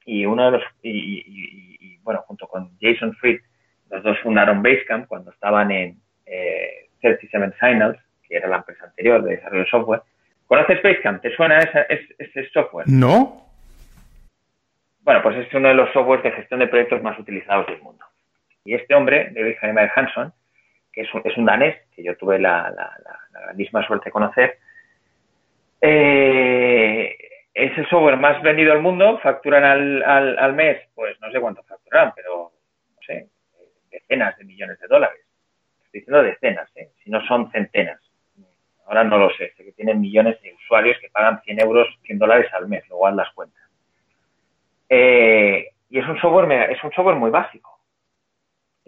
y 0.04 0.26
uno 0.26 0.46
de 0.46 0.50
los, 0.58 0.62
y, 0.82 1.98
bueno, 1.98 2.24
junto 2.26 2.48
con 2.48 2.76
Jason 2.80 3.14
Fried, 3.14 3.38
los 3.90 4.02
dos 4.02 4.18
fundaron 4.24 4.60
Basecamp 4.60 5.06
cuando 5.06 5.30
estaban 5.30 5.70
en 5.70 6.00
eh, 6.26 6.88
37 7.00 7.54
Signals, 7.60 7.98
que 8.28 8.38
era 8.38 8.48
la 8.48 8.56
empresa 8.56 8.86
anterior 8.86 9.22
de 9.22 9.36
desarrollo 9.36 9.62
de 9.62 9.70
software. 9.70 10.02
¿Conoces 10.48 10.82
Basecamp? 10.82 11.22
¿Te 11.22 11.32
suena 11.36 11.60
ese, 11.60 11.86
ese 12.18 12.48
software? 12.50 12.88
No. 12.88 13.46
Bueno, 15.02 15.22
pues 15.22 15.36
es 15.36 15.54
uno 15.54 15.68
de 15.68 15.74
los 15.74 15.92
softwares 15.92 16.24
de 16.24 16.32
gestión 16.32 16.58
de 16.58 16.66
proyectos 16.66 17.00
más 17.04 17.16
utilizados 17.20 17.68
del 17.68 17.80
mundo. 17.82 18.04
Y 18.64 18.74
este 18.74 18.96
hombre, 18.96 19.30
David 19.32 19.54
Hannemeyer 19.62 19.92
Hanson, 19.94 20.32
que 20.96 21.02
es 21.02 21.14
un, 21.14 21.20
es 21.24 21.36
un 21.36 21.44
danés, 21.44 21.76
que 21.94 22.02
yo 22.02 22.16
tuve 22.16 22.38
la, 22.38 22.70
la, 22.70 23.20
grandísima 23.30 23.86
suerte 23.86 24.06
de 24.06 24.12
conocer, 24.12 24.58
eh, 25.82 27.14
es 27.52 27.76
el 27.76 27.86
software 27.88 28.16
más 28.16 28.40
vendido 28.42 28.72
del 28.72 28.82
mundo, 28.82 29.18
facturan 29.22 29.62
al, 29.62 30.02
al, 30.02 30.54
mes, 30.54 30.78
pues 30.94 31.20
no 31.20 31.30
sé 31.30 31.38
cuánto 31.38 31.62
facturan, 31.64 32.14
pero 32.16 32.50
no 32.94 33.00
sé, 33.06 33.28
decenas 33.90 34.38
de 34.38 34.44
millones 34.44 34.80
de 34.80 34.88
dólares. 34.88 35.20
Estoy 35.84 36.00
diciendo 36.00 36.22
decenas, 36.22 36.70
¿eh? 36.76 36.88
si 37.04 37.10
no 37.10 37.22
son 37.26 37.50
centenas. 37.50 38.00
Ahora 38.86 39.04
no 39.04 39.18
lo 39.18 39.28
sé, 39.30 39.52
sé 39.54 39.64
que 39.64 39.72
tienen 39.72 40.00
millones 40.00 40.40
de 40.40 40.54
usuarios 40.54 40.96
que 40.98 41.10
pagan 41.10 41.42
100 41.42 41.60
euros, 41.60 41.88
100 42.04 42.18
dólares 42.18 42.50
al 42.54 42.68
mes, 42.68 42.88
luego 42.88 43.06
haz 43.06 43.14
las 43.14 43.32
cuentas. 43.34 43.62
Eh, 44.88 45.68
y 45.90 45.98
es 45.98 46.08
un 46.08 46.18
software, 46.20 46.70
es 46.70 46.82
un 46.82 46.92
software 46.92 47.16
muy 47.16 47.30
básico, 47.30 47.75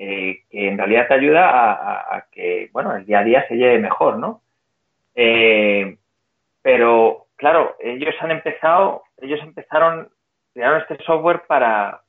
eh, 0.00 0.44
que 0.48 0.68
en 0.68 0.78
realidad 0.78 1.08
te 1.08 1.14
ayuda 1.14 1.50
a, 1.50 2.26
que, 2.30 2.70
bueno, 2.72 2.94
el 2.94 3.04
día 3.04 3.18
a 3.18 3.24
día 3.24 3.48
se 3.48 3.56
lleve 3.56 3.80
mejor, 3.80 4.16
¿no? 4.16 4.42
Eh, 5.16 5.98
pero, 6.62 7.26
claro, 7.34 7.76
ellos 7.80 8.14
han 8.20 8.30
empezado, 8.30 9.02
ellos 9.16 9.40
empezaron, 9.42 10.08
crearon 10.54 10.82
este 10.82 11.02
software 11.04 11.42
para, 11.48 12.02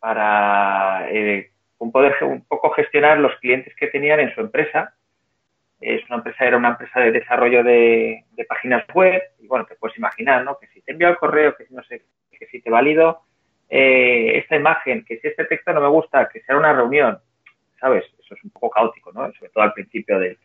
para 0.00 1.08
eh, 1.12 1.52
poder 1.92 2.16
un 2.22 2.44
poco 2.44 2.70
gestionar 2.70 3.20
los 3.20 3.36
clientes 3.36 3.72
que 3.76 3.86
tenían 3.86 4.18
en 4.18 4.34
su 4.34 4.40
empresa. 4.40 4.94
Es 5.80 6.04
una 6.06 6.16
empresa, 6.16 6.44
era 6.44 6.56
una 6.56 6.70
empresa 6.70 6.98
de 6.98 7.12
desarrollo 7.12 7.62
de, 7.62 8.24
páginas 8.48 8.84
web, 8.92 9.22
y 9.38 9.46
bueno, 9.46 9.64
te 9.64 9.76
puedes 9.76 9.96
imaginar, 9.96 10.44
¿no? 10.44 10.58
Que 10.58 10.66
si 10.68 10.80
te 10.82 10.90
envío 10.90 11.08
el 11.08 11.18
correo, 11.18 11.54
que 11.56 11.66
si 11.66 11.74
no 11.74 11.84
sé, 11.84 12.02
que 12.32 12.46
si 12.46 12.60
te 12.60 12.68
valido 12.68 13.20
eh, 13.68 14.38
esta 14.38 14.56
imagen, 14.56 15.04
que 15.04 15.18
si 15.20 15.28
este 15.28 15.44
texto 15.44 15.72
no 15.72 15.80
me 15.80 15.88
gusta, 15.88 16.28
que 16.28 16.40
sea 16.40 16.56
una 16.56 16.72
reunión, 16.72 17.20
¿sabes? 17.80 18.04
Eso 18.18 18.34
es 18.34 18.44
un 18.44 18.50
poco 18.50 18.70
caótico, 18.70 19.12
¿no? 19.12 19.32
Sobre 19.32 19.50
todo 19.50 19.64
al 19.64 19.72
principio 19.72 20.18
de, 20.18 20.36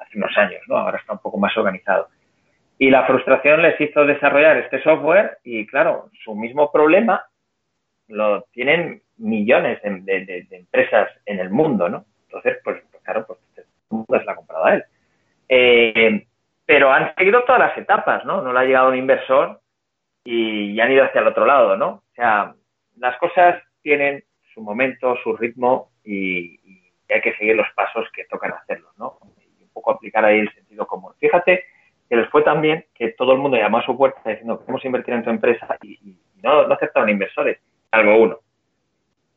hace 0.00 0.16
unos 0.16 0.36
años, 0.36 0.62
¿no? 0.68 0.78
Ahora 0.78 0.98
está 0.98 1.12
un 1.12 1.18
poco 1.18 1.38
más 1.38 1.56
organizado. 1.56 2.08
Y 2.78 2.90
la 2.90 3.06
frustración 3.06 3.62
les 3.62 3.80
hizo 3.80 4.04
desarrollar 4.04 4.56
este 4.56 4.82
software 4.82 5.38
y, 5.44 5.66
claro, 5.66 6.10
su 6.24 6.34
mismo 6.34 6.72
problema 6.72 7.24
lo 8.08 8.42
tienen 8.52 9.02
millones 9.18 9.80
de, 9.82 10.46
empresas 10.50 11.08
en 11.26 11.38
el 11.38 11.50
mundo, 11.50 11.88
¿no? 11.88 12.04
Entonces, 12.24 12.58
pues, 12.64 12.82
claro, 13.04 13.26
pues 13.26 13.38
es 14.20 14.26
la 14.26 14.34
comprado 14.34 14.64
a 14.64 14.74
él. 14.74 14.84
Eh, 15.48 16.26
pero 16.66 16.90
han 16.90 17.14
seguido 17.16 17.44
todas 17.44 17.60
las 17.60 17.78
etapas, 17.78 18.24
¿no? 18.24 18.40
No 18.42 18.52
le 18.52 18.58
ha 18.58 18.64
llegado 18.64 18.88
un 18.88 18.96
inversor 18.96 19.60
y, 20.24 20.80
han 20.80 20.90
ido 20.90 21.04
hacia 21.04 21.20
el 21.20 21.28
otro 21.28 21.44
lado, 21.44 21.76
¿no? 21.76 21.88
O 21.88 22.14
sea, 22.14 22.54
las 22.96 23.16
cosas 23.18 23.62
tienen 23.82 24.24
su 24.54 24.62
momento, 24.62 25.16
su 25.22 25.36
ritmo 25.36 25.91
y, 26.04 26.58
hay 27.08 27.20
que 27.20 27.34
seguir 27.36 27.56
los 27.56 27.66
pasos 27.74 28.08
que 28.14 28.24
tocan 28.24 28.52
hacerlos, 28.52 28.90
¿no? 28.96 29.18
Y 29.38 29.64
un 29.64 29.68
poco 29.70 29.90
aplicar 29.90 30.24
ahí 30.24 30.38
el 30.38 30.54
sentido 30.54 30.86
común. 30.86 31.12
Fíjate 31.20 31.64
que 32.08 32.16
les 32.16 32.26
fue 32.30 32.42
tan 32.42 32.62
bien 32.62 32.86
que 32.94 33.10
todo 33.10 33.32
el 33.34 33.38
mundo 33.38 33.58
llamó 33.58 33.78
a 33.78 33.84
su 33.84 33.94
puerta 33.98 34.18
diciendo 34.24 34.58
que 34.58 34.64
queremos 34.64 34.84
invertir 34.86 35.14
en 35.14 35.24
tu 35.24 35.28
empresa 35.28 35.76
y, 35.82 36.16
no, 36.42 36.66
no, 36.66 36.74
aceptaron 36.74 37.10
inversores, 37.10 37.58
salvo 37.90 38.16
uno, 38.16 38.38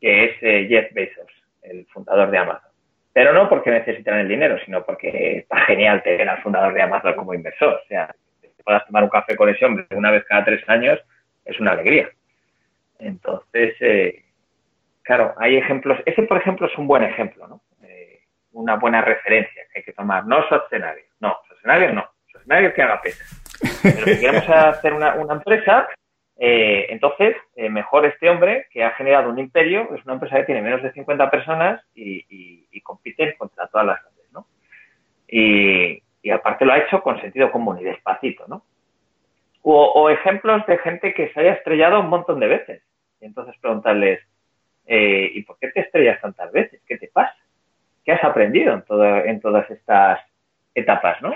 que 0.00 0.24
es 0.24 0.36
eh, 0.40 0.66
Jeff 0.68 0.92
Bezos, 0.94 1.30
el 1.62 1.86
fundador 1.86 2.30
de 2.30 2.38
Amazon. 2.38 2.70
Pero 3.12 3.32
no 3.32 3.48
porque 3.48 3.70
necesitan 3.70 4.18
el 4.18 4.28
dinero, 4.28 4.58
sino 4.64 4.84
porque 4.84 5.38
está 5.38 5.58
genial 5.60 6.02
tener 6.02 6.28
al 6.28 6.42
fundador 6.42 6.72
de 6.72 6.82
Amazon 6.82 7.14
como 7.14 7.34
inversor. 7.34 7.80
O 7.82 7.86
sea, 7.88 8.14
que 8.40 8.50
puedas 8.64 8.86
tomar 8.86 9.04
un 9.04 9.10
café 9.10 9.36
con 9.36 9.48
ese 9.48 9.64
hombre 9.64 9.86
una 9.90 10.10
vez 10.10 10.24
cada 10.24 10.44
tres 10.44 10.66
años 10.68 10.98
es 11.44 11.58
una 11.60 11.72
alegría. 11.72 12.10
Entonces, 12.98 13.74
eh, 13.80 14.25
claro, 15.06 15.34
hay 15.38 15.56
ejemplos. 15.56 15.98
Ese, 16.04 16.22
por 16.24 16.36
ejemplo, 16.36 16.66
es 16.66 16.76
un 16.76 16.86
buen 16.86 17.02
ejemplo, 17.02 17.46
¿no? 17.48 17.62
Eh, 17.82 18.20
una 18.52 18.76
buena 18.76 19.00
referencia 19.00 19.62
que 19.72 19.78
hay 19.78 19.84
que 19.84 19.92
tomar. 19.92 20.26
No 20.26 20.42
Schwarzenegger, 20.42 21.06
no, 21.20 21.38
Schwarzenegger 21.46 21.94
no 21.94 22.16
nadie 22.46 22.72
que 22.72 22.82
haga 22.82 23.02
pesas. 23.02 23.28
Pero 23.82 24.04
si 24.06 24.20
queremos 24.20 24.48
hacer 24.48 24.92
una, 24.92 25.14
empresa, 25.30 25.88
eh, 26.38 26.86
entonces, 26.88 27.36
eh, 27.56 27.68
mejor 27.68 28.06
este 28.06 28.30
hombre 28.30 28.66
que 28.70 28.84
ha 28.84 28.92
generado 28.92 29.30
un 29.30 29.38
imperio, 29.38 29.94
es 29.94 30.04
una 30.04 30.14
empresa 30.14 30.36
que 30.38 30.44
tiene 30.44 30.62
menos 30.62 30.82
de 30.82 30.92
50 30.92 31.30
personas 31.30 31.82
y, 31.94 32.24
y, 32.28 32.80
compiten 32.82 33.34
contra 33.36 33.66
todas 33.66 33.84
las 33.84 34.00
grandes, 34.00 34.32
¿no? 34.32 34.46
Y, 35.26 36.02
aparte 36.30 36.64
lo 36.64 36.72
ha 36.72 36.78
hecho 36.78 37.02
con 37.02 37.20
sentido 37.20 37.50
común 37.50 37.78
y 37.80 37.84
despacito, 37.84 38.46
¿no? 38.46 38.64
O, 39.62 40.08
ejemplos 40.10 40.64
de 40.66 40.78
gente 40.78 41.12
que 41.12 41.32
se 41.32 41.40
haya 41.40 41.54
estrellado 41.54 41.98
un 41.98 42.08
montón 42.08 42.38
de 42.38 42.46
veces. 42.46 42.82
Y 43.20 43.24
entonces 43.24 43.56
preguntarles, 43.60 44.20
eh, 44.86 45.30
¿y 45.34 45.42
por 45.42 45.58
qué 45.58 45.68
te 45.68 45.80
estrellas 45.80 46.20
tantas 46.20 46.50
veces? 46.52 46.80
¿Qué 46.86 46.96
te 46.96 47.08
pasa? 47.08 47.36
¿Qué 48.04 48.12
has 48.12 48.24
aprendido 48.24 48.72
en, 48.72 49.28
en 49.28 49.40
todas 49.40 49.68
estas 49.70 50.20
etapas, 50.74 51.20
no? 51.22 51.34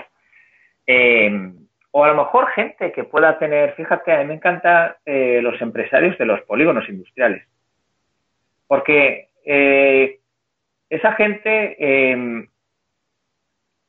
Eh, 0.87 1.53
o 1.91 2.03
a 2.03 2.07
lo 2.07 2.15
mejor 2.15 2.47
gente 2.51 2.91
que 2.91 3.03
pueda 3.03 3.37
tener, 3.37 3.73
fíjate, 3.73 4.13
a 4.13 4.19
mí 4.19 4.25
me 4.25 4.35
encantan 4.35 4.95
eh, 5.05 5.39
los 5.41 5.61
empresarios 5.61 6.17
de 6.17 6.25
los 6.25 6.41
polígonos 6.41 6.87
industriales. 6.87 7.45
Porque 8.67 9.27
esa 10.89 11.13
gente, 11.13 12.47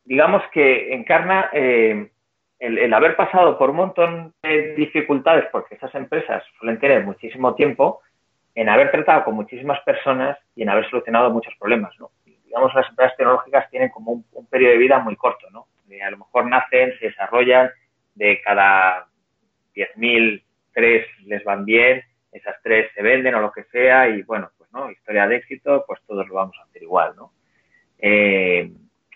digamos 0.05 0.43
que 0.53 0.93
encarna 0.93 1.51
el, 2.63 2.95
haber 2.95 3.17
pasado 3.17 3.59
por 3.59 3.71
un 3.71 3.77
montón 3.77 4.35
de 4.43 4.75
dificultades, 4.75 5.47
porque 5.51 5.75
esas 5.75 5.93
empresas 5.97 6.45
suelen 6.59 6.79
tener 6.79 7.05
muchísimo 7.05 7.55
tiempo, 7.57 8.01
en 8.55 8.69
haber 8.69 8.91
tratado 8.91 9.25
con 9.25 9.35
muchísimas 9.35 9.81
personas 9.81 10.39
y 10.55 10.63
en 10.63 10.69
haber 10.69 10.89
solucionado 10.91 11.31
muchos 11.31 11.55
problemas, 11.59 11.95
¿no? 11.99 12.11
digamos, 12.25 12.75
las 12.75 12.89
empresas 12.91 13.17
tecnológicas 13.17 13.71
tienen 13.71 13.89
como 13.89 14.13
un, 14.13 14.47
periodo 14.51 14.73
de 14.73 14.79
vida 14.79 14.99
muy 14.99 15.17
corto, 15.17 15.49
¿no? 15.51 15.67
a 16.05 16.11
lo 16.11 16.19
mejor 16.19 16.47
nacen, 16.47 16.93
se 16.99 17.07
desarrollan, 17.07 17.71
de 18.15 18.41
cada 18.43 19.07
10.000, 19.75 20.43
tres 20.73 21.07
les 21.25 21.45
van 21.45 21.65
bien, 21.65 22.03
esas 22.31 22.57
tres 22.63 22.91
se 22.95 23.03
venden 23.03 23.35
o 23.35 23.41
lo 23.41 23.53
que 23.53 23.65
sea 23.65 24.09
y 24.09 24.23
bueno, 24.23 24.51
pues 24.57 24.73
no, 24.73 24.91
historia 24.91 25.27
de 25.27 25.37
éxito, 25.37 25.85
pues 25.87 26.01
todos 26.07 26.27
lo 26.29 26.35
vamos 26.35 26.57
a 26.59 26.65
hacer 26.65 26.83
igual, 26.83 27.15
¿no? 27.17 27.33
Eh, 27.99 28.71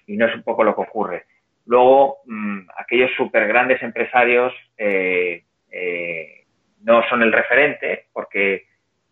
y 0.06 0.16
no 0.16 0.26
es 0.26 0.34
un 0.34 0.42
poco 0.42 0.62
lo 0.62 0.74
que 0.74 0.82
ocurre. 0.82 1.24
Luego, 1.64 2.18
mm, 2.26 2.68
aquellos 2.76 3.10
súper 3.16 3.48
grandes 3.48 3.82
empresarios 3.82 4.52
eh, 4.76 5.42
eh, 5.70 6.44
no 6.82 7.02
son 7.08 7.22
el 7.22 7.32
referente 7.32 8.06
porque 8.12 8.66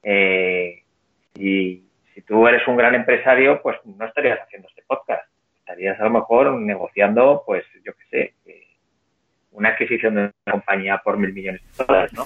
si, 0.05 1.89
si 2.15 2.23
tú 2.23 2.47
eres 2.47 2.67
un 2.69 2.77
gran 2.77 2.95
empresario, 2.95 3.61
pues 3.63 3.77
no 3.85 4.05
estarías 4.05 4.41
haciendo 4.41 4.69
este 4.69 4.83
podcast. 4.87 5.25
Estarías 5.59 5.99
a 6.01 6.05
lo 6.05 6.11
mejor 6.11 6.53
negociando, 6.53 7.43
pues 7.47 7.65
yo 7.85 7.93
qué 7.95 8.05
sé, 8.11 8.35
una 9.53 9.71
adquisición 9.71 10.15
de 10.15 10.21
una 10.21 10.53
compañía 10.53 11.01
por 11.03 11.17
mil 11.17 11.33
millones 11.33 11.63
de 11.77 11.85
dólares, 11.85 12.13
¿no? 12.13 12.25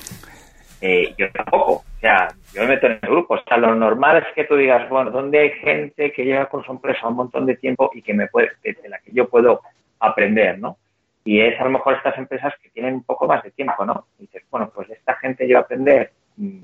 Eh, 0.80 1.14
yo 1.16 1.30
tampoco. 1.32 1.72
O 1.72 2.00
sea, 2.00 2.28
yo 2.52 2.62
me 2.62 2.68
meto 2.68 2.86
en 2.86 2.98
el 3.02 3.10
grupo. 3.10 3.34
O 3.34 3.42
sea, 3.42 3.56
lo 3.56 3.74
normal 3.74 4.18
es 4.18 4.34
que 4.34 4.44
tú 4.44 4.56
digas, 4.56 4.88
bueno, 4.88 5.10
¿dónde 5.10 5.38
hay 5.38 5.50
gente 5.50 6.12
que 6.12 6.24
lleva 6.24 6.48
con 6.48 6.64
su 6.64 6.72
empresa 6.72 7.08
un 7.08 7.16
montón 7.16 7.46
de 7.46 7.56
tiempo 7.56 7.90
y 7.94 8.02
que 8.02 8.14
me 8.14 8.28
puede, 8.28 8.52
de 8.62 8.88
la 8.88 8.98
que 8.98 9.12
yo 9.12 9.28
puedo 9.28 9.62
aprender, 10.00 10.58
¿no? 10.58 10.78
Y 11.24 11.40
es 11.40 11.60
a 11.60 11.64
lo 11.64 11.70
mejor 11.70 11.94
estas 11.94 12.16
empresas 12.16 12.54
que 12.62 12.70
tienen 12.70 12.94
un 12.94 13.02
poco 13.02 13.26
más 13.26 13.42
de 13.42 13.50
tiempo, 13.50 13.84
¿no? 13.84 14.06
Y 14.18 14.22
dices, 14.22 14.44
bueno, 14.50 14.70
pues 14.74 14.88
esta 14.90 15.14
gente 15.16 15.46
yo 15.48 15.58
aprender 15.58 16.12
mm, 16.36 16.62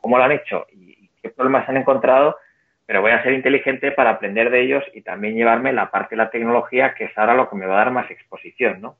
cómo 0.00 0.18
lo 0.18 0.24
han 0.24 0.32
hecho 0.32 0.66
y, 0.72 1.08
qué 1.22 1.28
problemas 1.28 1.68
han 1.68 1.76
encontrado, 1.76 2.36
pero 2.86 3.02
voy 3.02 3.12
a 3.12 3.22
ser 3.22 3.34
inteligente 3.34 3.92
para 3.92 4.10
aprender 4.10 4.50
de 4.50 4.62
ellos 4.62 4.82
y 4.94 5.02
también 5.02 5.34
llevarme 5.34 5.70
la 5.72 5.90
parte 5.90 6.16
de 6.16 6.22
la 6.22 6.30
tecnología, 6.30 6.94
que 6.94 7.04
es 7.04 7.18
ahora 7.18 7.34
lo 7.34 7.50
que 7.50 7.56
me 7.56 7.66
va 7.66 7.74
a 7.74 7.84
dar 7.84 7.92
más 7.92 8.10
exposición, 8.10 8.80
¿no? 8.80 8.96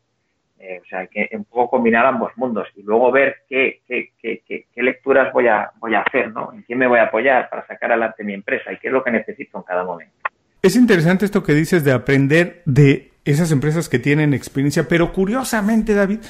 Eh, 0.59 0.79
o 0.85 0.85
sea, 0.85 1.07
que 1.07 1.31
un 1.33 1.45
poco 1.47 1.71
combinar 1.71 2.05
ambos 2.05 2.37
mundos 2.37 2.69
y 2.77 2.83
luego 2.83 3.11
ver 3.11 3.37
qué, 3.49 3.81
qué, 3.89 4.11
qué, 4.21 4.43
qué, 4.47 4.83
lecturas 4.83 5.33
voy 5.33 5.49
a, 5.49 5.71
voy 5.79 5.95
a 5.95 6.01
hacer, 6.03 6.31
¿no? 6.31 6.53
En 6.53 6.61
quién 6.63 6.79
me 6.79 6.87
voy 6.87 6.99
a 6.99 7.05
apoyar 7.05 7.49
para 7.49 7.67
sacar 7.67 7.93
adelante 7.93 8.23
mi 8.23 8.35
empresa 8.35 8.71
y 8.71 8.77
qué 8.77 8.89
es 8.89 8.93
lo 8.93 9.03
que 9.03 9.11
necesito 9.11 9.57
en 9.57 9.65
cada 9.65 9.85
momento. 9.85 10.13
Es 10.61 10.77
interesante 10.77 11.25
esto 11.25 11.43
que 11.43 11.55
dices 11.55 11.83
de 11.83 11.93
aprender 11.93 12.61
de 12.67 13.13
esas 13.25 13.51
empresas 13.53 13.89
que 13.89 13.99
tienen 13.99 14.35
experiencia, 14.35 14.87
pero 14.87 15.15
curiosamente, 15.15 15.95
David, 15.95 16.21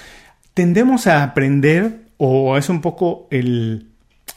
tendemos 0.54 1.09
a 1.09 1.24
aprender, 1.24 1.90
o 2.16 2.56
es 2.56 2.68
un 2.68 2.80
poco 2.80 3.26
el 3.33 3.89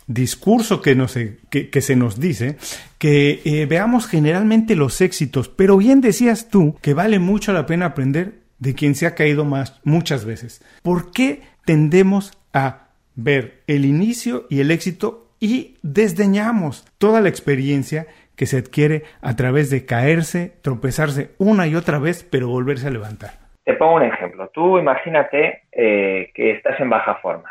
discurso 0.07 0.81
que, 0.81 0.95
nos, 0.95 1.13
que, 1.49 1.69
que 1.69 1.81
se 1.81 1.95
nos 1.95 2.19
dice, 2.19 2.57
que 2.97 3.41
eh, 3.45 3.65
veamos 3.65 4.07
generalmente 4.07 4.75
los 4.75 5.01
éxitos, 5.01 5.49
pero 5.49 5.77
bien 5.77 6.01
decías 6.01 6.49
tú 6.49 6.77
que 6.81 6.93
vale 6.93 7.19
mucho 7.19 7.53
la 7.53 7.65
pena 7.65 7.87
aprender 7.87 8.33
de 8.59 8.73
quien 8.75 8.95
se 8.95 9.05
ha 9.05 9.15
caído 9.15 9.45
más 9.45 9.81
muchas 9.83 10.25
veces. 10.25 10.63
¿Por 10.81 11.11
qué 11.11 11.41
tendemos 11.65 12.31
a 12.53 12.87
ver 13.15 13.61
el 13.67 13.85
inicio 13.85 14.45
y 14.49 14.61
el 14.61 14.71
éxito 14.71 15.27
y 15.39 15.77
desdeñamos 15.83 16.85
toda 16.97 17.19
la 17.19 17.29
experiencia 17.29 18.07
que 18.35 18.45
se 18.45 18.57
adquiere 18.57 19.03
a 19.21 19.35
través 19.35 19.69
de 19.69 19.85
caerse, 19.85 20.53
tropezarse 20.61 21.31
una 21.37 21.67
y 21.67 21.75
otra 21.75 21.99
vez, 21.99 22.23
pero 22.23 22.47
volverse 22.47 22.87
a 22.87 22.91
levantar? 22.91 23.31
Te 23.63 23.73
pongo 23.73 23.95
un 23.95 24.03
ejemplo. 24.03 24.49
Tú 24.53 24.79
imagínate 24.79 25.63
eh, 25.71 26.31
que 26.33 26.51
estás 26.51 26.79
en 26.79 26.89
baja 26.89 27.15
forma 27.15 27.49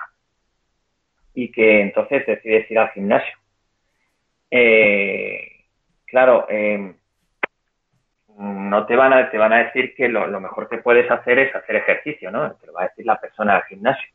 y 1.34 1.50
que 1.50 1.80
entonces 1.80 2.26
decides 2.26 2.70
ir 2.70 2.78
al 2.78 2.90
gimnasio. 2.90 3.36
Eh, 4.50 5.48
claro, 6.06 6.46
eh, 6.48 6.94
no 8.38 8.86
te 8.86 8.96
van 8.96 9.12
a, 9.12 9.30
te 9.30 9.38
van 9.38 9.52
a 9.52 9.64
decir 9.64 9.94
que 9.94 10.08
lo, 10.08 10.40
mejor 10.40 10.68
que 10.68 10.78
puedes 10.78 11.10
hacer 11.10 11.38
es 11.38 11.54
hacer 11.54 11.76
ejercicio, 11.76 12.30
¿no? 12.30 12.54
Te 12.54 12.66
lo 12.66 12.72
va 12.72 12.82
a 12.82 12.88
decir 12.88 13.06
la 13.06 13.20
persona 13.20 13.54
del 13.54 13.62
gimnasio 13.64 14.08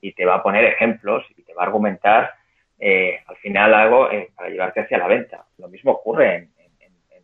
y 0.00 0.12
te 0.12 0.24
va 0.24 0.36
a 0.36 0.42
poner 0.42 0.64
ejemplos 0.64 1.24
y 1.36 1.42
te 1.42 1.54
va 1.54 1.62
a 1.62 1.66
argumentar 1.66 2.34
eh, 2.78 3.20
al 3.26 3.36
final 3.36 3.74
algo 3.74 4.10
eh, 4.10 4.30
para 4.34 4.48
llevarte 4.48 4.80
hacia 4.80 4.98
la 4.98 5.08
venta. 5.08 5.44
Lo 5.58 5.68
mismo 5.68 5.92
ocurre 5.92 6.36
en, 6.36 6.48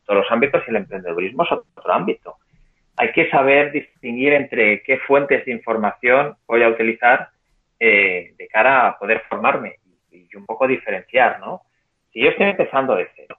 todos 0.05 0.21
los 0.21 0.31
ámbitos 0.31 0.63
y 0.67 0.71
el 0.71 0.77
emprendedurismo 0.77 1.45
es 1.45 1.53
otro 1.53 1.93
ámbito. 1.93 2.37
Hay 2.97 3.11
que 3.13 3.31
saber 3.31 3.73
distinguir 3.73 4.35
entre 4.35 4.83
qué 4.83 4.99
fuentes 4.99 5.47
de 5.47 5.53
información 5.53 6.37
voy 6.47 6.63
a 6.63 6.69
utilizar 6.69 7.31
eh, 7.87 8.35
de 8.39 8.49
cara 8.49 8.89
a 8.89 8.99
poder 8.99 9.23
formarme 9.29 9.77
y, 10.11 10.35
un 10.37 10.47
poco 10.47 10.67
diferenciar, 10.67 11.39
¿no? 11.39 11.63
Si 12.13 12.21
yo 12.21 12.31
estoy 12.31 12.47
empezando 12.47 12.97
de 12.97 13.09
cero 13.15 13.37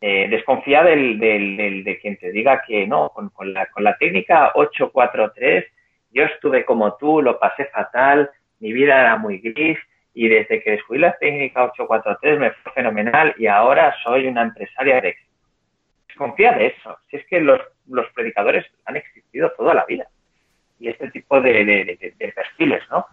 eh, 0.00 0.28
desconfía 0.28 0.82
del, 0.82 1.18
de 1.18 1.98
quien 2.00 2.18
te 2.18 2.30
diga 2.30 2.62
que 2.66 2.86
no, 2.86 3.10
con, 3.10 3.30
la, 3.54 3.66
con 3.66 3.84
la 3.84 3.96
técnica 3.96 4.52
843 4.54 5.64
yo 6.10 6.24
estuve 6.24 6.64
como 6.64 6.96
tú, 6.96 7.22
lo 7.22 7.38
pasé 7.38 7.66
fatal, 7.66 8.30
mi 8.58 8.72
vida 8.72 9.00
era 9.00 9.16
muy 9.16 9.38
gris 9.38 9.78
y 10.14 10.28
desde 10.28 10.62
que 10.62 10.72
descubrí 10.72 11.00
la 11.00 11.16
técnica 11.16 11.64
843 11.64 12.38
me 12.38 12.50
fue 12.50 12.72
fenomenal 12.72 13.34
y 13.38 13.46
ahora 13.46 13.94
soy 14.02 14.26
una 14.26 14.42
empresaria 14.42 15.00
de 15.00 15.08
éxito. 15.08 15.32
Desconfía 16.08 16.52
de 16.52 16.66
eso. 16.66 16.98
Si 17.08 17.16
es 17.16 17.26
que 17.26 17.40
los, 17.40 17.60
los 17.88 18.06
predicadores 18.12 18.66
han 18.84 18.96
existido 18.96 19.52
toda 19.56 19.74
la 19.74 19.84
vida 19.86 20.06
y 20.78 20.88
este 20.88 21.10
tipo 21.10 21.40
de, 21.40 21.64
de, 21.64 22.32
perfiles, 22.34 22.82
¿no? 22.90 23.06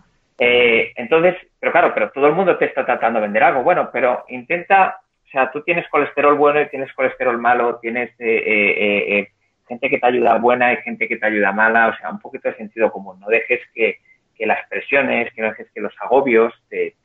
Eh, 0.44 0.92
entonces, 0.96 1.36
pero 1.60 1.72
claro, 1.72 1.94
pero 1.94 2.10
todo 2.10 2.26
el 2.26 2.34
mundo 2.34 2.58
te 2.58 2.66
está 2.66 2.84
tratando 2.84 3.20
de 3.20 3.28
vender 3.28 3.44
algo. 3.44 3.62
Bueno, 3.62 3.90
pero 3.92 4.26
intenta 4.30 5.02
o 5.32 5.34
sea, 5.34 5.50
tú 5.50 5.62
tienes 5.62 5.88
colesterol 5.88 6.36
bueno 6.36 6.60
y 6.60 6.68
tienes 6.68 6.92
colesterol 6.92 7.38
malo, 7.38 7.80
tienes 7.82 8.10
eh, 8.20 8.44
eh, 8.46 9.18
eh, 9.18 9.32
gente 9.66 9.90
que 9.90 9.98
te 9.98 10.06
ayuda 10.06 10.38
buena 10.40 10.74
y 10.74 10.78
gente 10.82 11.08
que 11.08 11.16
te 11.16 11.26
ayuda 11.26 11.54
mala, 11.54 11.88
o 11.88 11.96
sea, 11.96 12.10
un 12.10 12.20
poquito 12.20 12.50
de 12.50 12.58
sentido 12.58 12.92
común. 12.92 13.18
No 13.18 13.28
dejes 13.28 13.62
que, 13.74 14.00
las 14.40 14.68
presiones, 14.68 15.32
que 15.34 15.42
no 15.42 15.50
dejes 15.50 15.72
que 15.74 15.80
los 15.80 15.94
agobios 16.02 16.54
te, 16.68 16.96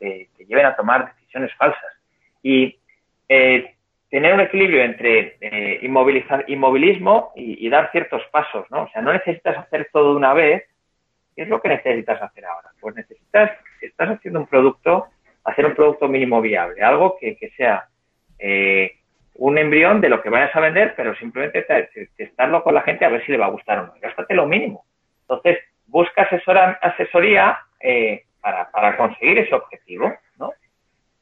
lleven 0.00 0.66
a 0.66 0.74
tomar 0.74 1.14
decisiones 1.14 1.54
falsas. 1.54 1.92
Y 2.42 2.76
tener 4.08 4.34
un 4.34 4.40
equilibrio 4.40 4.82
entre 4.82 5.36
inmovilizar, 5.82 6.44
inmovilismo 6.48 7.32
y, 7.36 7.68
dar 7.68 7.92
ciertos 7.92 8.22
pasos, 8.32 8.66
¿no? 8.70 8.84
O 8.84 8.88
sea, 8.88 9.02
no 9.02 9.12
necesitas 9.12 9.56
hacer 9.56 9.88
todo 9.92 10.12
de 10.12 10.16
una 10.16 10.34
vez. 10.34 10.64
¿Qué 11.34 11.42
es 11.42 11.48
lo 11.48 11.60
que 11.60 11.68
necesitas 11.68 12.20
hacer 12.20 12.44
ahora? 12.44 12.70
Pues 12.80 12.94
necesitas, 12.94 13.50
si 13.78 13.86
estás 13.86 14.10
haciendo 14.10 14.40
un 14.40 14.46
producto, 14.46 15.06
hacer 15.44 15.66
un 15.66 15.74
producto 15.74 16.08
mínimo 16.08 16.40
viable, 16.40 16.82
algo 16.82 17.16
que, 17.18 17.36
sea 17.56 17.88
eh, 18.38 18.96
un 19.34 19.58
embrión 19.58 20.00
de 20.00 20.08
lo 20.08 20.22
que 20.22 20.30
vayas 20.30 20.54
a 20.54 20.60
vender, 20.60 20.94
pero 20.96 21.14
simplemente 21.16 21.66
testarlo 22.16 22.62
con 22.62 22.74
la 22.74 22.82
gente 22.82 23.04
a 23.04 23.08
ver 23.08 23.24
si 23.24 23.32
le 23.32 23.38
va 23.38 23.46
a 23.46 23.50
gustar 23.50 23.78
o 23.78 23.86
no. 23.86 23.94
Gástate 24.00 24.34
lo 24.34 24.46
mínimo. 24.46 24.84
Entonces, 25.22 25.58
busca 25.86 26.22
asesora, 26.22 26.78
asesoría 26.82 27.58
eh, 27.80 28.24
para, 28.40 28.96
conseguir 28.96 29.38
ese 29.38 29.54
objetivo, 29.54 30.12
¿no? 30.38 30.52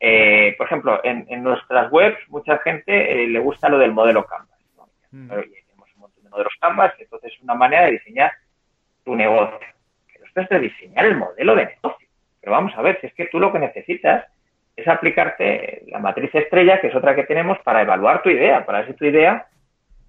Eh, 0.00 0.54
por 0.56 0.66
ejemplo, 0.66 1.00
en, 1.02 1.26
nuestras 1.42 1.90
webs 1.90 2.18
mucha 2.28 2.58
gente 2.58 3.26
le 3.26 3.38
gusta 3.40 3.68
lo 3.68 3.78
del 3.78 3.92
modelo 3.92 4.24
Canvas. 4.24 4.58
Mm. 5.10 5.28
tenemos 5.28 5.94
un 5.94 6.00
montón 6.00 6.22
de 6.22 6.30
modelos 6.30 6.52
Canvas, 6.60 6.94
entonces 6.98 7.32
es 7.32 7.42
una 7.42 7.54
manera 7.54 7.86
de 7.86 7.92
diseñar 7.92 8.32
tu 9.04 9.16
negocio. 9.16 9.58
Es 10.34 10.48
de 10.48 10.58
diseñar 10.60 11.06
el 11.06 11.16
modelo 11.16 11.54
de 11.54 11.66
negocio. 11.66 12.08
Pero 12.40 12.52
vamos 12.52 12.72
a 12.76 12.82
ver, 12.82 13.00
si 13.00 13.08
es 13.08 13.14
que 13.14 13.26
tú 13.26 13.38
lo 13.38 13.52
que 13.52 13.58
necesitas 13.58 14.26
es 14.76 14.86
aplicarte 14.86 15.82
la 15.86 15.98
matriz 15.98 16.32
estrella, 16.34 16.80
que 16.80 16.86
es 16.86 16.94
otra 16.94 17.14
que 17.14 17.24
tenemos, 17.24 17.58
para 17.60 17.82
evaluar 17.82 18.22
tu 18.22 18.30
idea, 18.30 18.64
para 18.64 18.78
ver 18.78 18.88
si 18.88 18.94
tu 18.94 19.06
idea 19.06 19.46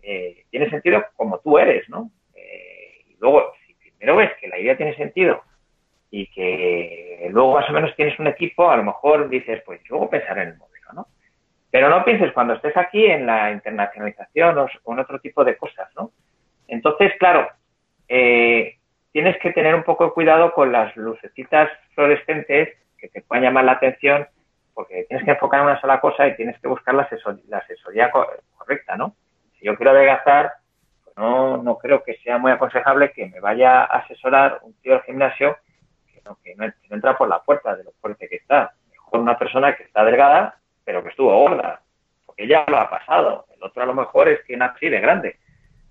eh, 0.03 0.45
tiene 0.51 0.69
sentido 0.69 1.03
como 1.15 1.39
tú 1.39 1.57
eres, 1.57 1.89
¿no? 1.89 2.11
Eh, 2.35 3.03
y 3.07 3.17
luego, 3.19 3.51
si 3.65 3.73
primero 3.73 4.17
ves 4.17 4.31
que 4.39 4.47
la 4.47 4.59
idea 4.59 4.77
tiene 4.77 4.95
sentido 4.95 5.43
y 6.11 6.27
que 6.27 7.27
luego 7.31 7.53
más 7.53 7.69
o 7.69 7.73
menos 7.73 7.95
tienes 7.95 8.17
un 8.19 8.27
equipo, 8.27 8.69
a 8.69 8.77
lo 8.77 8.83
mejor 8.83 9.29
dices, 9.29 9.61
pues 9.65 9.81
yo 9.89 10.09
pensar 10.09 10.37
en 10.39 10.49
el 10.49 10.57
modelo, 10.57 10.93
¿no? 10.93 11.07
Pero 11.71 11.89
no 11.89 12.03
pienses 12.03 12.31
cuando 12.31 12.53
estés 12.53 12.75
aquí 12.77 13.05
en 13.05 13.25
la 13.25 13.51
internacionalización 13.51 14.57
o, 14.57 14.67
en 14.93 14.99
otro 14.99 15.19
tipo 15.19 15.43
de 15.43 15.57
cosas, 15.57 15.89
¿no? 15.95 16.11
Entonces, 16.67 17.13
claro, 17.19 17.49
eh, 18.07 18.78
tienes 19.11 19.37
que 19.39 19.51
tener 19.51 19.75
un 19.75 19.83
poco 19.83 20.05
de 20.05 20.11
cuidado 20.11 20.53
con 20.53 20.71
las 20.71 20.95
lucecitas 20.95 21.69
fluorescentes 21.95 22.77
que 22.97 23.07
te 23.09 23.21
puedan 23.21 23.43
llamar 23.43 23.65
la 23.65 23.73
atención 23.73 24.27
porque 24.73 25.03
tienes 25.09 25.25
que 25.25 25.31
enfocar 25.31 25.59
en 25.59 25.65
una 25.65 25.81
sola 25.81 25.99
cosa 25.99 26.25
y 26.25 26.37
tienes 26.37 26.57
que 26.61 26.69
buscar 26.69 26.95
la, 26.95 27.03
asesoría 27.03 28.11
correcta, 28.11 28.95
¿no? 28.95 29.13
Si 29.57 29.65
yo 29.65 29.75
quiero 29.75 29.91
adelgazar, 29.91 30.53
pues 31.03 31.17
no, 31.17 31.57
no 31.57 31.77
creo 31.77 32.01
que 32.01 32.15
sea 32.23 32.37
muy 32.37 32.49
aconsejable 32.49 33.11
que 33.11 33.27
me 33.27 33.41
vaya 33.41 33.81
a 33.81 33.97
asesorar 33.97 34.59
un 34.61 34.73
tío 34.81 34.93
del 34.93 35.01
gimnasio 35.01 35.57
que 36.13 36.21
no, 36.23 36.37
que 36.41 36.55
no, 36.55 36.71
entra 36.91 37.17
por 37.17 37.27
la 37.27 37.43
puerta 37.43 37.75
de 37.75 37.83
lo 37.83 37.91
fuerte 37.99 38.29
que 38.29 38.37
está. 38.37 38.71
Mejor 38.89 39.19
una 39.19 39.37
persona 39.37 39.75
que 39.75 39.83
está 39.83 40.05
delgada, 40.05 40.57
pero 40.85 41.03
que 41.03 41.09
estuvo 41.09 41.37
gorda. 41.37 41.81
porque 42.25 42.47
ya 42.47 42.63
lo 42.69 42.77
ha 42.77 42.89
pasado. 42.89 43.47
El 43.53 43.61
otro 43.61 43.83
a 43.83 43.85
lo 43.85 43.93
mejor 43.93 44.29
es 44.29 44.39
que 44.45 44.55
nació 44.55 44.75
así 44.75 44.89
de 44.89 45.01
grande, 45.01 45.35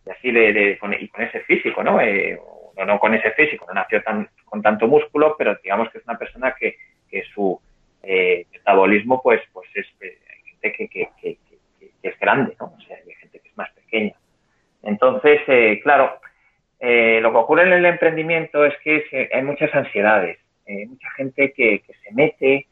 y 0.07 0.11
así 0.11 0.31
de, 0.31 0.79
y 0.99 1.09
con 1.09 1.23
ese 1.23 1.41
físico, 1.41 1.83
¿no? 1.85 2.01
Eh, 2.01 2.41
no, 2.85 2.99
con 2.99 3.15
ese 3.15 3.31
físico, 3.33 3.65
no 3.69 3.75
nació 3.75 4.03
tan, 4.03 4.29
con 4.45 4.63
tanto 4.63 4.87
músculo, 4.87 5.35
pero 5.37 5.57
digamos 5.63 5.91
que 5.91 5.99
es 5.99 6.05
una 6.05 6.19
persona 6.19 6.55
que, 6.59 6.77
que 7.11 7.23
su 7.35 7.61
eh, 8.03 8.47
metabolismo 8.53 9.21
pues, 9.23 9.43
pues 9.53 9.69
es 9.75 9.87
eh, 10.01 10.19
gente 10.45 10.73
que, 10.73 10.89
que, 10.89 11.39
es 12.01 12.19
grande, 12.21 12.55
¿no? 12.61 12.67
O 12.67 12.81
sea, 12.87 12.97
hay 12.97 13.13
gente 13.15 13.41
que 13.41 13.49
es 13.49 13.57
más 13.57 13.71
pequeña. 13.73 14.15
Entonces, 14.83 15.41
eh, 15.49 15.81
claro, 15.83 16.21
lo 16.81 17.33
que 17.33 17.37
ocurre 17.37 17.65
en 17.65 17.73
el 17.73 17.85
emprendimiento 17.85 18.65
es 18.65 18.75
que 18.85 19.29
hay 19.33 19.43
muchas 19.43 19.75
ansiedades, 19.75 20.39
hay 20.67 20.87
mucha 20.87 21.11
gente 21.17 21.53
que, 21.53 21.81
que 21.81 21.93
se 21.95 22.13
mete 22.13 22.67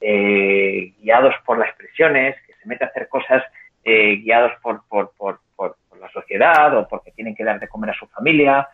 guiados 0.00 1.34
por 1.44 1.58
las 1.58 1.74
presiones, 1.76 2.34
que 2.46 2.54
se 2.54 2.66
mete 2.66 2.84
a 2.84 2.88
hacer 2.88 3.06
cosas 3.08 3.44
guiados 3.84 4.52
por, 4.62 4.80
por, 4.88 5.12
por, 5.16 5.40
por, 5.54 5.76
la 6.00 6.10
sociedad 6.10 6.74
o 6.78 6.88
porque 6.88 7.10
tienen 7.10 7.34
que 7.34 7.44
dar 7.44 7.60
de 7.60 7.68
comer 7.68 7.90
a 7.90 7.94
su 7.94 8.06
familia 8.06 8.66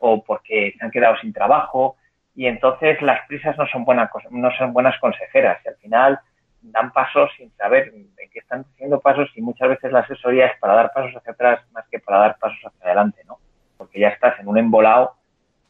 o 0.00 0.22
porque 0.24 0.74
se 0.76 0.84
han 0.84 0.90
quedado 0.90 1.16
sin 1.18 1.32
trabajo 1.32 1.96
y 2.34 2.46
entonces 2.46 3.00
las 3.02 3.26
prisas 3.26 3.56
no 3.56 3.66
son 3.68 3.84
buenas 3.84 4.10
no 4.30 4.50
son 4.56 4.72
buenas 4.72 4.98
consejeras 4.98 5.60
y 5.64 5.68
al 5.68 5.76
final 5.76 6.20
dan 6.62 6.92
pasos 6.92 7.30
sin 7.36 7.50
saber 7.52 7.92
en 7.94 8.30
qué 8.30 8.38
están 8.40 8.64
haciendo 8.74 9.00
pasos 9.00 9.30
y 9.34 9.40
muchas 9.40 9.68
veces 9.68 9.92
la 9.92 10.00
asesoría 10.00 10.46
es 10.46 10.58
para 10.58 10.74
dar 10.74 10.92
pasos 10.92 11.16
hacia 11.16 11.32
atrás 11.32 11.60
más 11.72 11.86
que 11.88 11.98
para 11.98 12.18
dar 12.18 12.38
pasos 12.38 12.58
hacia 12.64 12.86
adelante, 12.86 13.22
¿no? 13.26 13.38
Porque 13.76 14.00
ya 14.00 14.08
estás 14.08 14.38
en 14.40 14.48
un 14.48 14.58
embolado 14.58 15.14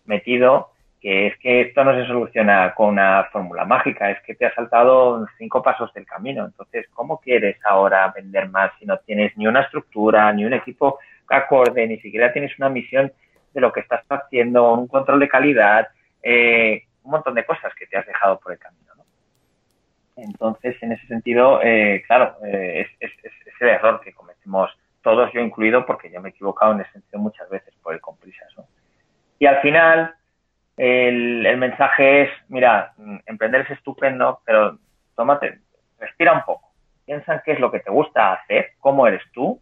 metido 0.04 0.70
que 1.00 1.28
es 1.28 1.38
que 1.38 1.62
esto 1.62 1.82
no 1.82 1.94
se 1.94 2.06
soluciona 2.06 2.74
con 2.74 2.90
una 2.90 3.24
fórmula 3.32 3.64
mágica, 3.64 4.10
es 4.10 4.20
que 4.22 4.34
te 4.34 4.44
has 4.44 4.54
saltado 4.54 5.26
cinco 5.38 5.62
pasos 5.62 5.92
del 5.94 6.04
camino. 6.04 6.44
Entonces, 6.44 6.86
¿cómo 6.92 7.18
quieres 7.20 7.56
ahora 7.64 8.12
vender 8.14 8.50
más 8.50 8.70
si 8.78 8.84
no 8.84 8.98
tienes 8.98 9.34
ni 9.38 9.46
una 9.46 9.62
estructura, 9.62 10.30
ni 10.32 10.44
un 10.44 10.52
equipo 10.52 10.98
acorde, 11.28 11.86
ni 11.86 11.98
siquiera 12.00 12.32
tienes 12.32 12.56
una 12.58 12.68
misión 12.68 13.10
de 13.52 13.60
lo 13.60 13.72
que 13.72 13.80
estás 13.80 14.04
haciendo, 14.08 14.72
un 14.74 14.86
control 14.86 15.20
de 15.20 15.28
calidad, 15.28 15.88
eh, 16.22 16.84
un 17.02 17.12
montón 17.12 17.34
de 17.34 17.44
cosas 17.44 17.74
que 17.74 17.86
te 17.86 17.96
has 17.96 18.06
dejado 18.06 18.38
por 18.38 18.52
el 18.52 18.58
camino. 18.58 18.92
¿no? 18.96 19.04
Entonces, 20.16 20.76
en 20.82 20.92
ese 20.92 21.06
sentido, 21.06 21.60
eh, 21.62 22.02
claro, 22.06 22.36
eh, 22.44 22.86
es, 23.00 23.10
es, 23.22 23.32
el 23.60 23.68
error 23.68 24.00
que 24.00 24.14
cometemos 24.14 24.70
todos, 25.02 25.30
yo 25.32 25.40
incluido, 25.40 25.84
porque 25.84 26.10
yo 26.10 26.20
me 26.20 26.30
he 26.30 26.32
equivocado 26.32 26.72
en 26.72 26.80
ese 26.80 26.92
sentido 26.92 27.18
muchas 27.18 27.48
veces 27.50 27.74
por 27.82 27.92
el 27.94 28.00
comprisas. 28.00 28.48
¿no? 28.56 28.66
Y 29.38 29.46
al 29.46 29.60
final, 29.60 30.14
el, 30.76 31.44
el, 31.44 31.56
mensaje 31.58 32.22
es, 32.22 32.30
mira, 32.48 32.94
emprender 33.26 33.62
es 33.62 33.70
estupendo, 33.70 34.40
pero 34.46 34.78
tómate, 35.14 35.60
respira 35.98 36.32
un 36.32 36.42
poco. 36.44 36.70
Piensa 37.04 37.34
en 37.34 37.42
qué 37.44 37.52
es 37.52 37.60
lo 37.60 37.70
que 37.70 37.80
te 37.80 37.90
gusta 37.90 38.32
hacer, 38.32 38.72
cómo 38.78 39.06
eres 39.06 39.22
tú, 39.32 39.60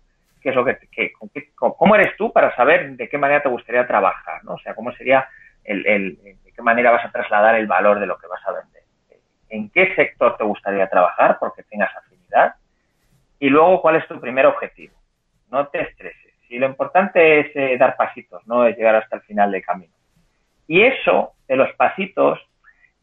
qué 0.49 0.51
es 0.51 0.57
lo 0.57 0.65
que, 0.65 0.79
que, 0.91 1.13
cómo 1.55 1.95
eres 1.95 2.17
tú 2.17 2.33
para 2.33 2.55
saber 2.57 2.97
de 2.97 3.09
qué 3.09 3.19
manera 3.19 3.43
te 3.43 3.51
gustaría 3.51 3.87
trabajar, 3.87 4.43
¿no? 4.45 4.55
O 4.55 4.59
sea, 4.59 4.75
cómo 4.75 4.93
sería 4.93 5.29
el, 5.63 5.87
el, 5.87 6.19
qué 6.55 6.63
manera 6.63 6.91
vas 6.91 7.05
a 7.05 7.11
trasladar 7.11 7.57
el 7.57 7.67
valor 7.67 8.01
de 8.01 8.07
lo 8.07 8.17
que 8.17 8.27
vas 8.27 8.41
a 8.47 8.53
vender. 8.53 8.83
¿En 9.51 9.71
qué 9.71 9.95
sector 9.95 10.37
te 10.37 10.45
gustaría 10.45 10.89
trabajar 10.89 11.37
porque 11.39 11.63
tengas 11.65 11.95
afinidad? 11.95 12.55
Y 13.39 13.51
luego, 13.51 13.83
¿cuál 13.83 13.97
es 13.97 14.09
tu 14.09 14.19
primer 14.21 14.47
objetivo? 14.47 14.95
No 15.51 15.69
te 15.69 15.83
estreses. 15.83 16.35
Y 16.49 16.59
lo 16.59 16.67
importante 16.67 17.41
es 17.41 17.55
eh, 17.55 17.77
dar 17.79 17.97
pasitos, 17.97 18.47
no 18.47 18.67
es 18.67 18.77
llegar 18.77 18.97
hasta 18.97 19.17
el 19.17 19.23
final 19.23 19.53
del 19.53 19.63
camino. 19.63 19.93
Y 20.67 20.83
eso, 20.83 21.33
de 21.47 21.57
los 21.57 21.71
pasitos, 21.75 22.41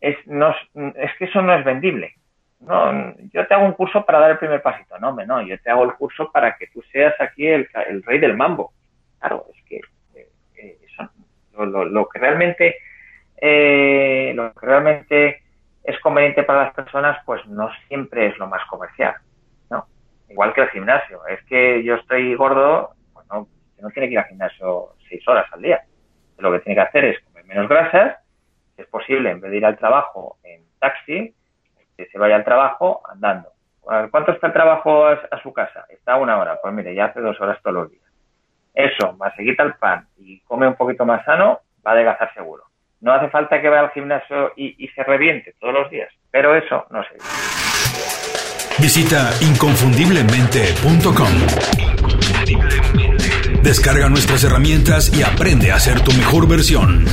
es, 0.01 0.17
no, 0.25 0.55
es 0.95 1.11
que 1.17 1.25
eso 1.25 1.43
no 1.43 1.53
es 1.53 1.63
vendible. 1.63 2.15
No, 2.59 3.13
yo 3.33 3.45
te 3.45 3.53
hago 3.53 3.65
un 3.65 3.73
curso 3.73 4.05
para 4.05 4.19
dar 4.19 4.31
el 4.31 4.37
primer 4.37 4.61
pasito. 4.61 4.97
No, 4.99 5.11
no, 5.13 5.41
yo 5.41 5.59
te 5.59 5.69
hago 5.69 5.83
el 5.83 5.93
curso 5.93 6.31
para 6.31 6.55
que 6.57 6.67
tú 6.67 6.81
seas 6.91 7.13
aquí 7.19 7.47
el, 7.47 7.67
el 7.87 8.03
rey 8.03 8.19
del 8.19 8.35
mambo. 8.35 8.73
Claro, 9.19 9.45
es 9.53 9.63
que 9.65 9.77
eh, 10.15 10.29
eh, 10.57 10.77
eso, 10.85 11.09
lo, 11.53 11.85
lo, 11.85 12.07
que 12.09 12.19
realmente 12.19 12.77
eh, 13.37 14.33
lo 14.35 14.53
que 14.53 14.65
realmente 14.65 15.43
es 15.83 15.99
conveniente 15.99 16.43
para 16.43 16.63
las 16.63 16.73
personas, 16.73 17.17
pues 17.25 17.45
no 17.45 17.69
siempre 17.87 18.27
es 18.27 18.37
lo 18.39 18.47
más 18.47 18.65
comercial, 18.67 19.15
¿no? 19.69 19.85
Igual 20.29 20.53
que 20.53 20.61
el 20.61 20.69
gimnasio. 20.69 21.25
Es 21.27 21.43
que 21.45 21.83
yo 21.83 21.95
estoy 21.95 22.33
gordo, 22.35 22.95
pues 23.13 23.27
no, 23.27 23.47
no 23.79 23.89
tiene 23.91 24.07
que 24.07 24.13
ir 24.13 24.19
al 24.19 24.25
gimnasio 24.25 24.95
seis 25.07 25.27
horas 25.27 25.45
al 25.51 25.61
día. 25.61 25.83
Lo 26.37 26.51
que 26.51 26.59
tiene 26.59 26.75
que 26.75 26.87
hacer 26.87 27.05
es 27.05 27.23
comer 27.25 27.45
menos 27.45 27.69
grasas, 27.69 28.17
si 28.75 28.81
es 28.81 28.87
posible, 28.87 29.29
en 29.29 29.39
vez 29.39 29.51
de 29.51 29.57
ir 29.57 29.65
al 29.65 29.77
trabajo 29.77 30.37
en 30.43 30.61
taxi, 30.79 31.33
que 31.97 32.07
se 32.07 32.17
vaya 32.17 32.35
al 32.35 32.43
trabajo 32.43 33.01
andando. 33.09 33.49
¿Cuánto 34.09 34.31
está 34.31 34.47
el 34.47 34.53
trabajo 34.53 35.05
a, 35.05 35.41
su 35.43 35.53
casa? 35.53 35.85
Está 35.89 36.15
una 36.15 36.37
hora. 36.39 36.57
Pues 36.61 36.73
mire, 36.73 36.95
ya 36.95 37.05
hace 37.05 37.21
dos 37.21 37.39
horas 37.39 37.59
todos 37.61 37.75
los 37.75 37.91
días. 37.91 38.03
Eso, 38.73 39.13
más 39.13 39.35
se 39.35 39.43
quita 39.43 39.63
el 39.63 39.75
pan 39.75 40.07
y 40.17 40.39
come 40.41 40.67
un 40.67 40.75
poquito 40.75 41.05
más 41.05 41.23
sano, 41.23 41.59
va 41.85 41.91
a 41.91 41.93
adelgazar 41.93 42.33
seguro. 42.33 42.63
No 43.01 43.13
hace 43.13 43.29
falta 43.29 43.61
que 43.61 43.69
vaya 43.69 43.81
al 43.81 43.91
gimnasio 43.91 44.53
y, 44.55 44.87
se 44.87 45.03
reviente 45.03 45.53
todos 45.59 45.73
los 45.73 45.89
días, 45.91 46.09
pero 46.31 46.55
eso 46.55 46.85
no 46.89 47.03
se 47.03 47.17
Visita 48.81 49.29
inconfundiblemente.com. 49.41 51.25
Descarga 53.63 54.09
nuestras 54.09 54.43
herramientas 54.43 55.17
y 55.17 55.23
aprende 55.23 55.71
a 55.71 55.79
ser 55.79 56.01
tu 56.01 56.11
mejor 56.13 56.47
versión. 56.47 57.05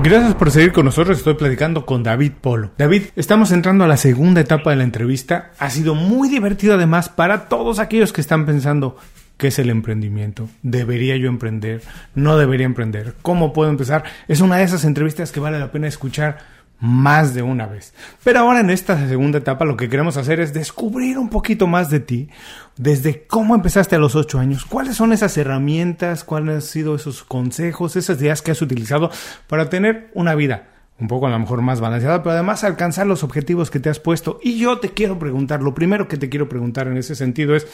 Gracias 0.00 0.34
por 0.34 0.50
seguir 0.50 0.72
con 0.72 0.86
nosotros. 0.86 1.18
Estoy 1.18 1.34
platicando 1.34 1.84
con 1.84 2.02
David 2.02 2.32
Polo. 2.40 2.70
David, 2.78 3.04
estamos 3.14 3.52
entrando 3.52 3.84
a 3.84 3.86
la 3.86 3.96
segunda 3.96 4.40
etapa 4.40 4.70
de 4.70 4.76
la 4.76 4.84
entrevista. 4.84 5.52
Ha 5.58 5.70
sido 5.70 5.94
muy 5.94 6.28
divertido 6.28 6.74
además 6.74 7.08
para 7.08 7.48
todos 7.48 7.78
aquellos 7.78 8.12
que 8.12 8.22
están 8.22 8.46
pensando, 8.46 8.96
¿Qué 9.36 9.48
es 9.48 9.58
el 9.58 9.70
emprendimiento? 9.70 10.48
¿Debería 10.62 11.16
yo 11.16 11.28
emprender? 11.28 11.82
¿No 12.14 12.36
debería 12.36 12.64
emprender? 12.64 13.14
¿Cómo 13.22 13.52
puedo 13.52 13.70
empezar? 13.70 14.04
Es 14.28 14.40
una 14.40 14.58
de 14.58 14.62
esas 14.62 14.84
entrevistas 14.84 15.32
que 15.32 15.40
vale 15.40 15.58
la 15.58 15.72
pena 15.72 15.88
escuchar 15.88 16.38
más 16.82 17.32
de 17.32 17.42
una 17.42 17.66
vez. 17.66 17.94
Pero 18.24 18.40
ahora 18.40 18.58
en 18.58 18.68
esta 18.68 19.06
segunda 19.06 19.38
etapa 19.38 19.64
lo 19.64 19.76
que 19.76 19.88
queremos 19.88 20.16
hacer 20.16 20.40
es 20.40 20.52
descubrir 20.52 21.16
un 21.16 21.28
poquito 21.28 21.68
más 21.68 21.90
de 21.90 22.00
ti, 22.00 22.28
desde 22.76 23.24
cómo 23.26 23.54
empezaste 23.54 23.94
a 23.94 24.00
los 24.00 24.16
ocho 24.16 24.40
años, 24.40 24.64
cuáles 24.64 24.96
son 24.96 25.12
esas 25.12 25.38
herramientas, 25.38 26.24
cuáles 26.24 26.54
han 26.56 26.62
sido 26.62 26.96
esos 26.96 27.22
consejos, 27.22 27.94
esas 27.94 28.20
ideas 28.20 28.42
que 28.42 28.50
has 28.50 28.62
utilizado 28.62 29.12
para 29.46 29.70
tener 29.70 30.10
una 30.14 30.34
vida 30.34 30.70
un 30.98 31.08
poco 31.08 31.26
a 31.26 31.30
lo 31.30 31.38
mejor 31.38 31.62
más 31.62 31.80
balanceada, 31.80 32.22
pero 32.22 32.34
además 32.34 32.64
alcanzar 32.64 33.06
los 33.06 33.24
objetivos 33.24 33.70
que 33.70 33.80
te 33.80 33.88
has 33.88 33.98
puesto. 33.98 34.38
Y 34.42 34.58
yo 34.58 34.78
te 34.78 34.90
quiero 34.90 35.18
preguntar, 35.18 35.60
lo 35.60 35.74
primero 35.74 36.06
que 36.06 36.16
te 36.16 36.28
quiero 36.28 36.48
preguntar 36.48 36.86
en 36.86 36.96
ese 36.96 37.16
sentido 37.16 37.56
es, 37.56 37.66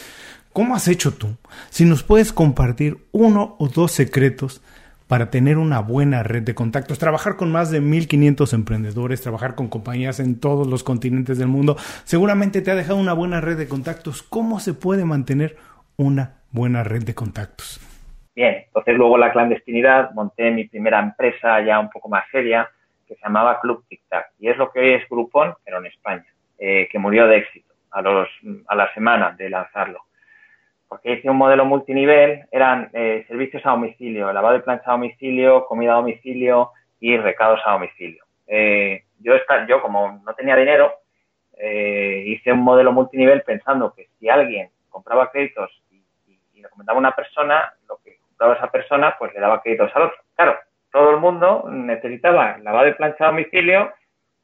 ¿Cómo 0.52 0.74
has 0.74 0.88
hecho 0.88 1.12
tú? 1.12 1.36
Si 1.70 1.84
nos 1.84 2.02
puedes 2.02 2.32
compartir 2.32 3.06
uno 3.12 3.54
o 3.58 3.68
dos 3.68 3.92
secretos 3.92 4.62
para 5.08 5.30
tener 5.30 5.58
una 5.58 5.80
buena 5.80 6.22
red 6.22 6.42
de 6.42 6.54
contactos, 6.54 6.98
trabajar 6.98 7.36
con 7.36 7.50
más 7.50 7.70
de 7.70 7.80
1500 7.80 8.52
emprendedores, 8.52 9.22
trabajar 9.22 9.54
con 9.54 9.68
compañías 9.68 10.20
en 10.20 10.38
todos 10.38 10.66
los 10.66 10.84
continentes 10.84 11.38
del 11.38 11.48
mundo, 11.48 11.76
seguramente 12.04 12.60
te 12.62 12.70
ha 12.70 12.74
dejado 12.74 12.98
una 12.98 13.14
buena 13.14 13.40
red 13.40 13.56
de 13.56 13.68
contactos. 13.68 14.22
¿Cómo 14.22 14.60
se 14.60 14.74
puede 14.74 15.04
mantener 15.04 15.56
una 15.96 16.42
buena 16.52 16.84
red 16.84 17.02
de 17.02 17.14
contactos? 17.14 17.80
Bien, 18.36 18.64
entonces 18.66 18.94
luego 18.96 19.18
la 19.18 19.32
clandestinidad, 19.32 20.12
monté 20.12 20.50
mi 20.50 20.68
primera 20.68 21.00
empresa 21.00 21.60
ya 21.62 21.80
un 21.80 21.90
poco 21.90 22.08
más 22.08 22.24
seria 22.30 22.68
que 23.06 23.14
se 23.14 23.20
llamaba 23.22 23.58
Club 23.60 23.84
Tic 23.88 24.02
Tac 24.08 24.32
y 24.38 24.48
es 24.48 24.56
lo 24.58 24.70
que 24.70 24.80
hoy 24.80 24.92
es 24.92 25.08
Groupon, 25.08 25.54
pero 25.64 25.78
en 25.78 25.86
España, 25.86 26.26
eh, 26.58 26.86
que 26.92 26.98
murió 26.98 27.26
de 27.26 27.38
éxito 27.38 27.74
a, 27.90 28.02
los, 28.02 28.28
a 28.68 28.76
la 28.76 28.92
semana 28.92 29.34
de 29.36 29.48
lanzarlo 29.48 30.07
porque 30.88 31.12
hice 31.12 31.28
un 31.28 31.36
modelo 31.36 31.64
multinivel, 31.64 32.46
eran 32.50 32.90
eh, 32.94 33.24
servicios 33.28 33.64
a 33.66 33.70
domicilio, 33.70 34.32
lavado 34.32 34.56
y 34.56 34.62
plancha 34.62 34.90
a 34.90 34.92
domicilio, 34.92 35.66
comida 35.66 35.92
a 35.92 35.96
domicilio 35.96 36.72
y 36.98 37.16
recados 37.16 37.60
a 37.64 37.72
domicilio. 37.72 38.24
Eh, 38.46 39.04
yo, 39.20 39.34
yo, 39.68 39.82
como 39.82 40.22
no 40.24 40.34
tenía 40.34 40.56
dinero, 40.56 40.92
eh, 41.58 42.24
hice 42.26 42.52
un 42.52 42.60
modelo 42.60 42.92
multinivel 42.92 43.42
pensando 43.42 43.92
que 43.92 44.08
si 44.18 44.28
alguien 44.28 44.70
compraba 44.88 45.30
créditos 45.30 45.70
y, 45.90 46.02
y, 46.26 46.62
le 46.62 46.68
comentaba 46.68 46.96
a 46.96 47.00
una 47.00 47.14
persona, 47.14 47.72
lo 47.86 47.98
que 48.02 48.16
compraba 48.20 48.54
esa 48.54 48.70
persona, 48.70 49.16
pues 49.18 49.34
le 49.34 49.40
daba 49.40 49.60
créditos 49.60 49.94
al 49.94 50.02
otro. 50.02 50.18
Claro, 50.34 50.56
todo 50.90 51.10
el 51.10 51.18
mundo 51.18 51.66
necesitaba 51.68 52.58
lavado 52.58 52.88
y 52.88 52.94
plancha 52.94 53.24
a 53.24 53.30
domicilio 53.30 53.92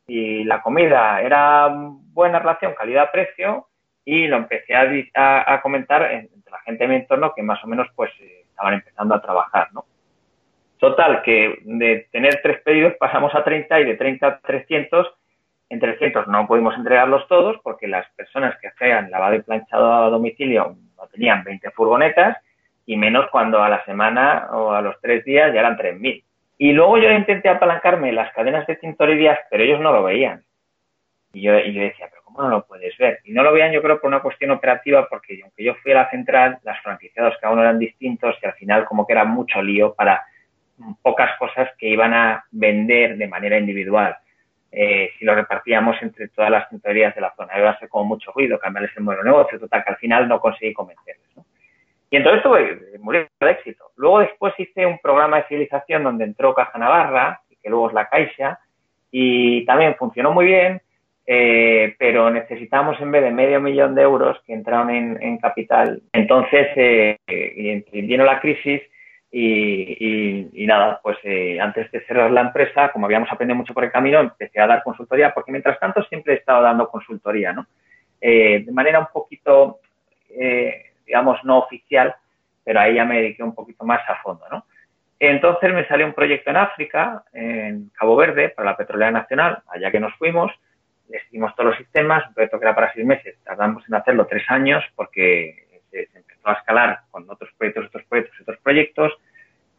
y 0.07 0.45
la 0.45 0.61
comida 0.61 1.23
era 1.23 1.69
buena 1.73 2.39
relación 2.39 2.75
calidad-precio 2.75 3.67
y 4.05 4.27
lo 4.27 4.37
empecé 4.37 4.75
a, 4.75 5.55
a, 5.55 5.61
comentar 5.61 6.11
entre 6.13 6.51
la 6.51 6.61
gente 6.61 6.85
de 6.85 6.89
mi 6.89 6.97
entorno 6.97 7.33
que 7.35 7.43
más 7.43 7.63
o 7.65 7.67
menos 7.67 7.89
pues 7.95 8.11
eh, 8.21 8.45
estaban 8.49 8.75
empezando 8.75 9.15
a 9.15 9.23
trabajar, 9.23 9.69
¿no? 9.73 9.85
Total, 10.79 11.23
que 11.23 11.61
de 11.63 12.09
tener 12.13 12.41
tres 12.43 12.61
pedidos 12.61 12.95
pasamos 12.99 13.35
a 13.35 13.43
30 13.43 13.81
y 13.81 13.85
de 13.85 13.97
30 13.97 14.27
a 14.27 14.39
300. 14.41 15.15
En 15.71 15.81
300 15.81 16.29
no 16.29 16.47
pudimos 16.47 16.77
entregarlos 16.77 17.27
todos 17.27 17.57
porque 17.63 17.89
las 17.89 18.07
personas 18.11 18.55
que 18.61 18.69
hacían 18.69 19.11
lavado 19.11 19.35
y 19.35 19.43
planchado 19.43 19.93
a 19.95 20.11
domicilio 20.11 20.77
no 20.97 21.07
tenían 21.07 21.43
20 21.43 21.71
furgonetas 21.71 22.37
y 22.85 22.97
menos 22.97 23.31
cuando 23.31 23.63
a 23.63 23.71
la 23.71 23.83
semana 23.87 24.49
o 24.53 24.73
a 24.73 24.83
los 24.83 25.01
tres 25.01 25.25
días 25.25 25.55
ya 25.55 25.61
eran 25.61 25.79
3.000. 25.79 26.23
Y 26.59 26.73
luego 26.73 26.99
yo 26.99 27.11
intenté 27.11 27.49
apalancarme 27.49 28.13
las 28.13 28.33
cadenas 28.35 28.67
de 28.67 28.77
tintorerías, 28.77 29.39
pero 29.51 29.65
ellos 29.65 29.81
no 29.81 29.91
lo 29.91 30.03
veían. 30.03 30.45
Y 31.35 31.43
yo, 31.43 31.59
y 31.59 31.73
yo 31.73 31.83
decía, 31.83 32.07
pero 32.09 32.23
¿cómo 32.23 32.43
no 32.43 32.49
lo 32.49 32.67
puedes 32.67 32.97
ver? 32.97 33.21
Y 33.25 33.33
no 33.33 33.43
lo 33.43 33.53
veían 33.53 33.73
yo 33.73 33.83
creo 33.83 34.01
por 34.01 34.09
una 34.09 34.23
cuestión 34.23 34.53
operativa, 34.53 35.09
porque 35.09 35.41
aunque 35.43 35.65
yo 35.65 35.75
fui 35.77 35.93
a 35.93 35.97
la 35.97 36.11
central, 36.11 36.59
las 36.63 36.81
franquiciados 36.83 37.37
cada 37.41 37.53
uno 37.53 37.63
eran 37.63 37.79
distintos 37.79 38.37
y 38.43 38.47
al 38.47 38.55
final 38.55 38.85
como 38.85 39.07
que 39.07 39.13
era 39.13 39.25
mucho 39.25 39.61
lío 39.61 39.95
para 39.95 40.23
pocas 41.03 41.37
cosas 41.39 41.71
que 41.79 41.89
iban 41.89 42.15
a 42.15 42.45
vender 42.51 43.17
de 43.17 43.29
manera 43.29 43.59
individual. 43.59 44.17
Eh, 44.71 45.11
si 45.19 45.25
lo 45.25 45.35
repartíamos 45.35 45.97
entre 46.03 46.29
todas 46.29 46.51
las 46.51 46.69
tintorerías 46.69 47.15
de 47.15 47.21
la 47.21 47.35
zona, 47.37 47.59
iba 47.59 47.71
a 47.71 47.79
ser 47.79 47.89
como 47.89 48.05
mucho 48.05 48.33
ruido, 48.33 48.59
cambiarles 48.59 48.97
el 48.97 49.05
modelo 49.05 49.23
de 49.23 49.31
negocio, 49.31 49.61
total, 49.61 49.85
que 49.85 49.91
al 49.91 49.97
final 49.99 50.29
no 50.29 50.41
conseguí 50.41 50.73
convencerles. 50.73 51.37
¿no? 51.37 51.45
Y 52.11 52.17
entonces 52.17 52.43
tuve 52.43 52.81
murió 53.01 53.29
de 53.41 53.51
éxito. 53.51 53.91
Luego 53.97 54.21
después 54.21 54.55
hice 54.59 54.87
un 54.87 54.99
programa 54.99 55.39
de 55.39 55.49
civilización 55.49 56.03
donde 56.03 56.25
entró 56.25 56.55
Caja 56.55 56.79
Navarra, 56.79 57.41
que 57.63 57.71
luego 57.71 57.89
es 57.89 57.95
la 57.95 58.09
Caixa, 58.09 58.61
y 59.11 59.65
también 59.65 59.95
funcionó 59.97 60.33
muy 60.33 60.45
bien, 60.45 60.83
eh, 61.27 61.95
pero 61.99 62.31
necesitamos 62.31 63.01
en 63.01 63.11
vez 63.11 63.23
de 63.23 63.31
medio 63.31 63.61
millón 63.61 63.95
de 63.95 64.03
euros 64.03 64.39
que 64.47 64.53
entraron 64.53 64.91
en, 64.91 65.39
capital. 65.39 66.03
Entonces, 66.13 66.69
eh, 66.77 67.19
vino 67.93 68.25
la 68.25 68.41
crisis 68.41 68.83
y, 69.37 70.67
nada, 70.67 71.01
pues 71.03 71.19
eh, 71.25 71.59
antes 71.61 71.91
de 71.91 72.05
cerrar 72.05 72.31
la 72.31 72.43
empresa, 72.43 72.93
como 72.93 73.07
habíamos 73.07 73.31
aprendido 73.33 73.57
mucho 73.57 73.75
por 73.75 73.83
el 73.83 73.91
camino, 73.91 74.21
empecé 74.21 74.61
a 74.61 74.67
dar 74.69 74.85
consultoría, 74.85 75.35
porque 75.35 75.51
mientras 75.51 75.79
tanto 75.81 76.05
siempre 76.05 76.35
he 76.35 76.37
estado 76.37 76.63
dando 76.63 76.89
consultoría, 76.89 77.53
¿no? 77.53 77.67
Eh, 78.21 78.63
de 78.65 78.73
manera 78.73 79.01
un 79.01 79.09
poquito, 79.13 79.81
eh, 80.31 80.93
digamos, 81.05 81.43
no 81.43 81.59
oficial, 81.59 82.15
pero 82.63 82.79
ahí 82.79 82.95
ya 82.95 83.05
me 83.05 83.17
dediqué 83.17 83.43
un 83.43 83.57
poquito 83.57 83.85
más 83.85 84.09
a 84.09 84.23
fondo, 84.23 84.45
¿no? 84.53 84.67
Entonces 85.19 85.75
me 85.75 85.87
salió 85.89 86.07
un 86.07 86.15
proyecto 86.15 86.51
en 86.51 86.57
África, 86.57 87.25
en 87.33 87.91
Cabo 87.99 88.15
Verde, 88.15 88.51
para 88.51 88.71
la 88.71 88.77
Petrolera 88.77 89.11
Nacional, 89.11 89.63
allá 89.69 89.91
que 89.91 90.01
nos 90.01 90.15
fuimos, 90.15 90.53
les 91.09 91.23
dimos 91.31 91.55
todos 91.55 91.71
los 91.71 91.79
sistemas, 91.79 92.27
un 92.29 92.35
proyecto 92.35 92.59
que 92.59 92.65
era 92.65 92.75
para 92.75 92.93
seis 92.93 93.07
meses, 93.07 93.37
tardamos 93.45 93.85
en 93.89 93.95
hacerlo 93.95 94.27
tres 94.27 94.45
años 94.49 94.83
porque 94.97 95.67
se, 95.91 96.09
empezó 96.15 96.49
a 96.49 96.55
escalar 96.55 97.01
con 97.11 97.29
otros 97.29 97.51
proyectos, 97.57 97.87
otros 97.87 98.05
proyectos, 98.09 98.41
otros 98.41 98.59
proyectos, 98.63 99.13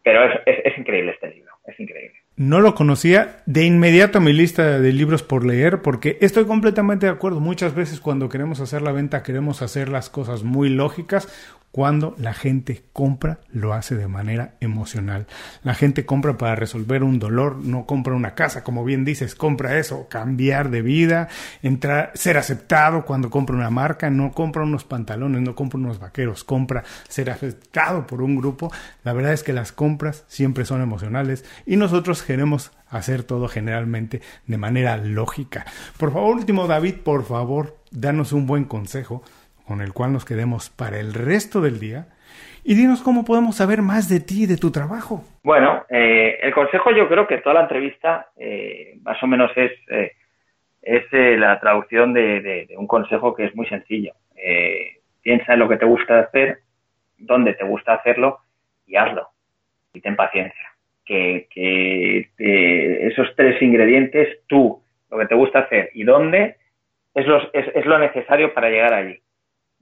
pero 0.04 0.24
es, 0.46 0.78
increíble 0.78 1.12
este 1.12 1.30
libro, 1.32 1.52
es 1.66 1.80
increíble. 1.80 2.20
No 2.38 2.60
lo 2.60 2.76
conocía 2.76 3.42
de 3.48 3.64
inmediato 3.64 4.20
a 4.20 4.22
mi 4.22 4.34
lista 4.34 4.80
de 4.80 4.92
libros 4.92 5.24
por 5.24 5.46
leer 5.46 5.82
porque 5.82 6.18
estoy 6.22 6.46
completamente 6.46 7.08
de 7.08 7.12
acuerdo. 7.12 7.40
Muchas 7.40 7.74
veces 7.74 8.02
cuando 8.02 8.30
queremos 8.30 8.60
hacer 8.60 8.82
la 8.82 8.92
venta 8.92 9.24
queremos 9.24 9.62
hacer 9.62 9.90
las 9.90 10.10
cosas 10.10 10.44
muy 10.44 10.70
lógicas 10.70 11.28
cuando 11.76 12.16
la 12.18 12.34
gente 12.34 12.86
compra, 12.94 13.40
lo 13.52 13.74
hace 13.74 13.96
de 13.96 14.08
manera 14.08 14.56
emocional. 14.62 15.28
La 15.62 15.74
gente 15.74 16.06
compra 16.06 16.38
para 16.38 16.56
resolver 16.56 17.04
un 17.04 17.20
dolor, 17.20 17.58
no 17.58 17.86
compra 17.86 18.16
una 18.16 18.34
casa, 18.34 18.64
como 18.64 18.86
bien 18.86 19.04
dices, 19.04 19.36
compra 19.36 19.78
eso, 19.78 20.08
cambiar 20.08 20.70
de 20.70 20.82
vida, 20.82 21.28
entrar, 21.62 22.14
ser 22.14 22.38
aceptado 22.38 23.04
cuando 23.04 23.30
compra 23.30 23.58
una 23.58 23.72
marca, 23.72 24.10
no 24.10 24.32
compra 24.32 24.64
unos 24.64 24.86
pantalones, 24.86 25.42
no 25.42 25.54
compra 25.54 25.78
unos 25.78 26.00
vaqueros, 26.00 26.46
compra 26.46 26.86
ser 27.10 27.30
aceptado 27.30 28.08
por 28.08 28.22
un 28.22 28.38
grupo. 28.38 28.72
La 29.04 29.12
verdad 29.12 29.34
es 29.34 29.44
que 29.44 29.52
las 29.52 29.74
compras 29.74 30.24
siempre 30.30 30.64
son 30.64 30.82
emocionales 30.82 31.44
y 31.66 31.76
nosotros 31.76 32.24
queremos 32.24 32.72
hacer 32.88 33.24
todo 33.24 33.50
generalmente 33.50 34.22
de 34.48 34.58
manera 34.58 34.96
lógica. 34.96 35.66
Por 35.98 36.14
favor, 36.14 36.38
último 36.38 36.68
David, 36.68 37.00
por 37.04 37.26
favor, 37.26 37.76
danos 37.92 38.32
un 38.32 38.48
buen 38.48 38.64
consejo 38.64 39.24
con 39.68 39.82
el 39.82 39.94
cual 39.94 40.14
nos 40.14 40.26
quedemos 40.26 40.70
para 40.70 41.00
el 41.00 41.14
resto 41.14 41.62
del 41.62 41.80
día. 41.80 42.08
Y 42.64 42.74
dinos 42.74 43.04
cómo 43.04 43.26
podemos 43.26 43.58
saber 43.58 43.82
más 43.82 44.10
de 44.10 44.20
ti 44.20 44.44
y 44.44 44.46
de 44.48 44.58
tu 44.58 44.72
trabajo. 44.72 45.24
Bueno, 45.44 45.86
eh, 45.90 46.40
el 46.42 46.52
consejo 46.52 46.92
yo 46.92 47.08
creo 47.08 47.28
que 47.28 47.38
toda 47.38 47.56
la 47.56 47.62
entrevista 47.62 48.30
eh, 48.38 48.98
más 49.04 49.22
o 49.22 49.28
menos 49.28 49.52
es, 49.56 49.72
eh, 49.90 50.14
es 50.82 51.04
la 51.12 51.60
traducción 51.60 52.14
de, 52.14 52.68
un 52.78 52.88
consejo 52.88 53.36
que 53.36 53.46
es 53.46 53.56
muy 53.56 53.68
sencillo. 53.68 54.14
piensa 55.22 55.54
en 55.54 55.60
lo 55.60 55.70
que 55.70 55.78
te 55.78 55.86
gusta 55.86 56.20
hacer, 56.20 56.60
dónde 57.18 57.54
te 57.54 57.64
gusta 57.64 57.94
hacerlo 57.94 58.40
y 58.88 58.96
hazlo. 58.96 59.30
Y 59.94 60.02
ten 60.02 60.16
paciencia. 60.16 60.72
Que, 61.06 61.48
esos 63.08 63.28
tres 63.36 63.62
ingredientes, 63.62 64.40
tú, 64.48 64.82
lo 65.12 65.20
que 65.20 65.28
te 65.28 65.36
gusta 65.36 65.60
hacer 65.60 65.92
y 65.94 66.04
dónde, 66.04 66.56
es, 67.14 67.26
es 67.54 67.86
lo 67.86 68.00
necesario 68.00 68.54
para 68.56 68.70
llegar 68.70 68.94
allí 68.94 69.22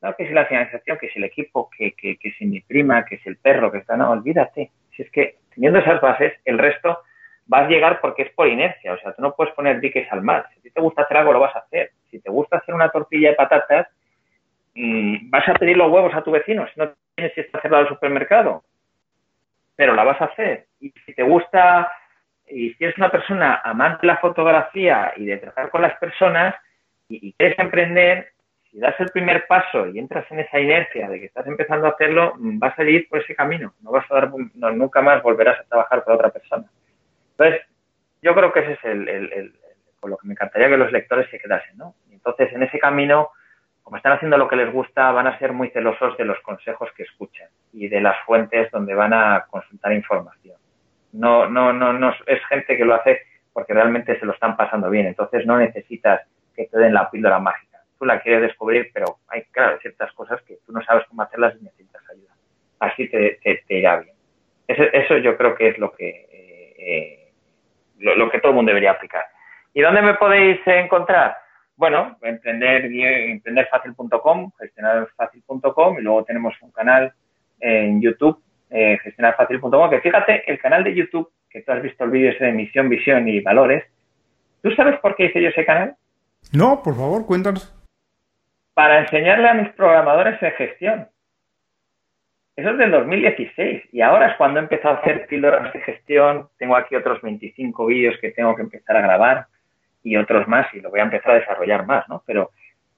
no, 0.03 0.13
que 0.17 0.27
si 0.27 0.33
la 0.33 0.45
financiación, 0.45 0.97
que 0.97 1.07
si 1.09 1.17
el 1.17 1.23
equipo, 1.23 1.69
que, 1.69 1.93
que, 1.93 2.17
que 2.17 2.31
si 2.33 2.45
mi 2.45 2.59
prima, 2.59 3.05
que 3.05 3.19
si 3.19 3.29
el 3.29 3.37
perro, 3.37 3.71
que 3.71 3.77
está, 3.77 3.95
no, 3.95 4.11
olvídate. 4.11 4.69
Si 4.91 5.01
es 5.01 5.09
que 5.11 5.37
teniendo 5.55 5.79
esas 5.79 6.01
bases, 6.01 6.33
el 6.43 6.57
resto 6.57 6.99
vas 7.45 7.63
a 7.63 7.69
llegar 7.69 8.01
porque 8.01 8.23
es 8.23 8.31
por 8.31 8.49
inercia. 8.49 8.91
O 8.91 8.97
sea, 8.97 9.13
tú 9.13 9.21
no 9.21 9.33
puedes 9.33 9.53
poner 9.53 9.79
diques 9.79 10.11
al 10.11 10.21
mar. 10.21 10.45
Si 10.61 10.69
te 10.69 10.81
gusta 10.81 11.03
hacer 11.03 11.15
algo, 11.15 11.31
lo 11.31 11.39
vas 11.39 11.55
a 11.55 11.59
hacer. 11.59 11.91
Si 12.11 12.19
te 12.19 12.29
gusta 12.29 12.57
hacer 12.57 12.75
una 12.75 12.89
tortilla 12.89 13.29
de 13.29 13.35
patatas, 13.35 13.87
mm, 14.75 15.29
vas 15.29 15.47
a 15.47 15.53
pedir 15.53 15.77
los 15.77 15.89
huevos 15.89 16.13
a 16.13 16.21
tu 16.21 16.31
vecino 16.31 16.67
si 16.73 16.81
no 16.81 16.91
tienes 17.15 17.33
que 17.33 17.41
estar 17.41 17.61
cerrado 17.61 17.83
el 17.83 17.89
supermercado. 17.89 18.61
Pero 19.77 19.95
la 19.95 20.03
vas 20.03 20.19
a 20.19 20.25
hacer. 20.25 20.65
Y 20.81 20.93
si 21.05 21.13
te 21.13 21.23
gusta, 21.23 21.89
y 22.49 22.73
si 22.73 22.83
eres 22.83 22.97
una 22.97 23.09
persona 23.09 23.61
amante 23.63 23.99
de 24.01 24.07
la 24.07 24.17
fotografía 24.17 25.13
y 25.15 25.27
de 25.27 25.37
tratar 25.37 25.69
con 25.69 25.81
las 25.81 25.97
personas 25.97 26.55
y 27.07 27.31
quieres 27.33 27.57
emprender, 27.57 28.33
si 28.73 28.79
das 28.79 28.99
el 28.99 29.11
primer 29.11 29.45
paso 29.45 29.87
y 29.87 29.99
entras 29.99 30.25
en 30.31 30.39
esa 30.39 30.59
inercia 30.59 31.07
de 31.07 31.19
que 31.19 31.27
estás 31.27 31.45
empezando 31.45 31.85
a 31.85 31.91
hacerlo, 31.91 32.33
vas 32.37 32.77
a 32.77 32.83
ir 32.83 33.07
por 33.07 33.19
ese 33.19 33.35
camino. 33.35 33.71
No 33.81 33.91
vas 33.91 34.09
a 34.09 34.15
dar, 34.15 34.31
nunca 34.31 34.99
más 34.99 35.21
volverás 35.21 35.59
a 35.59 35.63
trabajar 35.65 36.03
para 36.03 36.15
otra 36.15 36.29
persona. 36.31 36.65
Entonces, 37.37 37.61
yo 38.23 38.33
creo 38.33 38.51
que 38.51 38.61
ese 38.61 38.71
es 38.73 38.83
el, 38.83 39.53
con 39.99 40.09
lo 40.09 40.17
que 40.17 40.27
me 40.27 40.33
encantaría 40.33 40.69
que 40.69 40.77
los 40.77 40.91
lectores 40.91 41.29
se 41.29 41.39
quedasen, 41.39 41.77
¿no? 41.77 41.93
entonces, 42.09 42.51
en 42.53 42.63
ese 42.63 42.79
camino, 42.79 43.29
como 43.83 43.97
están 43.97 44.13
haciendo 44.13 44.37
lo 44.37 44.47
que 44.47 44.55
les 44.55 44.71
gusta, 44.71 45.11
van 45.11 45.27
a 45.27 45.37
ser 45.37 45.51
muy 45.51 45.69
celosos 45.69 46.17
de 46.17 46.25
los 46.25 46.39
consejos 46.39 46.89
que 46.95 47.03
escuchan 47.03 47.49
y 47.73 47.89
de 47.89 48.01
las 48.01 48.17
fuentes 48.25 48.71
donde 48.71 48.95
van 48.95 49.13
a 49.13 49.45
consultar 49.51 49.91
información. 49.91 50.57
No, 51.11 51.47
no, 51.47 51.73
no, 51.73 51.93
no 51.93 52.15
es 52.25 52.45
gente 52.47 52.75
que 52.77 52.85
lo 52.85 52.95
hace 52.95 53.21
porque 53.51 53.73
realmente 53.73 54.17
se 54.19 54.25
lo 54.25 54.33
están 54.33 54.55
pasando 54.55 54.89
bien. 54.89 55.05
Entonces, 55.05 55.45
no 55.45 55.57
necesitas 55.57 56.21
que 56.55 56.65
te 56.65 56.79
den 56.79 56.93
la 56.93 57.11
píldora 57.11 57.39
mágica 57.39 57.72
la 58.05 58.21
quieres 58.21 58.41
descubrir, 58.41 58.89
pero 58.93 59.17
hay, 59.27 59.43
claro, 59.51 59.79
ciertas 59.79 60.11
cosas 60.13 60.41
que 60.43 60.57
tú 60.65 60.71
no 60.71 60.83
sabes 60.83 61.05
cómo 61.07 61.21
hacerlas 61.21 61.55
y 61.59 61.63
necesitas 61.63 62.01
ayuda. 62.09 62.33
Así 62.79 63.07
te, 63.07 63.39
irá 63.69 63.97
bien. 63.97 64.15
Eso, 64.67 65.17
yo 65.17 65.37
creo 65.37 65.55
que 65.55 65.69
es 65.69 65.77
lo 65.77 65.91
que, 65.91 66.27
eh, 66.77 67.31
lo, 67.99 68.29
que 68.29 68.39
todo 68.39 68.51
el 68.51 68.55
mundo 68.55 68.69
debería 68.69 68.91
aplicar. 68.91 69.25
¿Y 69.73 69.81
dónde 69.81 70.01
me 70.01 70.15
podéis 70.15 70.59
encontrar? 70.65 71.37
Bueno, 71.75 72.17
emprender, 72.21 72.85
emprenderfacil.com, 72.85 74.51
gestionarfacil.com 74.59 75.99
y 75.99 76.01
luego 76.01 76.23
tenemos 76.23 76.53
un 76.61 76.71
canal 76.71 77.13
en 77.59 78.01
YouTube, 78.01 78.41
eh, 78.69 78.97
gestionarfacil.com, 79.01 79.89
que 79.89 80.01
fíjate, 80.01 80.43
el 80.51 80.59
canal 80.59 80.83
de 80.83 80.93
YouTube, 80.93 81.31
que 81.49 81.61
tú 81.61 81.71
has 81.71 81.81
visto 81.81 82.03
el 82.03 82.11
vídeo 82.11 82.31
ese 82.31 82.45
de 82.45 82.51
misión, 82.51 82.89
visión 82.89 83.27
y 83.27 83.41
valores, 83.41 83.83
¿tú 84.61 84.71
sabes 84.71 84.99
por 84.99 85.15
qué 85.15 85.25
hice 85.25 85.41
yo 85.41 85.49
ese 85.49 85.65
canal? 85.65 85.95
No, 86.51 86.83
por 86.83 86.95
favor, 86.95 87.25
cuéntanos 87.25 87.82
para 88.73 88.99
enseñarle 88.99 89.49
a 89.49 89.53
mis 89.53 89.69
programadores 89.73 90.41
en 90.41 90.51
gestión. 90.53 91.07
Eso 92.55 92.69
es 92.69 92.77
del 92.77 92.91
2016 92.91 93.83
y 93.91 94.01
ahora 94.01 94.31
es 94.31 94.37
cuando 94.37 94.59
he 94.59 94.63
empezado 94.63 94.95
a 94.95 94.99
hacer 94.99 95.25
píldoras 95.25 95.73
de 95.73 95.81
gestión. 95.81 96.49
Tengo 96.57 96.75
aquí 96.75 96.95
otros 96.95 97.21
25 97.21 97.85
vídeos 97.87 98.15
que 98.21 98.31
tengo 98.31 98.55
que 98.55 98.61
empezar 98.61 98.95
a 98.95 99.01
grabar 99.01 99.47
y 100.03 100.17
otros 100.17 100.47
más 100.47 100.71
y 100.73 100.81
lo 100.81 100.91
voy 100.91 100.99
a 100.99 101.03
empezar 101.03 101.31
a 101.31 101.39
desarrollar 101.39 101.85
más, 101.87 102.07
¿no? 102.09 102.21
Pero, 102.27 102.51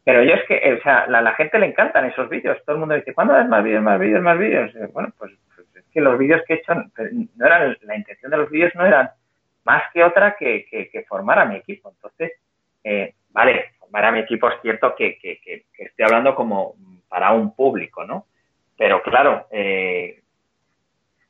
pero 0.04 0.24
yo 0.24 0.34
que, 0.48 0.78
o 0.78 0.84
sea, 0.84 1.08
la, 1.08 1.22
la 1.22 1.34
gente 1.36 1.58
le 1.58 1.68
encantan 1.68 2.06
esos 2.06 2.28
vídeos. 2.30 2.58
Todo 2.66 2.76
el 2.76 2.80
mundo 2.82 2.96
dice, 2.96 3.14
¿cuándo 3.14 3.34
ves 3.34 3.48
más 3.48 3.64
vídeos, 3.64 3.82
más 3.82 4.00
vídeos, 4.00 4.22
más 4.22 4.38
vídeos? 4.38 4.76
Eh, 4.76 4.90
bueno, 4.92 5.14
pues, 5.18 5.32
pues, 5.56 5.68
es 5.76 5.86
que 5.92 6.02
los 6.02 6.18
vídeos 6.18 6.42
que 6.46 6.56
he 6.56 6.58
hecho, 6.58 6.74
no 6.74 7.46
eran, 7.46 7.78
la 7.84 7.96
intención 7.96 8.32
de 8.32 8.38
los 8.38 8.50
vídeos 8.50 8.74
no 8.76 8.86
eran 8.86 9.10
más 9.64 9.84
que 9.94 10.04
otra 10.04 10.36
que, 10.38 10.66
que, 10.70 11.06
formar 11.08 11.40
a 11.40 11.46
mi 11.46 11.56
equipo. 11.56 11.90
Entonces, 11.90 12.34
eh, 12.84 13.14
vale, 13.30 13.74
para 13.92 14.12
mi 14.12 14.20
equipo 14.20 14.50
es 14.50 14.62
cierto 14.62 14.96
que, 14.96 15.18
estoy 15.78 16.06
hablando 16.06 16.36
como 16.36 16.76
para 17.08 17.32
un 17.32 17.56
público, 17.56 18.04
¿no? 18.04 18.26
Pero 18.78 19.02
claro, 19.02 19.48
eh, 19.52 20.22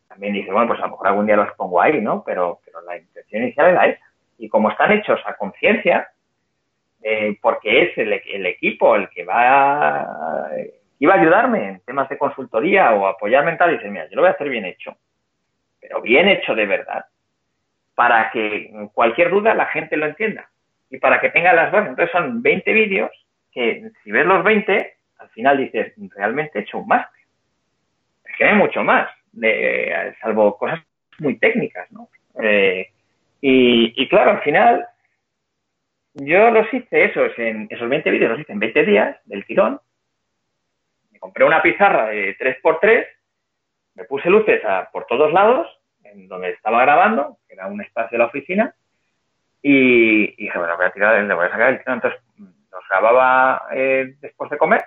también 0.07 0.33
dice, 0.33 0.51
bueno, 0.51 0.67
pues 0.67 0.79
a 0.79 0.83
lo 0.83 0.91
mejor 0.91 1.07
algún 1.07 1.25
día 1.25 1.35
los 1.35 1.53
pongo 1.55 1.81
ahí, 1.81 2.01
¿no? 2.01 2.23
Pero, 2.25 2.59
pero 2.65 2.81
la 2.81 2.97
intención 2.97 3.43
inicial 3.43 3.69
era 3.69 3.87
esa. 3.87 4.05
Y 4.37 4.49
como 4.49 4.71
están 4.71 4.91
hechos 4.91 5.19
a 5.25 5.35
conciencia, 5.35 6.09
eh, 7.03 7.37
porque 7.41 7.83
es 7.83 7.97
el, 7.97 8.13
equipo 8.45 8.95
el 8.95 9.09
que 9.09 9.23
va 9.23 10.49
iba 10.97 11.13
a 11.13 11.19
ayudarme 11.19 11.67
en 11.67 11.79
temas 11.81 12.09
de 12.09 12.17
consultoría 12.17 12.93
o 12.93 13.07
apoyar 13.07 13.45
mental, 13.45 13.71
y 13.71 13.73
dice, 13.75 13.89
mira, 13.89 14.07
yo 14.09 14.15
lo 14.15 14.21
voy 14.23 14.29
a 14.29 14.33
hacer 14.33 14.49
bien 14.49 14.65
hecho, 14.65 14.95
pero 15.79 16.01
bien 16.01 16.27
hecho 16.27 16.55
de 16.55 16.65
verdad, 16.65 17.05
para 17.93 18.31
que 18.31 18.71
cualquier 18.93 19.29
duda 19.29 19.53
la 19.53 19.67
gente 19.67 19.97
lo 19.97 20.05
entienda 20.05 20.49
y 20.95 20.99
para 20.99 21.19
que 21.19 21.29
tenga 21.29 21.53
las 21.53 21.71
dos. 21.71 21.81
Entonces 21.81 22.11
son 22.11 22.41
20 22.41 22.73
vídeos 22.73 23.11
que 23.51 23.89
si 24.03 24.11
ves 24.11 24.25
los 24.25 24.43
20, 24.43 24.93
al 25.19 25.29
final 25.29 25.57
dices, 25.57 25.93
realmente 26.15 26.59
he 26.59 26.61
hecho 26.63 26.79
un 26.79 26.87
máster. 26.87 27.21
Es 28.25 28.35
que 28.37 28.45
hay 28.45 28.55
mucho 28.55 28.83
más, 28.83 29.09
de, 29.31 30.15
salvo 30.21 30.57
cosas 30.57 30.81
muy 31.19 31.37
técnicas, 31.37 31.89
¿no? 31.91 32.09
Eh, 32.41 32.89
y, 33.41 34.07
claro, 34.09 34.31
al 34.31 34.41
final, 34.41 34.87
yo 36.15 36.49
los 36.49 36.73
hice 36.73 37.05
esos, 37.05 37.31
en 37.37 37.67
esos 37.69 37.87
20 37.87 38.09
vídeos 38.09 38.31
los 38.31 38.39
hice 38.39 38.53
en 38.53 38.59
20 38.59 38.85
días 38.85 39.17
del 39.25 39.45
tirón. 39.45 39.79
Me 41.11 41.19
compré 41.19 41.45
una 41.45 41.61
pizarra 41.61 42.07
de 42.07 42.35
3x3, 42.37 43.05
me 43.95 44.03
puse 44.05 44.29
luces 44.29 44.61
por 44.91 45.05
todos 45.05 45.31
lados, 45.31 45.67
en 46.03 46.27
donde 46.27 46.49
estaba 46.49 46.81
grabando, 46.81 47.37
que 47.47 47.53
era 47.53 47.67
un 47.67 47.81
espacio 47.81 48.17
de 48.17 48.19
la 48.19 48.29
oficina, 48.29 48.75
y, 49.67 50.35
dije, 50.35 50.59
bueno, 50.59 50.77
voy 50.77 50.85
a 50.85 50.91
tirar, 50.91 51.23
le 51.23 51.33
voy 51.33 51.47
a 51.47 51.49
sacar 51.49 51.69
el 51.69 51.79
tirón. 51.79 51.95
Entonces 51.95 52.21
los 52.71 52.87
grababa 52.87 53.65
eh, 53.71 54.13
después 54.21 54.51
de 54.51 54.59
comer 54.59 54.85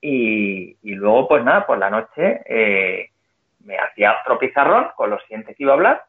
y, 0.00 0.76
luego, 0.82 1.28
pues 1.28 1.44
nada, 1.44 1.64
por 1.64 1.78
la 1.78 1.88
noche 1.88 2.42
eh, 2.44 3.10
me 3.60 3.78
hacía 3.78 4.16
otro 4.20 4.40
pizarrón 4.40 4.88
con 4.96 5.10
lo 5.10 5.20
siguiente 5.20 5.54
que 5.54 5.62
iba 5.62 5.70
a 5.70 5.76
hablar 5.76 6.04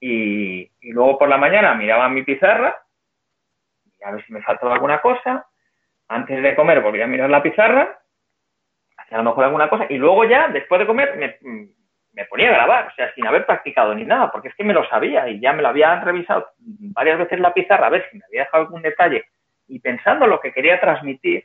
y, 0.00 0.68
luego 0.82 1.16
por 1.16 1.28
la 1.28 1.36
mañana 1.36 1.74
miraba 1.74 2.08
mi 2.08 2.24
pizarra 2.24 2.76
y 4.00 4.02
a 4.02 4.10
ver 4.10 4.26
si 4.26 4.32
me 4.32 4.42
faltaba 4.42 4.74
alguna 4.74 5.00
cosa. 5.00 5.46
Antes 6.08 6.42
de 6.42 6.56
comer 6.56 6.80
volvía 6.80 7.04
a 7.04 7.08
mirar 7.08 7.30
la 7.30 7.42
pizarra, 7.42 8.00
hacía 8.96 9.16
a 9.16 9.22
lo 9.22 9.30
mejor 9.30 9.44
alguna 9.44 9.70
cosa 9.70 9.86
y 9.88 9.96
luego 9.96 10.24
ya, 10.24 10.48
después 10.48 10.80
de 10.80 10.86
comer, 10.88 11.16
me, 11.18 11.68
me 12.18 12.24
ponía 12.24 12.48
a 12.48 12.54
grabar, 12.54 12.88
o 12.88 12.94
sea, 12.96 13.14
sin 13.14 13.24
haber 13.28 13.46
practicado 13.46 13.94
ni 13.94 14.04
nada, 14.04 14.32
porque 14.32 14.48
es 14.48 14.54
que 14.56 14.64
me 14.64 14.74
lo 14.74 14.84
sabía 14.88 15.28
y 15.28 15.38
ya 15.38 15.52
me 15.52 15.62
lo 15.62 15.68
había 15.68 16.00
revisado 16.00 16.48
varias 16.58 17.16
veces 17.16 17.38
la 17.38 17.54
pizarra 17.54 17.86
a 17.86 17.90
ver 17.90 18.08
si 18.10 18.18
me 18.18 18.24
había 18.24 18.40
dejado 18.40 18.64
algún 18.64 18.82
detalle 18.82 19.26
y 19.68 19.78
pensando 19.78 20.26
lo 20.26 20.40
que 20.40 20.52
quería 20.52 20.80
transmitir 20.80 21.44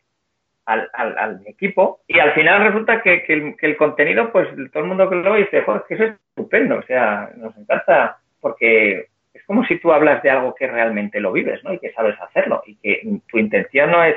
al, 0.66 0.90
al, 0.94 1.42
equipo 1.46 2.00
y 2.08 2.18
al 2.18 2.34
final 2.34 2.64
resulta 2.64 3.04
que, 3.04 3.24
el, 3.62 3.78
contenido, 3.78 4.32
pues 4.32 4.48
todo 4.72 4.82
el 4.82 4.90
mundo 4.90 5.08
que 5.08 5.18
lo 5.18 5.34
ve 5.34 5.42
dice, 5.42 5.62
joder, 5.62 5.84
que 5.88 5.94
eso 5.94 6.04
es 6.06 6.14
estupendo, 6.30 6.78
o 6.80 6.84
sea, 6.84 7.30
nos 7.36 7.56
encanta 7.56 8.18
porque 8.42 9.10
es 9.32 9.44
como 9.46 9.64
si 9.66 9.78
tú 9.78 9.94
hablas 9.94 10.24
de 10.24 10.32
algo 10.32 10.56
que 10.56 10.66
realmente 10.66 11.20
lo 11.20 11.34
vives, 11.34 11.64
¿no? 11.64 11.72
Y 11.72 11.78
que 11.78 11.92
sabes 11.92 12.20
hacerlo 12.20 12.64
y 12.66 12.78
que 12.78 13.04
tu 13.28 13.38
intención 13.38 13.92
no 13.92 14.04
es 14.04 14.16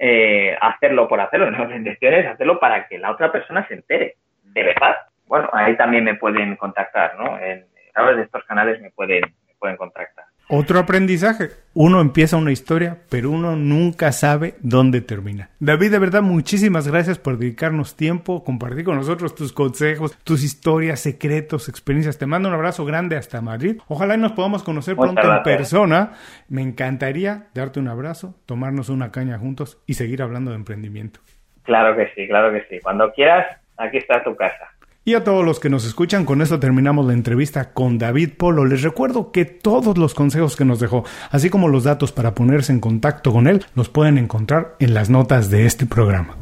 eh, 0.00 0.56
hacerlo 0.60 1.06
por 1.06 1.20
hacerlo, 1.20 1.48
no, 1.52 1.64
la 1.68 1.76
intención 1.76 2.12
es 2.14 2.26
hacerlo 2.26 2.58
para 2.58 2.88
que 2.88 2.98
la 2.98 3.12
otra 3.12 3.30
persona 3.30 3.64
se 3.68 3.74
entere, 3.74 4.16
de 4.42 4.64
verdad. 4.64 4.96
Bueno, 5.32 5.48
ahí 5.54 5.74
también 5.78 6.04
me 6.04 6.14
pueden 6.14 6.56
contactar, 6.56 7.16
¿no? 7.16 7.38
En, 7.38 7.64
a 7.94 8.02
través 8.02 8.18
de 8.18 8.22
estos 8.24 8.44
canales 8.44 8.82
me 8.82 8.90
pueden, 8.90 9.22
me 9.46 9.54
pueden 9.58 9.78
contactar. 9.78 10.26
Otro 10.46 10.78
aprendizaje. 10.78 11.48
Uno 11.72 12.02
empieza 12.02 12.36
una 12.36 12.52
historia, 12.52 12.98
pero 13.08 13.30
uno 13.30 13.56
nunca 13.56 14.12
sabe 14.12 14.56
dónde 14.60 15.00
termina. 15.00 15.48
David, 15.58 15.90
de 15.92 15.98
verdad, 15.98 16.20
muchísimas 16.20 16.86
gracias 16.86 17.18
por 17.18 17.38
dedicarnos 17.38 17.96
tiempo, 17.96 18.44
compartir 18.44 18.84
con 18.84 18.96
nosotros 18.96 19.34
tus 19.34 19.54
consejos, 19.54 20.22
tus 20.22 20.44
historias, 20.44 21.00
secretos, 21.00 21.70
experiencias. 21.70 22.18
Te 22.18 22.26
mando 22.26 22.50
un 22.50 22.54
abrazo 22.54 22.84
grande 22.84 23.16
hasta 23.16 23.40
Madrid. 23.40 23.80
Ojalá 23.88 24.18
nos 24.18 24.32
podamos 24.32 24.62
conocer 24.62 24.96
pronto 24.96 25.34
en 25.34 25.42
persona. 25.42 26.12
Me 26.50 26.60
encantaría 26.60 27.46
darte 27.54 27.80
un 27.80 27.88
abrazo, 27.88 28.34
tomarnos 28.44 28.90
una 28.90 29.10
caña 29.10 29.38
juntos 29.38 29.82
y 29.86 29.94
seguir 29.94 30.20
hablando 30.20 30.50
de 30.50 30.58
emprendimiento. 30.58 31.20
Claro 31.62 31.96
que 31.96 32.12
sí, 32.14 32.28
claro 32.28 32.52
que 32.52 32.66
sí. 32.68 32.80
Cuando 32.82 33.10
quieras, 33.14 33.46
aquí 33.78 33.96
está 33.96 34.22
tu 34.22 34.36
casa. 34.36 34.71
Y 35.04 35.14
a 35.14 35.24
todos 35.24 35.44
los 35.44 35.58
que 35.58 35.68
nos 35.68 35.84
escuchan, 35.84 36.24
con 36.24 36.42
esto 36.42 36.60
terminamos 36.60 37.04
la 37.04 37.12
entrevista 37.12 37.72
con 37.72 37.98
David 37.98 38.34
Polo. 38.38 38.64
Les 38.64 38.82
recuerdo 38.82 39.32
que 39.32 39.44
todos 39.44 39.98
los 39.98 40.14
consejos 40.14 40.54
que 40.54 40.64
nos 40.64 40.78
dejó, 40.78 41.04
así 41.32 41.50
como 41.50 41.66
los 41.66 41.82
datos 41.82 42.12
para 42.12 42.36
ponerse 42.36 42.70
en 42.70 42.78
contacto 42.78 43.32
con 43.32 43.48
él, 43.48 43.64
los 43.74 43.88
pueden 43.88 44.16
encontrar 44.16 44.76
en 44.78 44.94
las 44.94 45.10
notas 45.10 45.50
de 45.50 45.66
este 45.66 45.86
programa. 45.86 46.36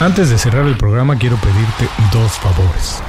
Antes 0.00 0.30
de 0.30 0.38
cerrar 0.38 0.66
el 0.66 0.76
programa 0.76 1.16
quiero 1.16 1.36
pedirte 1.36 1.88
dos 2.12 2.32
favores. 2.32 3.00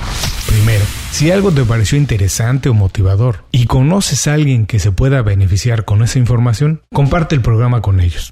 Primero, 0.47 0.86
si 1.09 1.32
algo 1.32 1.51
te 1.51 1.66
pareció 1.66 1.97
interesante 1.97 2.70
o 2.70 2.76
motivador 2.76 3.45
y 3.51 3.66
conoces 3.66 4.28
a 4.28 4.36
alguien 4.36 4.68
que 4.68 4.78
se 4.78 4.91
pueda 4.91 5.24
beneficiar 5.24 5.86
con 5.86 6.03
esa 6.03 6.20
información, 6.20 6.84
comparte 6.93 7.34
el 7.34 7.41
programa 7.41 7.82
con 7.82 7.99
ellos. 7.99 8.32